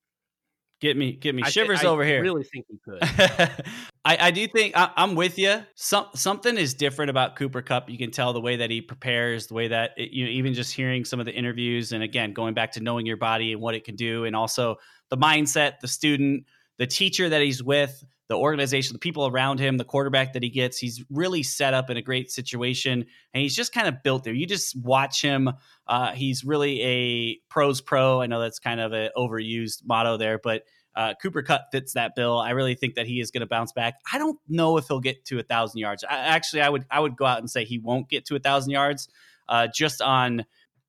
Get 0.78 0.94
me, 0.94 1.12
get 1.12 1.34
me 1.34 1.42
shivers 1.44 1.82
I 1.82 1.86
over 1.86 2.04
here. 2.04 2.18
I 2.18 2.20
really 2.20 2.44
think 2.44 2.66
he 2.68 2.78
could. 2.84 2.98
I, 4.04 4.26
I 4.26 4.30
do 4.30 4.46
think 4.46 4.76
I, 4.76 4.90
I'm 4.94 5.14
with 5.14 5.38
you. 5.38 5.64
Some 5.74 6.06
something 6.14 6.58
is 6.58 6.74
different 6.74 7.08
about 7.08 7.36
Cooper 7.36 7.62
Kupp. 7.62 7.88
You 7.88 7.96
can 7.96 8.10
tell 8.10 8.34
the 8.34 8.42
way 8.42 8.56
that 8.56 8.70
he 8.70 8.82
prepares, 8.82 9.46
the 9.46 9.54
way 9.54 9.68
that 9.68 9.92
it, 9.96 10.10
you 10.10 10.26
know, 10.26 10.30
even 10.30 10.52
just 10.52 10.74
hearing 10.74 11.06
some 11.06 11.18
of 11.18 11.24
the 11.24 11.32
interviews, 11.32 11.92
and 11.92 12.02
again 12.02 12.34
going 12.34 12.52
back 12.52 12.72
to 12.72 12.80
knowing 12.80 13.06
your 13.06 13.16
body 13.16 13.52
and 13.52 13.60
what 13.62 13.74
it 13.74 13.84
can 13.84 13.96
do, 13.96 14.26
and 14.26 14.36
also 14.36 14.76
the 15.08 15.16
mindset, 15.16 15.80
the 15.80 15.88
student, 15.88 16.44
the 16.78 16.86
teacher 16.86 17.28
that 17.28 17.42
he's 17.42 17.62
with, 17.62 18.04
the 18.28 18.36
organization, 18.36 18.92
the 18.92 18.98
people 18.98 19.26
around 19.26 19.60
him, 19.60 19.76
the 19.76 19.84
quarterback 19.84 20.32
that 20.32 20.42
he 20.42 20.48
gets. 20.50 20.78
He's 20.78 21.04
really 21.10 21.42
set 21.42 21.74
up 21.74 21.90
in 21.90 21.96
a 21.96 22.02
great 22.02 22.30
situation, 22.30 23.06
and 23.32 23.42
he's 23.42 23.54
just 23.54 23.72
kind 23.72 23.86
of 23.86 24.02
built 24.02 24.24
there. 24.24 24.34
You 24.34 24.46
just 24.46 24.76
watch 24.76 25.22
him. 25.22 25.50
Uh, 25.86 26.12
he's 26.12 26.44
really 26.44 26.82
a 26.82 27.36
pros 27.48 27.80
pro. 27.80 28.20
I 28.20 28.26
know 28.26 28.40
that's 28.40 28.58
kind 28.58 28.80
of 28.80 28.92
an 28.92 29.10
overused 29.16 29.82
motto 29.84 30.16
there, 30.16 30.40
but 30.42 30.62
uh, 30.96 31.14
Cooper 31.22 31.42
Kupp 31.42 31.68
fits 31.70 31.92
that 31.92 32.14
bill. 32.16 32.38
I 32.38 32.50
really 32.50 32.74
think 32.74 32.94
that 32.94 33.06
he 33.06 33.20
is 33.20 33.30
going 33.30 33.42
to 33.42 33.46
bounce 33.46 33.72
back. 33.72 33.94
I 34.12 34.18
don't 34.18 34.38
know 34.48 34.76
if 34.76 34.88
he'll 34.88 35.00
get 35.00 35.24
to 35.26 35.38
a 35.38 35.42
thousand 35.42 35.78
yards. 35.78 36.02
I, 36.02 36.16
actually, 36.16 36.62
I 36.62 36.68
would 36.68 36.84
I 36.90 37.00
would 37.00 37.16
go 37.16 37.26
out 37.26 37.38
and 37.38 37.50
say 37.50 37.64
he 37.64 37.78
won't 37.78 38.08
get 38.08 38.24
to 38.26 38.36
a 38.36 38.40
thousand 38.40 38.70
yards, 38.70 39.08
uh, 39.48 39.68
just 39.72 40.02
on. 40.02 40.44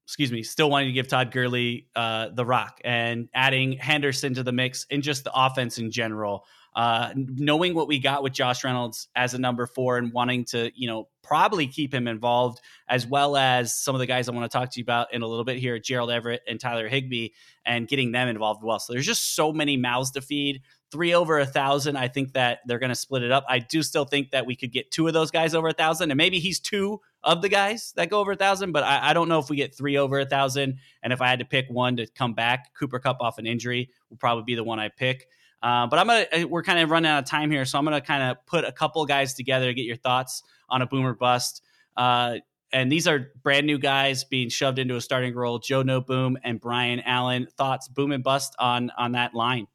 Excuse 0.07 0.31
me. 0.31 0.41
Still 0.41 0.69
wanting 0.69 0.87
to 0.87 0.93
give 0.93 1.09
Todd 1.09 1.31
Gurley 1.31 1.87
uh, 1.93 2.29
the 2.29 2.45
rock 2.45 2.79
and 2.85 3.27
adding 3.33 3.73
Henderson 3.73 4.33
to 4.35 4.43
the 4.43 4.53
mix 4.53 4.87
and 4.89 5.03
just 5.03 5.25
the 5.25 5.33
offense 5.35 5.79
in 5.79 5.91
general. 5.91 6.45
Uh, 6.73 7.11
knowing 7.15 7.73
what 7.73 7.89
we 7.89 7.99
got 7.99 8.23
with 8.23 8.31
Josh 8.31 8.63
Reynolds 8.63 9.09
as 9.17 9.33
a 9.33 9.37
number 9.37 9.65
four 9.65 9.97
and 9.97 10.13
wanting 10.13 10.45
to, 10.45 10.71
you 10.75 10.87
know, 10.87 11.09
probably 11.23 11.67
keep 11.67 11.93
him 11.93 12.07
involved, 12.07 12.61
as 12.87 13.05
well 13.05 13.35
as 13.35 13.75
some 13.75 13.95
of 13.95 13.99
the 13.99 14.05
guys 14.05 14.29
I 14.29 14.31
want 14.31 14.49
to 14.49 14.57
talk 14.57 14.71
to 14.71 14.79
you 14.79 14.83
about 14.83 15.13
in 15.13 15.23
a 15.23 15.27
little 15.27 15.43
bit 15.43 15.57
here, 15.57 15.77
Gerald 15.77 16.09
Everett 16.09 16.41
and 16.47 16.57
Tyler 16.57 16.87
Higbee, 16.87 17.29
and 17.65 17.85
getting 17.85 18.13
them 18.13 18.29
involved 18.29 18.63
well. 18.63 18.79
So 18.79 18.93
there's 18.93 19.07
just 19.07 19.35
so 19.35 19.51
many 19.51 19.75
mouths 19.75 20.11
to 20.11 20.21
feed. 20.21 20.61
Three 20.91 21.13
over 21.13 21.39
a 21.39 21.45
thousand. 21.45 21.97
I 21.97 22.07
think 22.07 22.33
that 22.33 22.59
they're 22.65 22.79
going 22.79 22.89
to 22.89 22.95
split 22.95 23.23
it 23.23 23.31
up. 23.31 23.45
I 23.49 23.59
do 23.59 23.83
still 23.83 24.05
think 24.05 24.31
that 24.31 24.45
we 24.45 24.55
could 24.55 24.71
get 24.71 24.89
two 24.89 25.07
of 25.07 25.13
those 25.13 25.31
guys 25.31 25.53
over 25.53 25.67
a 25.67 25.73
thousand, 25.73 26.11
and 26.11 26.17
maybe 26.17 26.39
he's 26.39 26.59
two 26.59 27.01
of 27.23 27.41
the 27.41 27.49
guys 27.49 27.93
that 27.97 28.09
go 28.09 28.19
over 28.19 28.31
a 28.31 28.35
thousand. 28.37 28.71
But 28.71 28.83
I, 28.83 29.09
I 29.09 29.13
don't 29.13 29.27
know 29.27 29.39
if 29.39 29.49
we 29.49 29.57
get 29.57 29.75
three 29.75 29.97
over 29.97 30.19
a 30.19 30.25
thousand. 30.25 30.77
And 31.03 31.11
if 31.11 31.21
I 31.21 31.27
had 31.27 31.39
to 31.39 31.45
pick 31.45 31.65
one 31.69 31.97
to 31.97 32.07
come 32.07 32.33
back, 32.33 32.73
Cooper 32.73 32.99
Kupp 32.99 33.17
off 33.19 33.37
an 33.37 33.45
injury 33.45 33.89
will 34.09 34.17
probably 34.17 34.43
be 34.43 34.55
the 34.55 34.63
one 34.63 34.79
I 34.79 34.89
pick. 34.89 35.27
Uh, 35.61 35.87
but 35.87 35.99
I'm 35.99 36.07
gonna 36.07 36.25
uh, 36.43 36.47
we're 36.47 36.63
kind 36.63 36.79
of 36.79 36.89
running 36.89 37.09
out 37.09 37.19
of 37.19 37.25
time 37.25 37.49
here, 37.49 37.65
so 37.65 37.79
I'm 37.79 37.83
gonna 37.83 37.99
kind 37.99 38.23
of 38.23 38.45
put 38.45 38.63
a 38.63 38.71
couple 38.71 39.05
guys 39.05 39.33
together 39.33 39.65
to 39.65 39.73
get 39.73 39.85
your 39.85 39.95
thoughts 39.95 40.43
on 40.69 40.81
a 40.81 40.87
boomer 40.87 41.13
bust. 41.13 41.63
Uh, 41.95 42.35
and 42.71 42.91
these 42.91 43.07
are 43.07 43.31
brand 43.41 43.65
new 43.65 43.79
guys 43.79 44.23
being 44.23 44.49
shoved 44.49 44.77
into 44.77 44.95
a 44.95 45.01
starting 45.01 45.33
role. 45.33 45.57
Joe 45.57 45.83
Noteboom 45.83 46.35
and 46.43 46.59
Brian 46.59 46.99
Allen. 46.99 47.47
Thoughts, 47.57 47.87
boom 47.87 48.11
and 48.11 48.23
bust 48.23 48.55
on 48.59 48.91
on 48.97 49.13
that 49.13 49.33
line. 49.33 49.67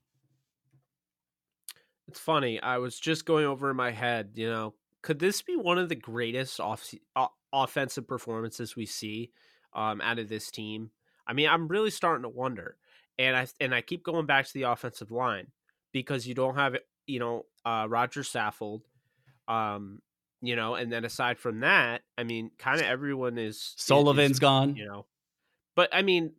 It's 2.09 2.21
funny. 2.21 2.61
I 2.61 2.79
was 2.79 2.99
just 2.99 3.25
going 3.25 3.47
over 3.47 3.71
in 3.71 3.77
my 3.77 3.91
head. 3.91 4.33
You 4.35 4.51
know, 4.51 4.75
could 5.03 5.19
this 5.19 5.43
be 5.43 5.57
one 5.57 5.79
of 5.79 5.89
the 5.89 5.95
greatest 5.95 6.61
off 6.61 6.93
offensive 7.53 8.07
performances 8.09 8.77
we 8.77 8.87
see 8.87 9.31
um, 9.75 10.01
out 10.01 10.19
of 10.19 10.29
this 10.29 10.51
team? 10.51 10.91
I 11.27 11.33
mean, 11.33 11.49
I'm 11.49 11.69
really 11.69 11.91
starting 11.91 12.23
to 12.23 12.29
wonder, 12.29 12.77
and 13.19 13.37
I 13.37 13.47
and 13.61 13.75
I 13.75 13.81
keep 13.81 14.03
going 14.03 14.27
back 14.27 14.47
to 14.47 14.55
the 14.55 14.63
offensive 14.63 15.11
line 15.11 15.49
because 15.93 16.27
you 16.27 16.35
don't 16.35 16.57
have 16.57 16.77
you 17.07 17.21
know 17.21 17.47
uh, 17.65 17.87
Roger 17.89 18.23
Saffold, 18.23 18.83
um, 19.47 20.01
you 20.41 20.57
know, 20.57 20.75
and 20.75 20.93
then 20.93 21.05
aside 21.05 21.39
from 21.39 21.61
that, 21.61 22.03
I 22.19 22.25
mean, 22.25 22.51
kind 22.59 22.81
of 22.81 22.87
everyone 22.87 23.39
is 23.39 23.75
Sullivan's 23.77 24.33
is, 24.33 24.39
gone, 24.41 24.75
you 24.75 24.87
know, 24.87 25.07
but 25.77 25.89
I 25.93 26.03
mean, 26.03 26.33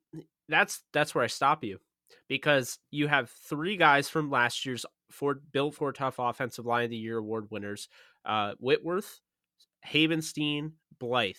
that's 0.49 0.84
that's 0.91 1.16
where 1.16 1.24
I 1.24 1.28
stop 1.28 1.64
you 1.64 1.80
because 2.28 2.80
you 2.91 3.07
have 3.07 3.30
three 3.30 3.78
guys 3.78 4.09
from 4.09 4.30
last 4.30 4.66
year's 4.66 4.86
Ford 5.09 5.41
Bill 5.51 5.72
for 5.72 5.91
Tough 5.91 6.16
Offensive 6.20 6.66
Line 6.66 6.86
of 6.86 6.89
the 6.89 6.97
Year 6.97 7.18
award 7.18 7.51
winners: 7.51 7.88
uh, 8.26 8.53
Whitworth, 8.59 9.20
Havenstein, 9.88 10.74
Blythe. 10.99 11.36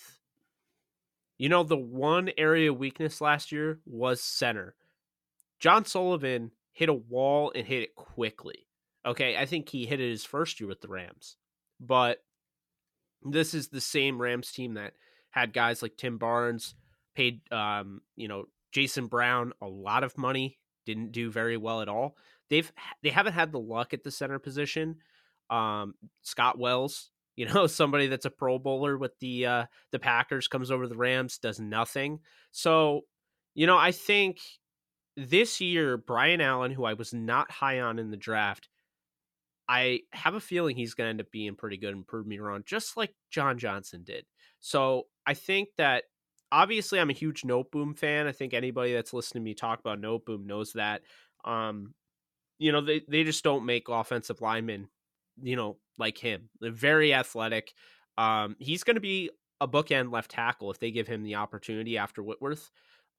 You 1.37 1.49
know, 1.49 1.63
the 1.63 1.77
one 1.77 2.29
area 2.37 2.73
weakness 2.73 3.19
last 3.19 3.51
year 3.51 3.79
was 3.85 4.21
center. 4.21 4.75
John 5.59 5.85
Sullivan 5.85 6.51
hit 6.71 6.89
a 6.89 6.93
wall 6.93 7.51
and 7.55 7.67
hit 7.67 7.83
it 7.83 7.95
quickly. 7.95 8.67
Okay, 9.05 9.37
I 9.37 9.45
think 9.45 9.69
he 9.69 9.85
hit 9.85 9.99
it 9.99 10.09
his 10.09 10.25
first 10.25 10.59
year 10.59 10.67
with 10.67 10.81
the 10.81 10.87
Rams, 10.87 11.37
but 11.79 12.23
this 13.23 13.53
is 13.53 13.67
the 13.67 13.81
same 13.81 14.21
Rams 14.21 14.51
team 14.51 14.75
that 14.75 14.93
had 15.29 15.53
guys 15.53 15.81
like 15.81 15.97
Tim 15.97 16.17
Barnes, 16.17 16.75
paid 17.15 17.41
um, 17.51 18.01
you 18.15 18.27
know, 18.27 18.45
Jason 18.71 19.07
Brown 19.07 19.53
a 19.61 19.67
lot 19.67 20.03
of 20.03 20.17
money, 20.17 20.57
didn't 20.85 21.11
do 21.11 21.31
very 21.31 21.57
well 21.57 21.81
at 21.81 21.89
all. 21.89 22.15
They've 22.49 22.71
they 23.03 23.09
haven't 23.09 23.33
had 23.33 23.51
the 23.51 23.59
luck 23.59 23.93
at 23.93 24.03
the 24.03 24.11
center 24.11 24.39
position. 24.39 24.97
Um, 25.49 25.95
Scott 26.21 26.57
Wells, 26.57 27.09
you 27.35 27.45
know, 27.45 27.67
somebody 27.67 28.07
that's 28.07 28.25
a 28.25 28.31
Pro 28.31 28.59
Bowler 28.59 28.97
with 28.97 29.17
the 29.19 29.45
uh, 29.45 29.65
the 29.91 29.99
Packers 29.99 30.47
comes 30.47 30.71
over 30.71 30.87
the 30.87 30.97
Rams, 30.97 31.37
does 31.37 31.59
nothing. 31.59 32.19
So, 32.51 33.01
you 33.53 33.67
know, 33.67 33.77
I 33.77 33.91
think 33.91 34.39
this 35.17 35.61
year, 35.61 35.97
Brian 35.97 36.41
Allen, 36.41 36.71
who 36.71 36.85
I 36.85 36.93
was 36.93 37.13
not 37.13 37.51
high 37.51 37.79
on 37.79 37.99
in 37.99 38.11
the 38.11 38.17
draft, 38.17 38.69
I 39.67 40.01
have 40.11 40.35
a 40.35 40.39
feeling 40.39 40.75
he's 40.75 40.93
going 40.93 41.07
to 41.07 41.09
end 41.09 41.21
up 41.21 41.31
being 41.31 41.55
pretty 41.55 41.77
good 41.77 41.93
and 41.95 42.07
prove 42.07 42.27
me 42.27 42.39
wrong, 42.39 42.63
just 42.65 42.97
like 42.97 43.13
John 43.31 43.57
Johnson 43.57 44.03
did. 44.03 44.25
So 44.59 45.03
I 45.25 45.33
think 45.33 45.69
that 45.77 46.03
obviously 46.51 46.99
I'm 46.99 47.09
a 47.09 47.13
huge 47.13 47.43
Noteboom 47.43 47.97
fan. 47.97 48.27
I 48.27 48.31
think 48.31 48.53
anybody 48.53 48.93
that's 48.93 49.13
listening 49.13 49.43
to 49.43 49.45
me 49.45 49.53
talk 49.53 49.79
about 49.79 50.01
Noteboom 50.01 50.45
knows 50.45 50.73
that. 50.73 51.01
Um, 51.43 51.93
you 52.57 52.71
know, 52.71 52.81
they, 52.81 53.01
they 53.07 53.23
just 53.23 53.43
don't 53.43 53.65
make 53.65 53.89
offensive 53.89 54.41
linemen, 54.41 54.87
you 55.41 55.55
know, 55.55 55.77
like 55.97 56.17
him. 56.17 56.49
They're 56.59 56.71
very 56.71 57.13
athletic. 57.13 57.73
Um, 58.17 58.55
he's 58.59 58.83
going 58.83 58.95
to 58.95 59.01
be 59.01 59.29
a 59.61 59.67
bookend 59.67 60.11
left 60.11 60.31
tackle 60.31 60.71
if 60.71 60.79
they 60.79 60.91
give 60.91 61.07
him 61.07 61.23
the 61.23 61.35
opportunity 61.35 61.97
after 61.97 62.23
Whitworth. 62.23 62.69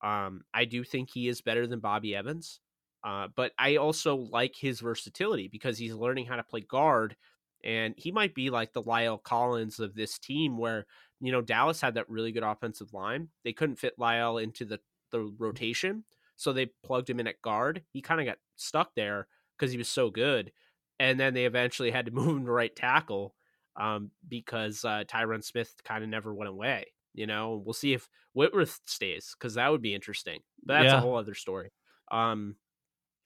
Um, 0.02 0.42
I 0.52 0.64
do 0.64 0.84
think 0.84 1.10
he 1.10 1.28
is 1.28 1.40
better 1.40 1.66
than 1.66 1.80
Bobby 1.80 2.14
Evans, 2.14 2.60
uh, 3.04 3.28
but 3.34 3.52
I 3.58 3.76
also 3.76 4.16
like 4.16 4.54
his 4.54 4.80
versatility 4.80 5.48
because 5.48 5.78
he's 5.78 5.94
learning 5.94 6.26
how 6.26 6.36
to 6.36 6.42
play 6.42 6.60
guard, 6.60 7.16
and 7.64 7.94
he 7.96 8.12
might 8.12 8.34
be 8.34 8.50
like 8.50 8.72
the 8.72 8.82
La'el 8.82 9.22
Collins 9.22 9.80
of 9.80 9.94
this 9.94 10.18
team, 10.18 10.58
where 10.58 10.86
you 11.20 11.32
know 11.32 11.40
Dallas 11.40 11.80
had 11.80 11.94
that 11.94 12.08
really 12.08 12.32
good 12.32 12.42
offensive 12.42 12.92
line. 12.92 13.28
They 13.44 13.52
couldn't 13.52 13.78
fit 13.78 13.98
Lyle 13.98 14.38
into 14.38 14.64
the 14.64 14.80
the 15.10 15.32
rotation, 15.38 16.04
so 16.36 16.52
they 16.52 16.70
plugged 16.84 17.08
him 17.08 17.20
in 17.20 17.26
at 17.26 17.42
guard. 17.42 17.82
He 17.92 18.02
kind 18.02 18.20
of 18.20 18.26
got 18.26 18.38
stuck 18.56 18.94
there 18.94 19.28
because 19.58 19.72
he 19.72 19.78
was 19.78 19.88
so 19.88 20.10
good, 20.10 20.52
and 20.98 21.18
then 21.18 21.34
they 21.34 21.46
eventually 21.46 21.90
had 21.90 22.06
to 22.06 22.12
move 22.12 22.36
him 22.36 22.44
to 22.44 22.52
right 22.52 22.74
tackle 22.74 23.34
um, 23.76 24.10
because 24.28 24.84
uh, 24.84 25.04
Tyron 25.06 25.44
Smith 25.44 25.72
kind 25.84 26.02
of 26.02 26.10
never 26.10 26.34
went 26.34 26.50
away. 26.50 26.86
You 27.14 27.26
know, 27.26 27.62
we'll 27.64 27.72
see 27.72 27.94
if 27.94 28.08
Whitworth 28.34 28.80
stays 28.84 29.34
because 29.38 29.54
that 29.54 29.70
would 29.70 29.82
be 29.82 29.94
interesting. 29.94 30.40
But 30.64 30.74
that's 30.74 30.92
yeah. 30.92 30.98
a 30.98 31.00
whole 31.00 31.16
other 31.16 31.34
story. 31.34 31.72
Um, 32.10 32.56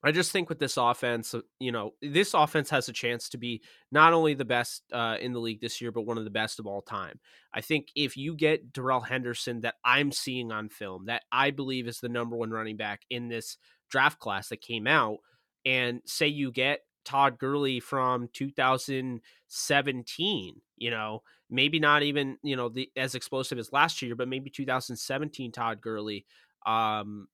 I 0.02 0.12
just 0.12 0.32
think 0.32 0.48
with 0.48 0.58
this 0.58 0.78
offense, 0.78 1.34
uh, 1.34 1.40
you 1.58 1.72
know, 1.72 1.92
this 2.00 2.32
offense 2.32 2.70
has 2.70 2.88
a 2.88 2.92
chance 2.92 3.28
to 3.30 3.38
be 3.38 3.62
not 3.92 4.12
only 4.12 4.34
the 4.34 4.44
best 4.44 4.82
uh, 4.92 5.16
in 5.20 5.32
the 5.32 5.40
league 5.40 5.60
this 5.60 5.80
year, 5.80 5.92
but 5.92 6.02
one 6.02 6.18
of 6.18 6.24
the 6.24 6.30
best 6.30 6.58
of 6.58 6.66
all 6.66 6.82
time. 6.82 7.20
I 7.52 7.60
think 7.60 7.88
if 7.94 8.16
you 8.16 8.34
get 8.34 8.72
Darrell 8.72 9.00
Henderson, 9.00 9.60
that 9.60 9.74
I'm 9.84 10.10
seeing 10.12 10.52
on 10.52 10.70
film, 10.70 11.06
that 11.06 11.24
I 11.30 11.50
believe 11.50 11.86
is 11.86 12.00
the 12.00 12.08
number 12.08 12.36
one 12.36 12.50
running 12.50 12.78
back 12.78 13.02
in 13.10 13.28
this 13.28 13.58
draft 13.90 14.18
class 14.18 14.48
that 14.48 14.62
came 14.62 14.86
out, 14.86 15.18
and 15.66 16.00
say 16.06 16.28
you 16.28 16.50
get 16.50 16.80
Todd 17.04 17.38
Gurley 17.38 17.80
from 17.80 18.28
2017, 18.32 20.54
you 20.76 20.90
know, 20.90 21.22
maybe 21.50 21.78
not 21.78 22.02
even, 22.02 22.38
you 22.42 22.56
know, 22.56 22.68
the 22.68 22.90
as 22.96 23.14
explosive 23.14 23.58
as 23.58 23.72
last 23.72 24.00
year, 24.00 24.14
but 24.14 24.28
maybe 24.28 24.50
2017 24.50 25.52
Todd 25.52 25.80
Gurley. 25.80 26.26
Um 26.66 27.28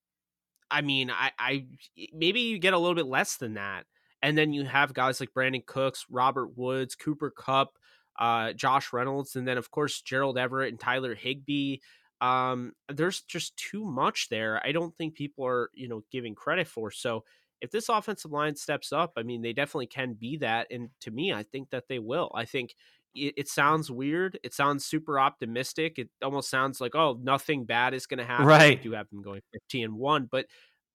I 0.71 0.83
mean, 0.83 1.11
I 1.11 1.31
I 1.39 1.67
maybe 2.12 2.41
you 2.41 2.59
get 2.59 2.75
a 2.75 2.79
little 2.79 2.95
bit 2.95 3.07
less 3.07 3.37
than 3.37 3.55
that. 3.55 3.85
And 4.23 4.37
then 4.37 4.53
you 4.53 4.64
have 4.64 4.95
guys 4.95 5.21
like 5.21 5.33
Brandin 5.35 5.64
Cooks, 5.67 6.07
Robert 6.11 6.57
Woods, 6.57 6.95
Cooper 6.95 7.31
Kupp, 7.31 7.79
uh, 8.19 8.53
Josh 8.55 8.93
Reynolds, 8.93 9.37
and 9.37 9.47
then 9.47 9.59
of 9.59 9.71
course 9.71 10.01
Gerald 10.01 10.39
Everett 10.39 10.71
and 10.71 10.81
Tyler 10.81 11.14
Higbee. 11.14 11.79
Um, 12.21 12.73
there's 12.89 13.21
just 13.23 13.57
too 13.57 13.85
much 13.85 14.29
there. 14.31 14.61
I 14.64 14.73
don't 14.73 14.97
think 14.97 15.14
people 15.14 15.47
are, 15.47 15.71
you 15.75 15.87
know, 15.89 16.03
giving 16.11 16.35
credit 16.35 16.67
for. 16.67 16.91
So 16.91 17.25
if 17.61 17.71
this 17.71 17.89
offensive 17.89 18.33
line 18.33 18.57
steps 18.57 18.93
up, 18.93 19.12
I 19.17 19.23
mean, 19.23 19.43
they 19.43 19.53
definitely 19.53 19.87
can 19.87 20.14
be 20.14 20.39
that. 20.39 20.67
And 20.71 20.91
to 21.01 21.11
me, 21.11 21.33
I 21.33 21.43
think 21.43 21.71
that 21.71 21.89
they 21.89 21.99
will. 21.99 22.31
I 22.35 22.45
think 22.45 22.75
it, 23.17 23.35
it 23.37 23.49
sounds 23.49 23.91
weird. 23.91 24.39
It 24.43 24.55
sounds 24.55 24.85
super 24.85 25.19
optimistic. 25.19 25.99
It 25.99 26.09
almost 26.23 26.51
sounds 26.51 26.81
like, 26.81 26.95
oh, 26.95 27.19
nothing 27.23 27.64
bad 27.64 27.95
is 27.95 28.07
going 28.07 28.19
to 28.19 28.25
happen. 28.25 28.47
Right. 28.47 28.85
You 28.85 28.93
have 28.93 29.09
them 29.11 29.23
going 29.23 29.41
15 29.53 29.85
and 29.85 29.95
1. 29.95 30.29
But 30.31 30.47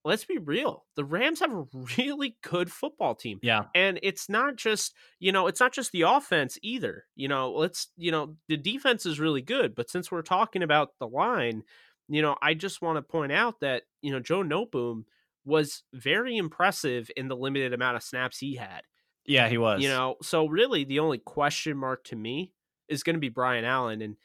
let's 0.06 0.26
be 0.26 0.38
real. 0.38 0.86
The 0.96 1.04
Rams 1.04 1.40
have 1.40 1.54
a 1.54 1.66
really 1.98 2.38
good 2.44 2.72
football 2.72 3.16
team. 3.16 3.40
Yeah. 3.42 3.66
And 3.76 4.00
it's 4.04 4.30
not 4.30 4.56
just, 4.56 4.94
you 5.20 5.32
know, 5.32 5.48
it's 5.48 5.60
not 5.60 5.74
just 5.74 5.92
the 5.92 6.04
offense 6.04 6.58
either. 6.62 7.06
You 7.16 7.28
know, 7.28 7.52
let's, 7.52 7.88
you 7.98 8.12
know, 8.12 8.36
the 8.48 8.58
defense 8.58 9.06
is 9.06 9.20
really 9.20 9.42
good. 9.42 9.76
But 9.76 9.90
since 9.90 10.12
we're 10.12 10.22
talking 10.22 10.64
about 10.64 10.90
the 11.00 11.08
line, 11.08 11.64
you 12.08 12.22
know, 12.22 12.36
I 12.42 12.54
just 12.54 12.82
want 12.82 12.98
to 12.98 13.02
point 13.02 13.32
out 13.32 13.60
that, 13.62 13.84
you 14.02 14.12
know, 14.12 14.20
Joe 14.20 14.44
Noteboom– 14.44 15.04
was 15.46 15.84
very 15.94 16.38
impressive 16.38 17.10
in 17.18 17.28
the 17.28 17.36
limited 17.36 17.74
amount 17.74 17.96
of 17.96 18.04
snaps 18.04 18.38
he 18.38 18.56
had. 18.56 18.82
Yeah, 19.26 19.48
he 19.48 19.58
was. 19.58 19.82
You 19.82 19.90
know, 19.90 20.16
so 20.22 20.48
really 20.48 20.84
the 20.84 21.00
only 21.00 21.20
question 21.20 21.78
mark 21.78 22.04
to 22.06 22.16
me 22.16 22.54
is 22.88 23.04
going 23.04 23.16
to 23.16 23.20
be 23.20 23.30
Brian 23.30 23.66
Allen 23.66 24.02
and 24.02 24.16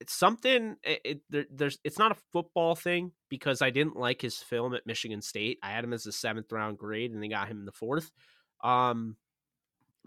it's 0.00 0.14
something 0.14 0.76
it, 0.82 1.00
it 1.04 1.20
there, 1.30 1.44
there's 1.50 1.78
it's 1.84 1.98
not 1.98 2.12
a 2.12 2.16
football 2.32 2.74
thing 2.74 3.12
because 3.28 3.62
I 3.62 3.70
didn't 3.70 3.96
like 3.96 4.20
his 4.20 4.38
film 4.38 4.74
at 4.74 4.86
Michigan 4.86 5.22
State. 5.22 5.58
I 5.62 5.70
had 5.70 5.84
him 5.84 5.92
as 5.92 6.06
a 6.06 6.10
7th 6.10 6.50
round 6.52 6.78
grade 6.78 7.12
and 7.12 7.22
they 7.22 7.28
got 7.28 7.48
him 7.48 7.60
in 7.60 7.64
the 7.64 7.72
4th. 7.72 8.10
Um 8.62 9.16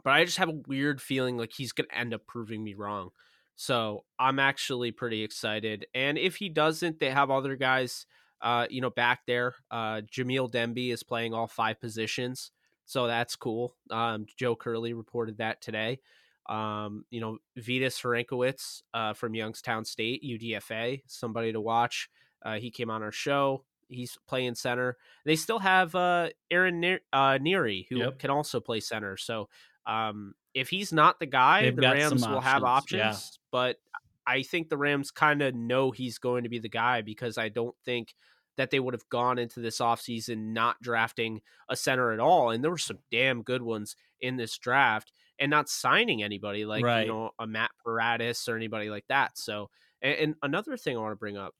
but 0.04 0.14
I 0.14 0.26
just 0.26 0.38
have 0.38 0.50
a 0.50 0.62
weird 0.68 1.02
feeling 1.02 1.38
like 1.38 1.52
he's 1.56 1.72
going 1.72 1.88
to 1.90 1.98
end 1.98 2.14
up 2.14 2.28
proving 2.28 2.64
me 2.64 2.76
wrong. 2.76 3.10
So, 3.56 4.06
I'm 4.20 4.38
actually 4.38 4.92
pretty 4.92 5.24
excited. 5.24 5.88
And 5.96 6.20
if 6.20 6.36
he 6.36 6.48
doesn't, 6.50 7.00
they 7.00 7.10
have 7.10 7.32
other 7.32 7.56
guys 7.56 8.06
uh, 8.42 8.68
you 8.70 8.82
know, 8.82 8.90
back 8.90 9.22
there. 9.26 9.56
Uh, 9.72 10.02
Jamil 10.02 10.52
Demby 10.52 10.92
is 10.92 11.04
playing 11.04 11.34
all 11.34 11.48
five 11.48 11.80
positions, 11.80 12.52
so 12.88 13.06
that's 13.06 13.36
cool. 13.36 13.76
Um, 13.92 14.26
Joe 14.38 14.56
Curley 14.56 14.94
reported 14.94 15.38
that 15.40 15.62
today. 15.62 16.00
Um, 16.50 17.04
you 17.12 17.20
know, 17.20 17.38
Vitas 17.60 18.02
Hrankowicz 18.02 18.82
uh, 18.94 19.14
from 19.14 19.36
Youngstown 19.36 19.84
State, 19.84 20.24
UDFA, 20.24 21.02
somebody 21.06 21.52
to 21.52 21.60
watch. 21.60 22.10
Uh, 22.44 22.56
he 22.56 22.72
came 22.72 22.90
on 22.90 23.04
our 23.04 23.12
show. 23.12 23.66
He's 23.90 24.18
playing 24.26 24.56
center. 24.56 24.96
They 25.26 25.36
still 25.36 25.60
have 25.60 25.96
uh, 25.96 26.30
Aaron 26.50 26.80
ne- 26.80 27.00
uh, 27.12 27.38
Neary, 27.40 27.88
who 27.90 27.98
yep. 27.98 28.20
can 28.20 28.30
also 28.30 28.62
play 28.62 28.80
center. 28.80 29.18
So 29.18 29.50
um, 29.86 30.34
if 30.54 30.70
he's 30.70 30.94
not 30.94 31.20
the 31.20 31.26
guy, 31.26 31.64
They've 31.64 31.76
the 31.76 31.82
Rams 31.82 32.26
will 32.26 32.42
have 32.42 32.64
options. 32.64 33.02
Yeah. 33.02 33.38
But 33.52 33.78
I 34.26 34.44
think 34.44 34.70
the 34.70 34.78
Rams 34.78 35.12
kind 35.12 35.42
of 35.42 35.56
know 35.56 35.92
he's 35.92 36.20
going 36.20 36.44
to 36.44 36.50
be 36.50 36.60
the 36.60 36.70
guy 36.70 37.02
because 37.02 37.38
I 37.38 37.50
don't 37.50 37.76
think 37.84 38.14
that 38.58 38.72
they 38.72 38.80
would 38.80 38.94
have 38.94 39.08
gone 39.10 39.38
into 39.40 39.60
this 39.60 39.80
offseason 39.80 40.54
not 40.54 40.82
drafting 40.82 41.42
a 41.70 41.76
center 41.76 42.12
at 42.12 42.20
all. 42.20 42.50
And 42.50 42.64
there 42.64 42.72
were 42.72 42.78
some 42.78 43.00
damn 43.12 43.44
good 43.44 43.62
ones 43.62 43.96
in 44.20 44.36
this 44.36 44.58
draft 44.58 45.14
and 45.40 45.50
not 45.50 45.70
signing 45.70 46.24
anybody 46.24 46.66
like, 46.66 46.84
Right. 46.84 47.02
you 47.02 47.08
know, 47.08 47.32
a 47.40 47.46
Matt 47.48 47.72
Paradis 47.86 48.48
or 48.48 48.56
anybody 48.56 48.90
like 48.90 49.06
that. 49.10 49.38
So, 49.38 49.70
and, 50.02 50.14
and 50.20 50.36
another 50.42 50.76
thing 50.76 50.98
I 50.98 51.00
want 51.00 51.12
to 51.12 51.18
bring 51.18 51.38
up, 51.38 51.54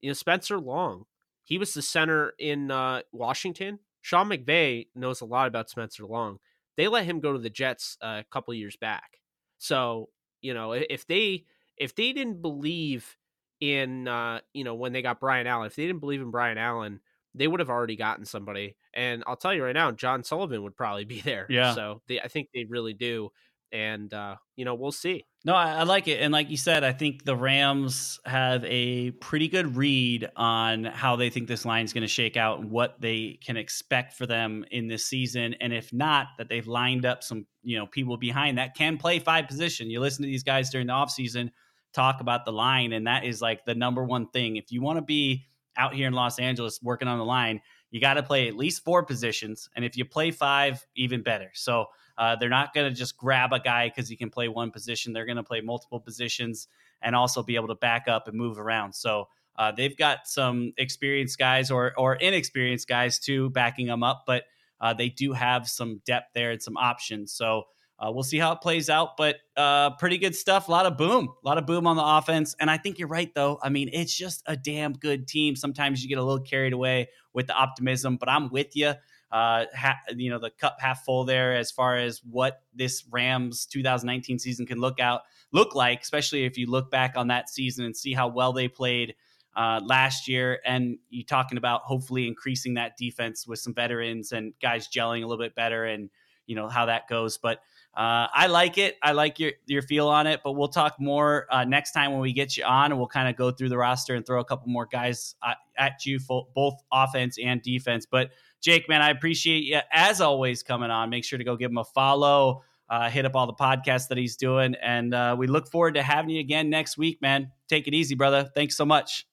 you 0.00 0.08
know, 0.10 0.14
Spencer 0.14 0.58
Long, 0.58 1.04
he 1.42 1.58
was 1.58 1.74
the 1.74 1.82
center 1.82 2.32
in 2.38 2.70
uh, 2.70 3.02
Washington. 3.12 3.80
Sean 4.00 4.28
McVay 4.28 4.86
knows 4.94 5.20
a 5.20 5.24
lot 5.24 5.48
about 5.48 5.68
Spencer 5.68 6.06
Long. 6.06 6.38
They 6.76 6.86
let 6.86 7.04
him 7.06 7.20
go 7.20 7.32
to 7.32 7.38
the 7.38 7.50
Jets 7.50 7.96
uh, 8.00 8.20
a 8.20 8.24
couple 8.30 8.54
years 8.54 8.76
back. 8.76 9.18
So, 9.58 10.10
you 10.40 10.54
know, 10.54 10.72
if 10.72 11.06
they 11.06 11.44
if 11.76 11.94
they 11.94 12.12
didn't 12.12 12.40
believe 12.42 13.16
in 13.60 14.08
uh, 14.08 14.40
you 14.52 14.64
know, 14.64 14.74
when 14.74 14.92
they 14.92 15.02
got 15.02 15.20
Brian 15.20 15.46
Allen, 15.46 15.66
if 15.66 15.76
they 15.76 15.86
didn't 15.86 16.00
believe 16.00 16.20
in 16.20 16.30
Brian 16.30 16.58
Allen, 16.58 17.00
they 17.34 17.46
would 17.46 17.60
have 17.60 17.70
already 17.70 17.96
gotten 17.96 18.24
somebody. 18.24 18.76
And 18.94 19.22
I'll 19.26 19.36
tell 19.36 19.54
you 19.54 19.64
right 19.64 19.74
now, 19.74 19.90
John 19.92 20.24
Sullivan 20.24 20.62
would 20.62 20.76
probably 20.76 21.04
be 21.06 21.20
there. 21.20 21.46
Yeah. 21.48 21.74
So 21.74 22.02
they, 22.08 22.20
I 22.20 22.28
think 22.28 22.48
they 22.54 22.64
really 22.64 22.94
do. 22.94 23.30
And 23.72 24.12
uh, 24.14 24.36
you 24.54 24.64
know, 24.64 24.74
we'll 24.74 24.92
see. 24.92 25.24
No, 25.44 25.54
I, 25.54 25.74
I 25.74 25.82
like 25.82 26.08
it. 26.08 26.20
And 26.20 26.32
like 26.32 26.50
you 26.50 26.56
said, 26.56 26.84
I 26.84 26.92
think 26.92 27.24
the 27.24 27.36
Rams 27.36 28.20
have 28.24 28.64
a 28.64 29.10
pretty 29.12 29.48
good 29.48 29.76
read 29.76 30.28
on 30.36 30.84
how 30.84 31.16
they 31.16 31.30
think 31.30 31.48
this 31.48 31.64
line 31.64 31.84
is 31.84 31.92
going 31.92 32.02
to 32.02 32.08
shake 32.08 32.36
out 32.36 32.60
and 32.60 32.70
what 32.70 33.00
they 33.00 33.38
can 33.44 33.56
expect 33.56 34.14
for 34.14 34.24
them 34.24 34.64
in 34.70 34.86
this 34.86 35.04
season. 35.06 35.54
And 35.60 35.72
if 35.72 35.92
not, 35.92 36.28
that 36.38 36.48
they've 36.48 36.66
lined 36.66 37.04
up 37.04 37.24
some, 37.24 37.46
you 37.62 37.76
know, 37.76 37.86
people 37.86 38.16
behind 38.16 38.58
that 38.58 38.76
can 38.76 38.98
play 38.98 39.18
five 39.18 39.48
position. 39.48 39.90
You 39.90 40.00
listen 40.00 40.22
to 40.22 40.28
these 40.28 40.44
guys 40.44 40.70
during 40.70 40.86
the 40.86 40.92
offseason 40.92 41.50
talk 41.96 42.20
about 42.20 42.44
the 42.44 42.52
line, 42.52 42.92
and 42.92 43.06
that 43.06 43.24
is 43.24 43.42
like 43.42 43.64
the 43.64 43.74
number 43.74 44.04
one 44.04 44.28
thing. 44.28 44.56
If 44.56 44.70
you 44.70 44.82
want 44.82 44.98
to 44.98 45.02
be 45.02 45.46
out 45.76 45.94
here 45.94 46.06
in 46.06 46.12
Los 46.12 46.38
Angeles 46.38 46.80
working 46.82 47.08
on 47.08 47.18
the 47.18 47.24
line, 47.24 47.60
you 47.90 48.00
got 48.00 48.14
to 48.14 48.22
play 48.22 48.48
at 48.48 48.56
least 48.56 48.84
four 48.84 49.04
positions. 49.04 49.68
And 49.74 49.84
if 49.84 49.96
you 49.96 50.04
play 50.04 50.30
five, 50.30 50.86
even 50.94 51.22
better. 51.22 51.50
So, 51.54 51.86
uh, 52.18 52.36
they're 52.36 52.48
not 52.48 52.72
going 52.72 52.88
to 52.88 52.94
just 52.94 53.16
grab 53.16 53.52
a 53.52 53.60
guy 53.60 53.88
because 53.88 54.08
he 54.08 54.16
can 54.16 54.30
play 54.30 54.48
one 54.48 54.70
position. 54.70 55.12
They're 55.12 55.26
going 55.26 55.36
to 55.36 55.42
play 55.42 55.60
multiple 55.60 56.00
positions 56.00 56.68
and 57.02 57.14
also 57.14 57.42
be 57.42 57.56
able 57.56 57.68
to 57.68 57.74
back 57.74 58.08
up 58.08 58.26
and 58.26 58.36
move 58.36 58.58
around. 58.58 58.94
So 58.94 59.28
uh, 59.56 59.72
they've 59.72 59.96
got 59.96 60.26
some 60.26 60.72
experienced 60.76 61.38
guys 61.38 61.70
or 61.70 61.92
or 61.98 62.14
inexperienced 62.14 62.88
guys 62.88 63.18
too 63.18 63.50
backing 63.50 63.86
them 63.86 64.02
up, 64.02 64.24
but 64.26 64.44
uh, 64.80 64.94
they 64.94 65.08
do 65.08 65.32
have 65.32 65.68
some 65.68 66.00
depth 66.04 66.32
there 66.34 66.50
and 66.50 66.62
some 66.62 66.76
options. 66.76 67.32
So 67.32 67.64
uh, 67.98 68.10
we'll 68.12 68.22
see 68.22 68.38
how 68.38 68.52
it 68.52 68.60
plays 68.60 68.90
out. 68.90 69.16
But 69.16 69.36
uh, 69.56 69.90
pretty 69.96 70.18
good 70.18 70.34
stuff. 70.34 70.68
A 70.68 70.70
lot 70.70 70.86
of 70.86 70.96
boom, 70.96 71.28
a 71.42 71.48
lot 71.48 71.58
of 71.58 71.66
boom 71.66 71.86
on 71.86 71.96
the 71.96 72.04
offense. 72.04 72.54
And 72.60 72.70
I 72.70 72.76
think 72.76 72.98
you're 72.98 73.08
right 73.08 73.32
though. 73.34 73.58
I 73.62 73.68
mean, 73.68 73.90
it's 73.92 74.16
just 74.16 74.42
a 74.46 74.56
damn 74.56 74.92
good 74.92 75.26
team. 75.26 75.56
Sometimes 75.56 76.02
you 76.02 76.08
get 76.08 76.18
a 76.18 76.22
little 76.22 76.44
carried 76.44 76.72
away 76.72 77.08
with 77.32 77.46
the 77.46 77.54
optimism, 77.54 78.16
but 78.16 78.28
I'm 78.28 78.50
with 78.50 78.76
you 78.76 78.94
uh, 79.30 79.66
ha- 79.76 80.00
you 80.14 80.30
know, 80.30 80.38
the 80.38 80.50
cup 80.50 80.76
half 80.80 81.04
full 81.04 81.24
there 81.24 81.56
as 81.56 81.70
far 81.70 81.96
as 81.96 82.22
what 82.24 82.62
this 82.74 83.04
Rams 83.10 83.66
2019 83.66 84.38
season 84.38 84.66
can 84.66 84.78
look 84.78 85.00
out 85.00 85.22
look 85.52 85.74
like, 85.74 86.02
especially 86.02 86.44
if 86.44 86.56
you 86.56 86.70
look 86.70 86.90
back 86.90 87.14
on 87.16 87.28
that 87.28 87.48
season 87.48 87.84
and 87.84 87.96
see 87.96 88.12
how 88.12 88.28
well 88.28 88.52
they 88.52 88.68
played 88.68 89.14
uh, 89.56 89.80
last 89.84 90.28
year. 90.28 90.60
And 90.64 90.98
you 91.08 91.24
talking 91.24 91.58
about 91.58 91.82
hopefully 91.82 92.26
increasing 92.28 92.74
that 92.74 92.96
defense 92.96 93.46
with 93.46 93.58
some 93.58 93.74
veterans 93.74 94.32
and 94.32 94.52
guys 94.60 94.88
gelling 94.88 95.22
a 95.22 95.26
little 95.26 95.44
bit 95.44 95.54
better, 95.54 95.84
and 95.84 96.08
you 96.46 96.54
know 96.54 96.68
how 96.68 96.86
that 96.86 97.08
goes. 97.08 97.36
But 97.36 97.60
uh, 97.96 98.28
I 98.30 98.48
like 98.48 98.76
it. 98.76 98.96
I 99.02 99.12
like 99.12 99.38
your 99.38 99.52
your 99.64 99.80
feel 99.80 100.08
on 100.08 100.26
it. 100.26 100.40
But 100.44 100.52
we'll 100.52 100.68
talk 100.68 100.96
more 101.00 101.46
uh, 101.50 101.64
next 101.64 101.92
time 101.92 102.12
when 102.12 102.20
we 102.20 102.34
get 102.34 102.56
you 102.56 102.64
on, 102.64 102.92
and 102.92 102.98
we'll 102.98 103.08
kind 103.08 103.28
of 103.28 103.36
go 103.36 103.50
through 103.50 103.70
the 103.70 103.78
roster 103.78 104.14
and 104.14 104.26
throw 104.26 104.38
a 104.38 104.44
couple 104.44 104.68
more 104.68 104.86
guys 104.86 105.34
uh, 105.42 105.54
at 105.78 106.04
you, 106.04 106.18
for 106.18 106.46
both 106.54 106.74
offense 106.92 107.38
and 107.42 107.62
defense. 107.62 108.06
But 108.10 108.30
Jake, 108.60 108.86
man, 108.88 109.00
I 109.00 109.10
appreciate 109.10 109.64
you 109.64 109.80
as 109.90 110.20
always 110.20 110.62
coming 110.62 110.90
on. 110.90 111.08
Make 111.08 111.24
sure 111.24 111.38
to 111.38 111.44
go 111.44 111.56
give 111.56 111.70
him 111.70 111.78
a 111.78 111.84
follow. 111.84 112.62
Uh, 112.88 113.10
hit 113.10 113.24
up 113.24 113.34
all 113.34 113.46
the 113.46 113.54
podcasts 113.54 114.08
that 114.08 114.18
he's 114.18 114.36
doing, 114.36 114.76
and 114.80 115.12
uh, 115.12 115.34
we 115.36 115.46
look 115.46 115.68
forward 115.68 115.94
to 115.94 116.02
having 116.02 116.30
you 116.30 116.38
again 116.38 116.70
next 116.70 116.96
week, 116.96 117.20
man. 117.20 117.50
Take 117.66 117.88
it 117.88 117.94
easy, 117.94 118.14
brother. 118.14 118.48
Thanks 118.54 118.76
so 118.76 118.84
much. 118.84 119.26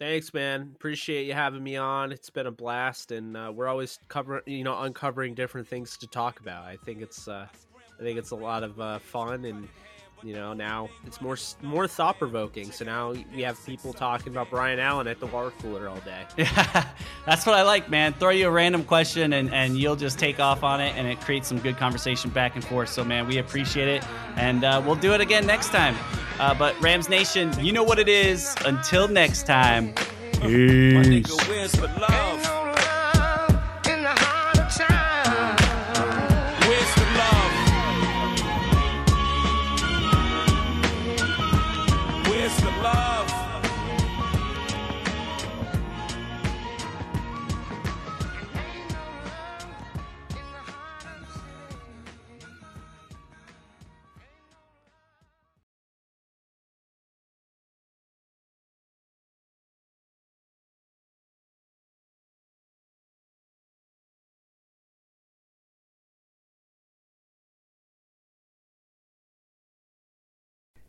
Thanks, 0.00 0.34
man. 0.34 0.72
Appreciate 0.74 1.26
you 1.26 1.34
having 1.34 1.62
me 1.62 1.76
on. 1.76 2.10
It's 2.10 2.28
been 2.28 2.46
a 2.46 2.50
blast, 2.50 3.12
and 3.12 3.36
uh, 3.36 3.52
we're 3.54 3.68
always 3.68 4.00
covering, 4.08 4.42
you 4.46 4.64
know, 4.64 4.80
uncovering 4.80 5.34
different 5.34 5.68
things 5.68 5.96
to 5.98 6.08
talk 6.08 6.40
about. 6.40 6.64
I 6.64 6.76
think 6.76 7.00
it's, 7.00 7.28
uh, 7.28 7.46
I 7.98 8.02
think 8.02 8.18
it's 8.18 8.32
a 8.32 8.36
lot 8.36 8.64
of 8.64 8.80
uh, 8.80 8.98
fun, 8.98 9.44
and 9.44 9.68
you 10.24 10.34
know, 10.34 10.52
now 10.52 10.88
it's 11.06 11.20
more 11.20 11.36
more 11.62 11.86
thought 11.86 12.18
provoking. 12.18 12.72
So 12.72 12.84
now 12.84 13.14
we 13.34 13.42
have 13.42 13.64
people 13.64 13.92
talking 13.92 14.32
about 14.32 14.50
Brian 14.50 14.80
Allen 14.80 15.06
at 15.06 15.20
the 15.20 15.26
water 15.26 15.52
cooler 15.60 15.88
all 15.88 16.00
day. 16.00 16.24
Yeah, 16.38 16.86
that's 17.26 17.46
what 17.46 17.54
I 17.54 17.62
like, 17.62 17.88
man. 17.88 18.14
Throw 18.14 18.30
you 18.30 18.48
a 18.48 18.50
random 18.50 18.84
question, 18.84 19.34
and 19.34 19.52
and 19.54 19.78
you'll 19.78 19.96
just 19.96 20.18
take 20.18 20.40
off 20.40 20.64
on 20.64 20.80
it, 20.80 20.96
and 20.96 21.06
it 21.06 21.20
creates 21.20 21.46
some 21.46 21.58
good 21.58 21.76
conversation 21.76 22.30
back 22.30 22.56
and 22.56 22.64
forth. 22.64 22.88
So, 22.88 23.04
man, 23.04 23.28
we 23.28 23.38
appreciate 23.38 23.88
it, 23.88 24.04
and 24.36 24.64
uh, 24.64 24.82
we'll 24.84 24.96
do 24.96 25.12
it 25.12 25.20
again 25.20 25.46
next 25.46 25.68
time. 25.68 25.94
Uh, 26.38 26.54
but 26.54 26.80
Rams 26.82 27.08
Nation, 27.08 27.52
you 27.58 27.72
know 27.72 27.84
what 27.84 27.98
it 27.98 28.08
is. 28.08 28.54
Until 28.64 29.08
next 29.08 29.46
time. 29.46 29.94
My 30.40 30.46